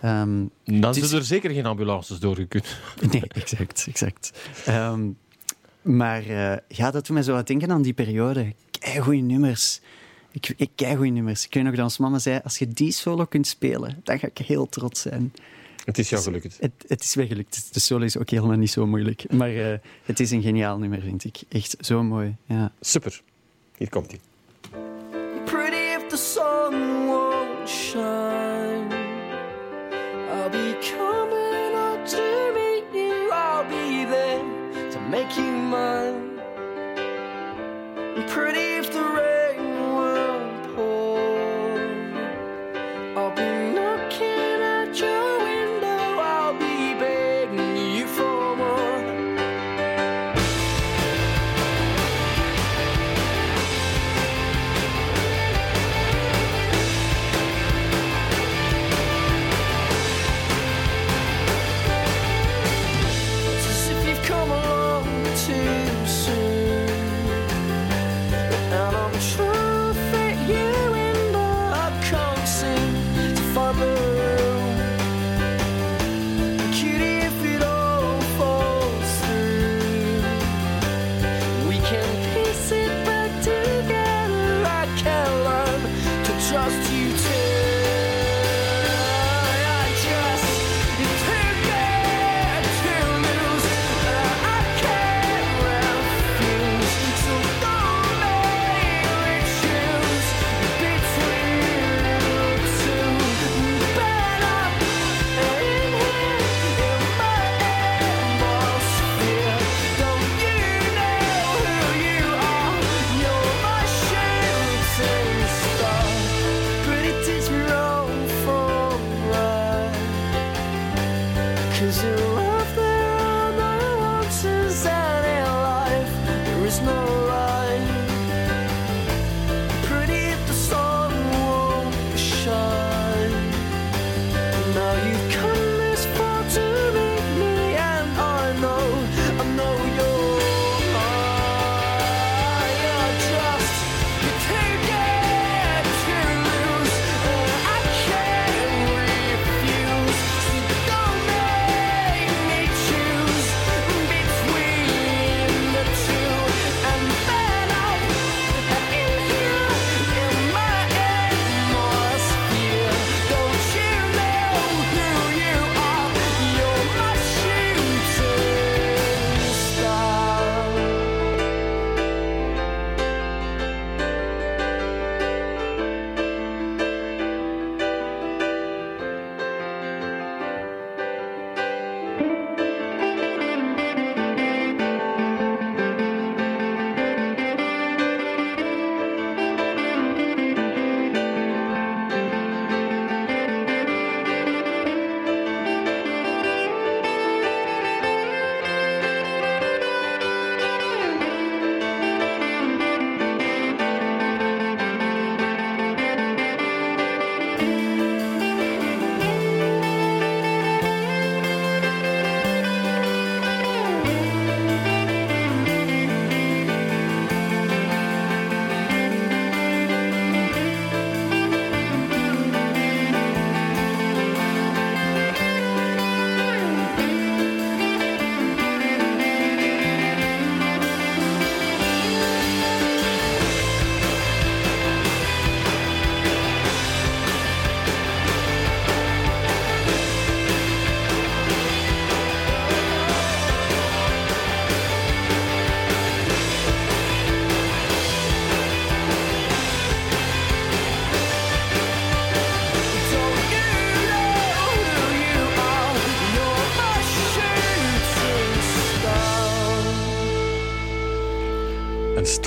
Ehm, 0.00 0.44
Dan 0.64 0.90
is- 0.94 0.96
zullen 0.96 1.18
er 1.18 1.24
zeker 1.24 1.50
geen 1.50 1.66
ambulances 1.66 2.18
doorgekund. 2.18 2.76
nee, 3.10 3.22
exact, 3.42 3.86
exact. 3.88 4.38
Ehm, 4.66 5.08
maar 5.88 6.22
eh, 6.22 6.56
ja, 6.68 6.90
dat 6.90 7.06
doet 7.06 7.14
mij 7.14 7.22
zo 7.22 7.32
wat 7.32 7.46
denken 7.46 7.70
aan 7.70 7.82
die 7.82 7.92
periode. 7.92 8.52
Keigoeie 8.78 9.22
nummers. 9.22 9.80
Ik, 10.30 10.54
ik 10.56 10.70
keigoeie 10.74 11.12
nummers. 11.12 11.44
Ik 11.44 11.54
weet 11.54 11.64
nog 11.64 11.74
dat 11.74 11.84
ons 11.84 11.98
mama 11.98 12.18
zei, 12.18 12.40
als 12.44 12.58
je 12.58 12.68
die 12.68 12.92
solo 12.92 13.24
kunt 13.24 13.46
spelen, 13.46 14.00
dan 14.04 14.18
ga 14.18 14.26
ik 14.26 14.38
heel 14.38 14.68
trots 14.68 15.00
zijn. 15.00 15.32
Het 15.84 15.98
is 15.98 16.08
jou 16.08 16.22
gelukt. 16.22 16.56
Het, 16.60 16.72
het 16.86 17.02
is 17.02 17.14
wel 17.14 17.26
gelukt. 17.26 17.74
De 17.74 17.80
solo 17.80 18.04
is 18.04 18.16
ook 18.16 18.30
helemaal 18.30 18.56
niet 18.56 18.70
zo 18.70 18.86
moeilijk. 18.86 19.32
Maar 19.32 19.54
eh, 19.56 19.78
het 20.04 20.20
is 20.20 20.30
een 20.30 20.42
geniaal 20.42 20.78
nummer, 20.78 21.00
vind 21.00 21.24
ik. 21.24 21.40
Echt 21.48 21.76
zo 21.80 22.02
mooi. 22.02 22.36
Ja. 22.46 22.72
Super. 22.80 23.22
Hier 23.76 23.88
komt 23.88 24.10
hij. 24.10 24.20
Pretty 25.44 25.76
if 25.76 26.06
the 26.08 26.16
sun 26.16 27.06
won't 27.06 27.68
shine. 27.68 28.86
I'll 30.30 30.50
be 30.50 30.78
make 35.18 35.36
you 35.36 35.50
mine. 35.50 36.40
Pretty 38.28 38.76
if 38.76 38.92
the 38.92 39.17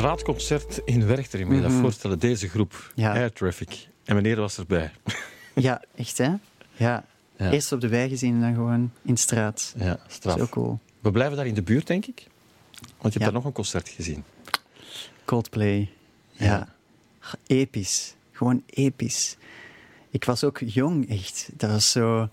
straatconcert 0.01 0.81
in 0.85 1.05
Werchter. 1.07 1.39
Je 1.39 1.45
moet 1.45 1.55
je 1.55 1.61
dat 1.61 1.71
voorstellen, 1.71 2.19
deze 2.19 2.49
groep. 2.49 2.71
Mhm. 2.71 3.01
Ja. 3.01 3.13
Air 3.13 3.33
Traffic. 3.33 3.87
En 4.03 4.15
meneer 4.15 4.35
was 4.35 4.57
erbij. 4.57 4.91
Ja, 5.55 5.81
echt 5.95 6.17
hè? 6.17 6.29
Ja. 6.75 7.05
Ja. 7.37 7.51
Eerst 7.51 7.71
op 7.71 7.81
de 7.81 7.87
wei 7.87 8.09
gezien 8.09 8.33
en 8.33 8.41
dan 8.41 8.53
gewoon 8.53 8.91
in 9.01 9.13
de 9.13 9.19
straat. 9.19 9.73
Ja, 9.77 9.99
straf. 10.07 10.37
Zo 10.39 10.47
cool. 10.47 10.79
We 10.99 11.11
blijven 11.11 11.37
daar 11.37 11.45
in 11.47 11.53
de 11.53 11.61
buurt, 11.61 11.87
denk 11.87 12.05
ik. 12.05 12.27
Want 12.81 12.87
je 12.97 12.99
hebt 13.01 13.13
Ja. 13.19 13.23
daar 13.23 13.33
nog 13.33 13.45
een 13.45 13.51
concert 13.51 13.89
gezien. 13.89 14.23
Coldplay. 15.25 15.89
Ja. 16.31 16.67
Episch. 17.47 18.13
Gewoon 18.31 18.63
episch. 18.65 19.37
Ik 20.09 20.23
was 20.25 20.43
ook 20.43 20.59
jong, 20.65 21.09
echt. 21.09 21.49
Dat 21.53 21.69
was 21.69 21.91
zo... 21.91 22.29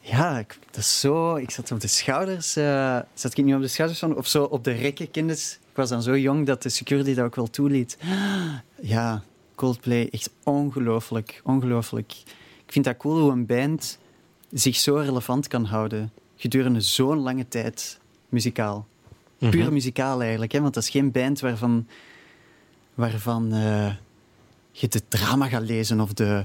Ja, 0.00 0.38
ik, 0.38 0.58
dat 0.70 0.76
is 0.80 1.00
zo... 1.00 1.34
Ik 1.36 1.50
zat 1.50 1.70
op 1.72 1.80
de 1.80 1.86
schouders... 1.88 2.56
eh, 2.56 2.98
zat 3.14 3.38
ik 3.38 3.44
niet 3.44 3.54
op 3.54 3.60
de 3.60 3.68
schouders 3.68 4.00
van? 4.00 4.16
Of 4.16 4.26
zo 4.26 4.44
op 4.44 4.64
de 4.64 4.72
rekken, 4.72 5.10
kennis. 5.10 5.58
Ik 5.72 5.78
was 5.78 5.88
dan 5.88 6.02
zo 6.02 6.18
jong 6.18 6.46
dat 6.46 6.62
de 6.62 6.68
security 6.68 7.14
dat 7.14 7.24
ook 7.24 7.36
wel 7.36 7.50
toeliet. 7.50 7.98
Ja, 8.80 9.22
Coldplay, 9.54 10.08
echt 10.10 10.30
ongelooflijk. 10.42 11.40
Ongelooflijk. 11.44 12.12
Ik 12.66 12.72
vind 12.72 12.84
dat 12.84 12.96
cool 12.96 13.20
hoe 13.20 13.32
een 13.32 13.46
band 13.46 13.98
zich 14.50 14.76
zo 14.76 14.96
relevant 14.96 15.48
kan 15.48 15.64
houden 15.64 16.12
gedurende 16.42 16.80
zo'n 16.80 17.18
lange 17.18 17.48
tijd, 17.48 17.98
muzikaal. 18.28 18.86
Puur 19.38 19.72
muzikaal 19.72 20.20
eigenlijk, 20.20 20.52
hè? 20.52 20.60
want 20.60 20.74
dat 20.74 20.82
is 20.82 20.90
geen 20.90 21.10
band 21.10 21.40
waarvan, 21.40 21.86
waarvan 22.94 23.52
eh, 23.52 23.94
je 24.70 24.88
de 24.88 25.02
drama 25.08 25.48
gaat 25.48 25.62
lezen 25.62 26.00
of 26.00 26.12
de, 26.12 26.44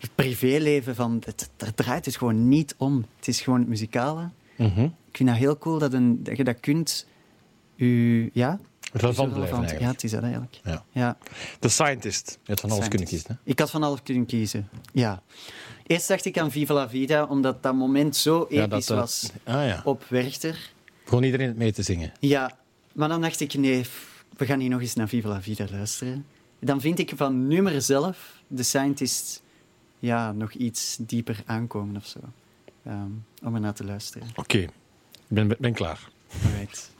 het 0.00 0.10
privéleven 0.14 0.94
van... 0.94 1.22
Het, 1.24 1.50
daar 1.56 1.74
draait 1.74 2.04
het 2.04 2.16
gewoon 2.16 2.48
niet 2.48 2.74
om. 2.78 3.06
Het 3.16 3.28
is 3.28 3.40
gewoon 3.40 3.58
het 3.58 3.68
muzikale. 3.68 4.30
Mhm. 4.56 4.82
Ik 4.82 5.16
vind 5.16 5.28
dat 5.28 5.38
heel 5.38 5.58
cool 5.58 5.78
dat, 5.78 5.92
een, 5.92 6.22
dat 6.22 6.36
je 6.36 6.44
dat 6.44 6.60
kunt... 6.60 7.06
U, 7.76 8.30
ja? 8.32 8.60
Relevant 8.92 9.34
blijven 9.34 9.78
Ja, 9.80 9.90
het 9.90 10.04
is 10.04 10.10
dat 10.10 10.22
eigenlijk. 10.22 10.60
Ja. 10.64 10.84
Ja. 10.92 11.16
The 11.58 11.68
Scientist. 11.68 12.38
Je 12.42 12.50
had 12.50 12.60
van 12.60 12.70
alles 12.70 12.88
kunnen 12.88 13.06
kiezen. 13.08 13.26
Hè? 13.30 13.50
Ik 13.50 13.58
had 13.58 13.70
van 13.70 13.82
alles 13.82 14.02
kunnen 14.02 14.26
kiezen, 14.26 14.68
ja. 14.92 15.22
Eerst 15.86 16.08
dacht 16.08 16.24
ik 16.24 16.38
aan 16.38 16.50
Viva 16.50 16.74
la 16.74 16.88
Vida, 16.88 17.24
omdat 17.24 17.62
dat 17.62 17.74
moment 17.74 18.16
zo 18.16 18.46
Ja, 18.48 18.62
episch 18.64 18.86
dat, 18.86 18.96
eh, 18.96 19.02
was 19.02 19.30
Ah 19.44 19.66
ja. 19.66 19.80
op 19.84 20.04
Werchter. 20.08 20.70
Gewoon 21.04 21.22
iedereen 21.22 21.46
het 21.46 21.56
mee 21.56 21.72
te 21.72 21.82
zingen. 21.82 22.12
Ja, 22.20 22.58
maar 22.92 23.08
dan 23.08 23.20
dacht 23.20 23.40
ik, 23.40 23.54
nee, 23.54 23.84
we 24.36 24.46
gaan 24.46 24.60
hier 24.60 24.70
nog 24.70 24.80
eens 24.80 24.94
naar 24.94 25.08
Viva 25.08 25.28
la 25.28 25.42
Vida 25.42 25.66
luisteren. 25.70 26.26
Dan 26.58 26.80
vind 26.80 26.98
ik 26.98 27.12
van 27.16 27.46
nummer 27.46 27.82
zelf, 27.82 28.42
The 28.54 28.62
Scientist, 28.62 29.42
ja, 29.98 30.32
nog 30.32 30.52
iets 30.52 30.96
dieper 31.00 31.42
aankomen 31.46 31.96
of 31.96 32.06
zo. 32.06 32.18
Ehm, 32.84 33.10
om 33.42 33.54
er 33.54 33.60
naar 33.60 33.74
te 33.74 33.84
luisteren. 33.84 34.28
Oké, 34.34 34.58
ik 34.58 34.70
ben, 35.28 35.56
ben 35.58 35.72
klaar. 35.72 36.08
Alright. 36.44 36.90
come 36.90 36.95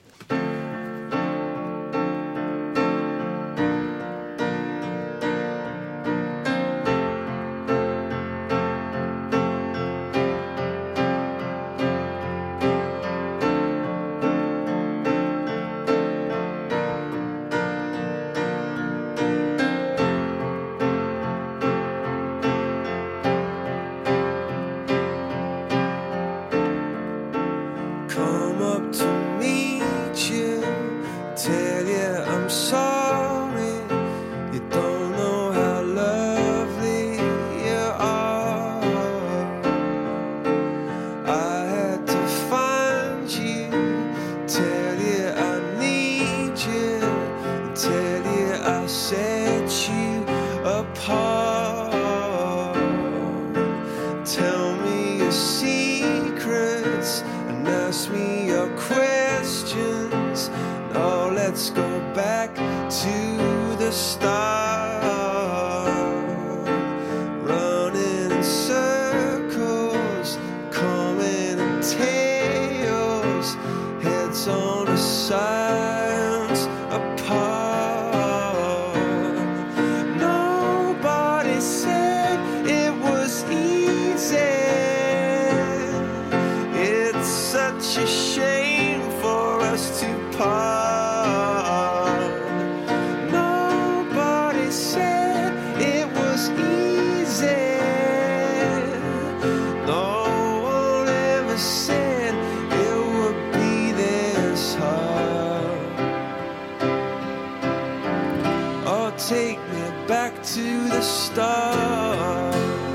take 109.18 109.58
me 109.70 110.06
back 110.06 110.34
to 110.42 110.88
the 110.88 111.00
start. 111.00 112.85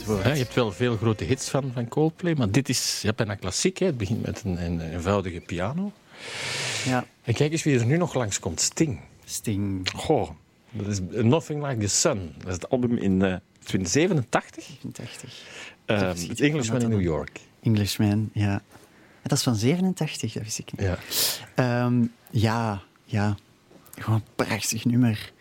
Het 0.00 0.08
woord. 0.08 0.22
Hè, 0.22 0.32
je 0.32 0.38
hebt 0.42 0.54
wel 0.54 0.72
veel 0.72 0.96
grote 0.96 1.24
hits 1.24 1.48
van, 1.48 1.70
van 1.74 1.88
Coldplay, 1.88 2.34
maar 2.34 2.50
dit 2.50 2.68
is 2.68 3.00
ja, 3.02 3.12
bijna 3.12 3.34
klassiek. 3.34 3.78
Hè. 3.78 3.86
Het 3.86 3.96
begint 3.96 4.22
met 4.22 4.42
een, 4.44 4.64
een 4.64 4.80
eenvoudige 4.80 5.40
piano. 5.40 5.92
Ja, 6.84 7.04
En 7.22 7.34
kijk 7.34 7.52
eens 7.52 7.62
wie 7.62 7.78
er 7.78 7.86
nu 7.86 7.96
nog 7.96 8.14
langskomt. 8.14 8.60
Sting. 8.60 9.00
Sting. 9.24 9.90
Goh, 9.94 10.30
dat 10.70 10.86
is 10.86 11.00
Nothing 11.10 11.66
Like 11.66 11.80
the 11.80 11.88
Sun. 11.88 12.32
Dat 12.38 12.46
is 12.48 12.54
het 12.54 12.70
album 12.70 12.96
in 12.96 13.22
eh, 13.22 13.34
87? 13.82 14.64
87. 14.64 15.42
Ehm, 15.84 16.12
wist 16.12 16.22
ik 16.22 16.28
het 16.28 16.40
Englishman 16.40 16.80
in 16.80 16.88
New 16.88 17.00
York. 17.00 17.40
Englishman, 17.62 18.30
ja. 18.32 18.62
Dat 19.22 19.38
is 19.38 19.44
van 19.44 19.54
87, 19.54 20.32
dat 20.32 20.42
wist 20.42 20.58
ik 20.58 20.72
niet. 20.72 20.80
Ja. 20.80 20.98
Ehm, 21.54 22.04
ja, 22.30 22.82
ja. 23.04 23.36
Gewoon 23.94 24.22
een 24.26 24.46
prachtig 24.46 24.84
nummer. 24.84 25.32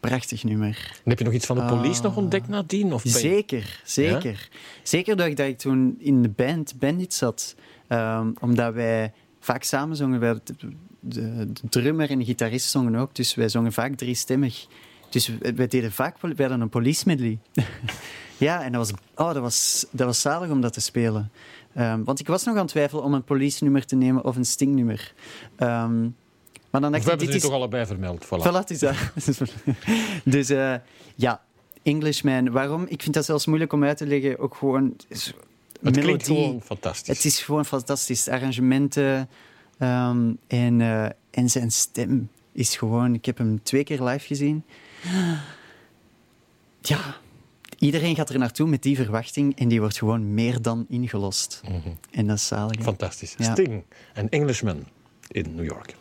Prachtig 0.00 0.44
nummer. 0.44 1.00
En 1.04 1.10
heb 1.10 1.18
je 1.18 1.24
nog 1.24 1.34
iets 1.34 1.46
van 1.46 1.56
de 1.56 1.64
police 1.64 1.98
Ah. 1.98 2.04
nog 2.04 2.16
ontdekt 2.16 2.48
nadien? 2.48 2.92
Of 2.92 3.02
Zeker, 3.04 3.80
zeker. 3.84 4.48
Zeker 4.82 5.16
dat 5.16 5.26
ik, 5.26 5.36
dat 5.36 5.46
ik 5.46 5.58
toen 5.58 5.96
in 5.98 6.22
de 6.22 6.28
band 6.28 6.74
Bandit 6.78 7.14
zat. 7.14 7.54
Ehm, 7.86 8.30
omdat 8.40 8.74
wij 8.74 9.12
vaak 9.40 9.62
samen 9.62 9.96
zongen. 9.96 10.20
Wij, 10.20 10.34
de, 10.44 10.54
de, 11.00 11.52
de 11.52 11.68
drummer 11.68 12.10
en 12.10 12.18
de 12.18 12.24
gitarist 12.24 12.70
zongen 12.70 12.94
ook. 12.94 13.14
Dus 13.14 13.34
wij 13.34 13.48
zongen 13.48 13.72
vaak 13.72 13.94
driestemmig. 13.94 14.66
Dus 15.10 15.32
wij, 15.54 15.66
deden 15.66 15.92
vaak 15.92 16.20
wij 16.20 16.32
hadden 16.36 16.60
een 16.60 16.68
police 16.68 17.02
medley. 17.06 17.38
ja, 18.36 18.64
en 18.64 18.72
dat 18.72 18.90
was, 18.90 19.00
oh, 19.26 19.32
dat, 19.32 19.42
was, 19.42 19.86
dat 19.90 20.06
was 20.06 20.20
zalig 20.20 20.50
om 20.50 20.60
dat 20.60 20.72
te 20.72 20.80
spelen. 20.80 21.30
Ehm, 21.74 22.04
want 22.04 22.20
ik 22.20 22.26
was 22.26 22.44
nog 22.44 22.54
aan 22.54 22.60
het 22.60 22.70
twijfelen 22.70 23.04
om 23.04 23.14
een 23.14 23.24
police 23.24 23.64
nummer 23.64 23.86
te 23.86 23.96
nemen 23.96 24.24
of 24.24 24.36
een 24.36 24.44
stingnummer. 24.44 25.12
Ehm 25.56 26.06
maar 26.70 26.80
dan 26.80 26.92
dacht 26.92 27.04
we 27.04 27.10
ik, 27.12 27.18
hebben 27.18 27.26
dit 27.26 27.34
is... 27.34 27.42
toch 27.42 27.52
allebei 27.52 27.86
vermeld. 27.86 28.24
Voilà. 28.24 28.46
Voilà, 28.46 28.52
het 28.52 28.70
is 28.70 28.78
dat. 28.78 28.96
dus 30.24 30.50
eh, 30.50 30.74
ja, 31.14 31.42
Englishman. 31.82 32.50
Waarom? 32.50 32.86
Ik 32.88 33.02
vind 33.02 33.14
dat 33.14 33.24
zelfs 33.24 33.46
moeilijk 33.46 33.72
om 33.72 33.84
uit 33.84 33.96
te 33.96 34.06
leggen. 34.06 34.38
Ook 34.38 34.54
gewoon... 34.54 34.96
Het 35.82 35.98
klinkt 35.98 36.26
gewoon 36.26 36.62
fantastisch. 36.62 37.16
Het 37.16 37.24
is 37.24 37.42
gewoon 37.42 37.64
fantastisch. 37.64 38.28
Arrangementen 38.28 39.28
ehm, 39.78 40.32
en, 40.46 40.80
eh, 40.80 41.04
en 41.30 41.50
zijn 41.50 41.70
stem 41.70 42.30
is 42.52 42.76
gewoon... 42.76 43.14
Ik 43.14 43.24
heb 43.24 43.38
hem 43.38 43.62
twee 43.62 43.84
keer 43.84 44.02
live 44.02 44.26
gezien. 44.26 44.64
Ja, 46.80 47.16
iedereen 47.78 48.14
gaat 48.14 48.30
er 48.30 48.38
naartoe 48.38 48.68
met 48.68 48.82
die 48.82 48.96
verwachting 48.96 49.58
en 49.58 49.68
die 49.68 49.80
wordt 49.80 49.98
gewoon 49.98 50.34
meer 50.34 50.62
dan 50.62 50.86
ingelost. 50.88 51.60
En 52.10 52.26
dat 52.26 52.36
is 52.36 52.46
zalig. 52.46 52.82
Fantastisch. 52.82 53.34
Ja. 53.38 53.52
Sting, 53.52 53.82
een 54.14 54.28
Englishman 54.28 54.86
in 55.28 55.54
New 55.54 55.64
York. 55.64 55.94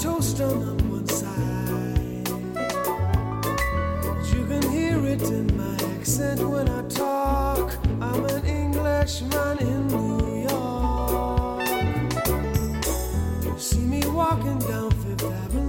Toast 0.00 0.40
on 0.40 0.78
one 0.90 1.06
side. 1.08 2.28
You 4.32 4.46
can 4.46 4.62
hear 4.70 5.04
it 5.06 5.22
in 5.22 5.57
accent 5.98 6.40
when 6.48 6.68
I 6.68 6.82
talk. 6.88 7.76
I'm 8.00 8.24
an 8.26 8.44
Englishman 8.46 9.58
in 9.58 9.88
New 9.88 10.46
York. 10.48 11.66
See 13.58 13.84
me 13.94 14.02
walking 14.06 14.60
down 14.60 14.90
Fifth 15.02 15.24
Avenue, 15.24 15.67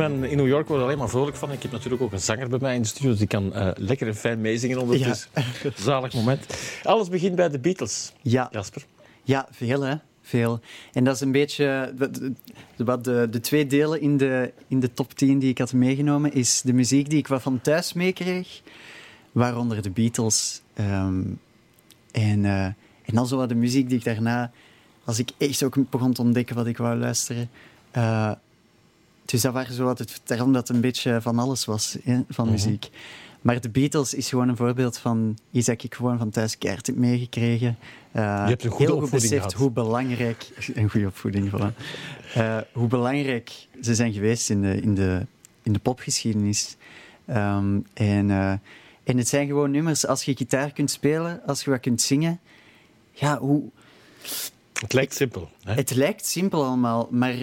In 0.00 0.36
New 0.36 0.46
York, 0.46 0.66
wordt 0.68 0.82
er 0.82 0.88
alleen 0.88 0.98
maar 0.98 1.08
vrolijk 1.08 1.36
van. 1.36 1.52
Ik 1.52 1.62
heb 1.62 1.72
natuurlijk 1.72 2.02
ook 2.02 2.12
een 2.12 2.20
zanger 2.20 2.48
bij 2.48 2.58
mij 2.58 2.74
in 2.74 2.82
de 2.82 2.88
studio, 2.88 3.10
dus 3.10 3.18
die 3.18 3.26
kan 3.28 3.54
eh, 3.54 3.68
lekker 3.74 4.06
en 4.06 4.14
fijn 4.16 4.40
meezingen 4.40 4.80
ondertussen. 4.80 5.30
Zalig 5.76 6.14
moment. 6.14 6.46
Alles 6.82 7.08
begint 7.08 7.34
bij 7.36 7.48
de 7.48 7.58
Beatles, 7.58 8.12
Ja, 8.22 8.48
Jasper. 8.50 8.84
Ja, 9.22 9.48
veel 9.50 9.80
hè. 9.82 9.94
Veel. 10.22 10.60
En 10.92 11.04
dat 11.04 11.14
is 11.14 11.20
een 11.20 11.32
beetje 11.32 11.94
wat 12.76 13.04
de, 13.04 13.26
de, 13.30 13.40
twee 13.40 13.66
delen 13.66 14.00
in 14.00 14.16
de, 14.16 14.52
in 14.68 14.80
de 14.80 14.92
top 14.92 15.12
10 15.12 15.38
die 15.38 15.50
ik 15.50 15.58
had 15.58 15.72
meegenomen, 15.72 16.32
is 16.32 16.60
de 16.64 16.72
muziek 16.72 17.10
die 17.10 17.18
ik 17.18 17.28
wat 17.28 17.42
van 17.42 17.60
thuis 17.60 17.92
meekreeg, 17.92 18.60
waaronder 19.32 19.82
de 19.82 19.90
Beatles. 19.90 20.60
ehm, 20.74 21.22
en, 22.12 22.44
eh, 22.44 22.64
en 23.04 23.14
dan 23.14 23.26
zo 23.26 23.36
wat 23.36 23.48
de 23.48 23.54
muziek 23.54 23.88
die 23.88 23.98
ik 23.98 24.04
daarna, 24.04 24.50
als 25.04 25.18
ik 25.18 25.30
echt 25.38 25.62
ook 25.62 25.90
begon 25.90 26.12
te 26.12 26.22
ontdekken 26.22 26.56
wat 26.56 26.66
ik 26.66 26.76
wou 26.76 26.98
luisteren. 26.98 27.50
eh, 27.90 28.32
dus 29.24 29.40
dat 29.40 29.52
waren 29.52 29.74
zo 29.74 29.84
wat 29.84 29.98
het 29.98 30.20
daarom 30.24 30.52
dat 30.52 30.68
het 30.68 30.76
een 30.76 30.82
beetje 30.82 31.20
van 31.20 31.38
alles 31.38 31.64
was 31.64 31.96
hè, 32.04 32.20
van 32.28 32.50
muziek. 32.50 32.90
Maar 33.42 33.60
de 33.60 33.68
Beatles 33.70 34.14
is 34.14 34.28
gewoon 34.28 34.48
een 34.48 34.56
voorbeeld 34.56 34.98
van 34.98 35.38
iets 35.50 35.66
dat 35.66 35.82
ik 35.82 35.94
gewoon 35.94 36.18
van 36.18 36.30
thuis 36.30 36.58
keihard 36.58 36.86
heb 36.86 36.96
meegekregen. 36.96 37.76
Eh, 38.12 38.22
Je 38.22 38.28
hebt 38.28 38.64
een 38.64 38.70
goede 38.70 38.84
heel 38.84 38.94
goed 38.94 39.02
opvoeding 39.02 39.30
beseft 39.30 39.32
gehad. 39.32 39.52
hoe 39.52 39.70
belangrijk... 39.70 40.48
Een 40.74 40.90
goede 40.90 41.06
opvoeding, 41.06 41.50
voilà. 41.50 41.82
Eh, 42.34 42.58
hoe 42.72 42.88
belangrijk 42.88 43.66
ze 43.82 43.94
zijn 43.94 44.12
geweest 44.12 44.50
in 44.50 44.62
de, 44.62 44.80
in 44.80 44.94
de, 44.94 45.26
in 45.62 45.72
de 45.72 45.78
popgeschiedenis. 45.78 46.76
Ehm, 47.24 47.78
en, 47.94 48.30
eh, 48.30 48.52
en 49.04 49.16
het 49.18 49.28
zijn 49.28 49.46
gewoon 49.46 49.70
nummers, 49.70 50.06
als 50.06 50.24
je 50.24 50.36
gitaar 50.36 50.72
kunt 50.72 50.90
spelen, 50.90 51.40
als 51.46 51.64
je 51.64 51.70
wat 51.70 51.80
kunt 51.80 52.00
zingen... 52.00 52.40
Ja, 53.12 53.38
hoe, 53.38 53.62
Het 54.80 54.92
lijkt 54.92 55.14
simpel. 55.14 55.50
Hè? 55.64 55.74
het 55.74 55.94
lijkt 55.94 56.26
simpel 56.26 56.64
allemaal, 56.64 57.08
maar 57.10 57.34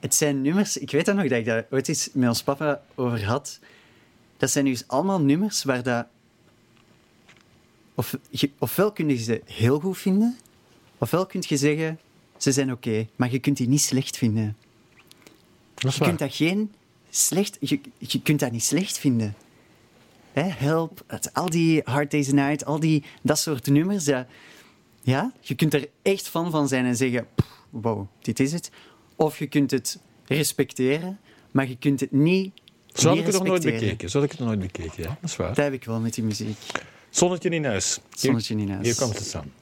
het 0.00 0.14
zijn 0.14 0.42
nummers... 0.42 0.76
Ik 0.76 0.90
weet 0.90 1.06
dat 1.06 1.14
nog, 1.14 1.28
dat 1.28 1.38
ik 1.38 1.44
daar 1.44 1.66
ooit 1.70 1.88
eens 1.88 2.08
met 2.12 2.28
ons 2.28 2.42
papa 2.42 2.82
over 2.94 3.24
had. 3.24 3.58
Dat 4.36 4.50
zijn 4.50 4.64
dus 4.64 4.88
allemaal 4.88 5.20
nummers 5.20 5.64
waar 5.64 5.82
dat... 5.82 6.06
Of, 7.94 8.16
ofwel 8.58 8.92
kun 8.92 9.08
je 9.08 9.16
ze 9.16 9.42
heel 9.44 9.80
goed 9.80 9.98
vinden, 9.98 10.36
ofwel 10.98 11.26
kun 11.26 11.44
je 11.46 11.56
zeggen, 11.56 11.98
ze 12.36 12.52
zijn 12.52 12.72
oké, 12.72 13.08
maar 13.16 13.30
je 13.30 13.38
kunt 13.38 13.56
die 13.56 13.68
niet 13.68 13.80
slecht 13.80 14.16
vinden. 14.16 14.56
Dat 15.74 15.92
Je 15.92 15.98
waar. 15.98 16.08
kunt 16.08 16.18
dat 16.20 16.34
geen 16.34 16.72
slecht... 17.10 17.56
Je, 17.60 17.80
je 17.98 18.22
kunt 18.22 18.40
dat 18.40 18.52
niet 18.52 18.64
slecht 18.64 18.98
vinden. 18.98 19.34
Hè, 20.32 20.42
help, 20.42 21.04
het, 21.06 21.34
al 21.34 21.50
die 21.50 21.80
Hard 21.84 22.10
Day's 22.10 22.32
Night, 22.32 22.64
al 22.64 22.80
die, 22.80 23.04
dat 23.22 23.38
soort 23.38 23.66
nummers. 23.66 24.04
Ja, 24.04 24.26
ja, 25.02 25.32
je 25.40 25.54
kunt 25.54 25.74
er 25.74 25.88
echt 26.02 26.28
fan 26.28 26.50
van 26.50 26.68
zijn 26.68 26.84
en 26.84 26.96
zeggen, 26.96 27.26
"Pff, 27.34 27.48
wow, 27.70 28.06
dit 28.20 28.40
is 28.40 28.52
het. 28.52 28.70
Of 29.18 29.38
je 29.38 29.46
kunt 29.46 29.70
het 29.70 29.98
respecteren, 30.24 31.18
maar 31.50 31.68
je 31.68 31.76
kunt 31.76 32.00
het 32.00 32.12
niet 32.12 32.52
Zo 32.86 33.08
had 33.08 33.16
niet 33.16 33.26
ik 33.26 33.32
het 33.32 33.38
nog 33.42 33.46
nooit 33.48 33.62
bekeken. 33.62 34.10
Zo 34.10 34.16
had 34.20 34.24
ik 34.26 34.30
het 34.30 34.40
nog 34.40 34.48
nooit 34.56 34.72
bekeken, 34.72 35.02
ja. 35.02 35.08
Dat 35.20 35.30
is 35.30 35.36
waar. 35.36 35.48
Dat 35.54 35.56
heb 35.64 35.72
ik 35.72 35.84
wel 35.84 36.00
met 36.00 36.14
die 36.14 36.24
muziek. 36.24 36.56
Zonnetje 37.10 37.48
in 37.48 37.64
huis. 37.64 37.94
Hier- 37.94 38.04
Zonnetje 38.18 38.54
in 38.56 38.70
huis. 38.70 38.86
Hier 38.86 38.96
komt 38.96 39.18
het 39.18 39.26
staan. 39.26 39.52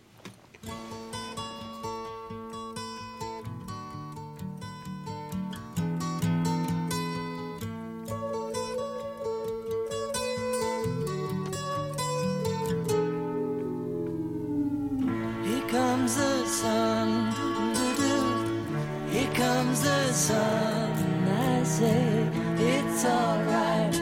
Comes 19.37 19.82
the 19.82 20.12
sun. 20.12 21.28
I 21.28 21.62
say 21.62 22.26
it's 22.59 23.05
alright. 23.05 23.96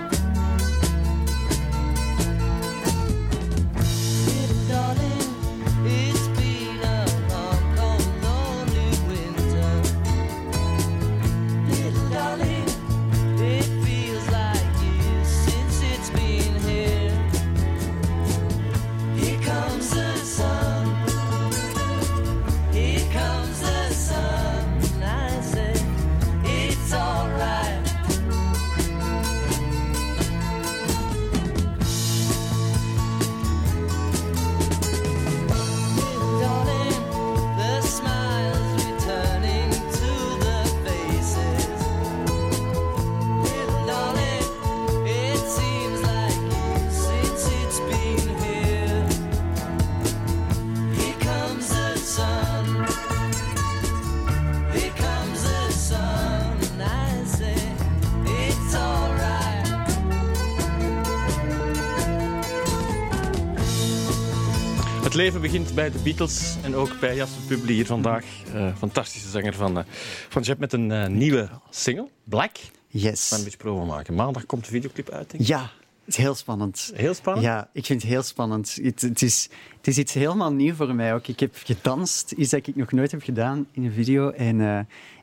Begint 65.44 65.74
bij 65.74 65.90
de 65.90 65.98
Beatles 65.98 66.56
en 66.62 66.74
ook 66.74 67.00
bij 67.00 67.16
Jasper 67.16 67.42
Publi 67.46 67.72
hier 67.72 67.86
vandaag. 67.86 68.24
Eh, 68.54 68.76
fantastische 68.76 69.28
zanger 69.28 69.54
van, 69.54 69.78
eh, 69.78 69.84
van 70.28 70.42
Jeb 70.42 70.58
met 70.58 70.72
een 70.72 70.90
eh, 70.90 71.06
nieuwe 71.06 71.48
single, 71.70 72.08
Black. 72.24 72.56
Yes. 72.86 73.28
Daar 73.28 73.38
een 73.38 73.44
beetje 73.44 73.58
promo 73.58 73.84
maken. 73.84 74.14
Maandag 74.14 74.46
komt 74.46 74.64
de 74.64 74.70
videoclip 74.70 75.10
uit, 75.10 75.30
denk 75.30 75.42
ik. 75.42 75.48
Ja, 75.48 75.60
het 76.04 76.14
is 76.14 76.16
heel 76.16 76.34
spannend. 76.34 76.92
Heel 76.94 77.14
spannend. 77.14 77.46
Ja, 77.46 77.68
ik 77.72 77.84
vind 77.84 78.02
het 78.02 78.10
heel 78.10 78.22
spannend. 78.22 78.78
Het, 78.82 79.00
het, 79.00 79.22
is, 79.22 79.48
het 79.76 79.86
is 79.86 79.98
iets 79.98 80.12
helemaal 80.12 80.52
nieuw 80.52 80.74
voor 80.74 80.94
mij 80.94 81.14
ook. 81.14 81.26
Ik 81.26 81.40
heb 81.40 81.56
gedanst, 81.64 82.32
iets 82.32 82.50
dat 82.50 82.66
ik 82.66 82.76
nog 82.76 82.92
nooit 82.92 83.10
heb 83.10 83.22
gedaan 83.22 83.66
in 83.72 83.84
een 83.84 83.92
video. 83.92 84.30
En, 84.30 84.60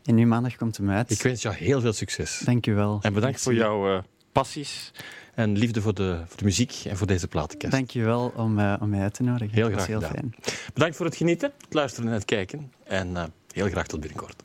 en 0.05 0.15
nu 0.15 0.25
maandag 0.25 0.55
komt 0.55 0.77
hem 0.77 0.89
uit. 0.89 1.11
Ik 1.11 1.21
wens 1.21 1.41
jou 1.41 1.55
heel 1.55 1.81
veel 1.81 1.93
succes. 1.93 2.41
Dank 2.45 2.65
u 2.65 2.73
wel. 2.73 2.99
En 3.01 3.13
bedankt 3.13 3.41
voor 3.41 3.53
jouw 3.53 4.03
passies 4.31 4.91
en 5.41 5.57
liefde 5.57 5.81
voor 5.81 5.93
de, 5.93 6.21
voor 6.27 6.37
de 6.37 6.43
muziek 6.43 6.81
en 6.87 6.97
voor 6.97 7.07
deze 7.07 7.27
platenkast. 7.27 7.71
Dank 7.71 7.89
je 7.89 8.03
wel 8.03 8.33
om, 8.35 8.59
eh, 8.59 8.75
om 8.79 8.89
mij 8.89 9.01
uit 9.01 9.13
te 9.13 9.23
nodigen. 9.23 9.53
Heel 9.55 9.69
graag 9.69 9.87
heel 9.87 10.01
fijn. 10.01 10.35
Bedankt 10.73 10.95
voor 10.95 11.05
het 11.05 11.15
genieten, 11.15 11.51
het 11.63 11.73
luisteren 11.73 12.09
en 12.09 12.15
het 12.15 12.25
kijken. 12.25 12.71
En 12.83 13.17
eh, 13.17 13.23
heel 13.51 13.69
graag 13.69 13.87
tot 13.87 13.99
binnenkort. 13.99 14.43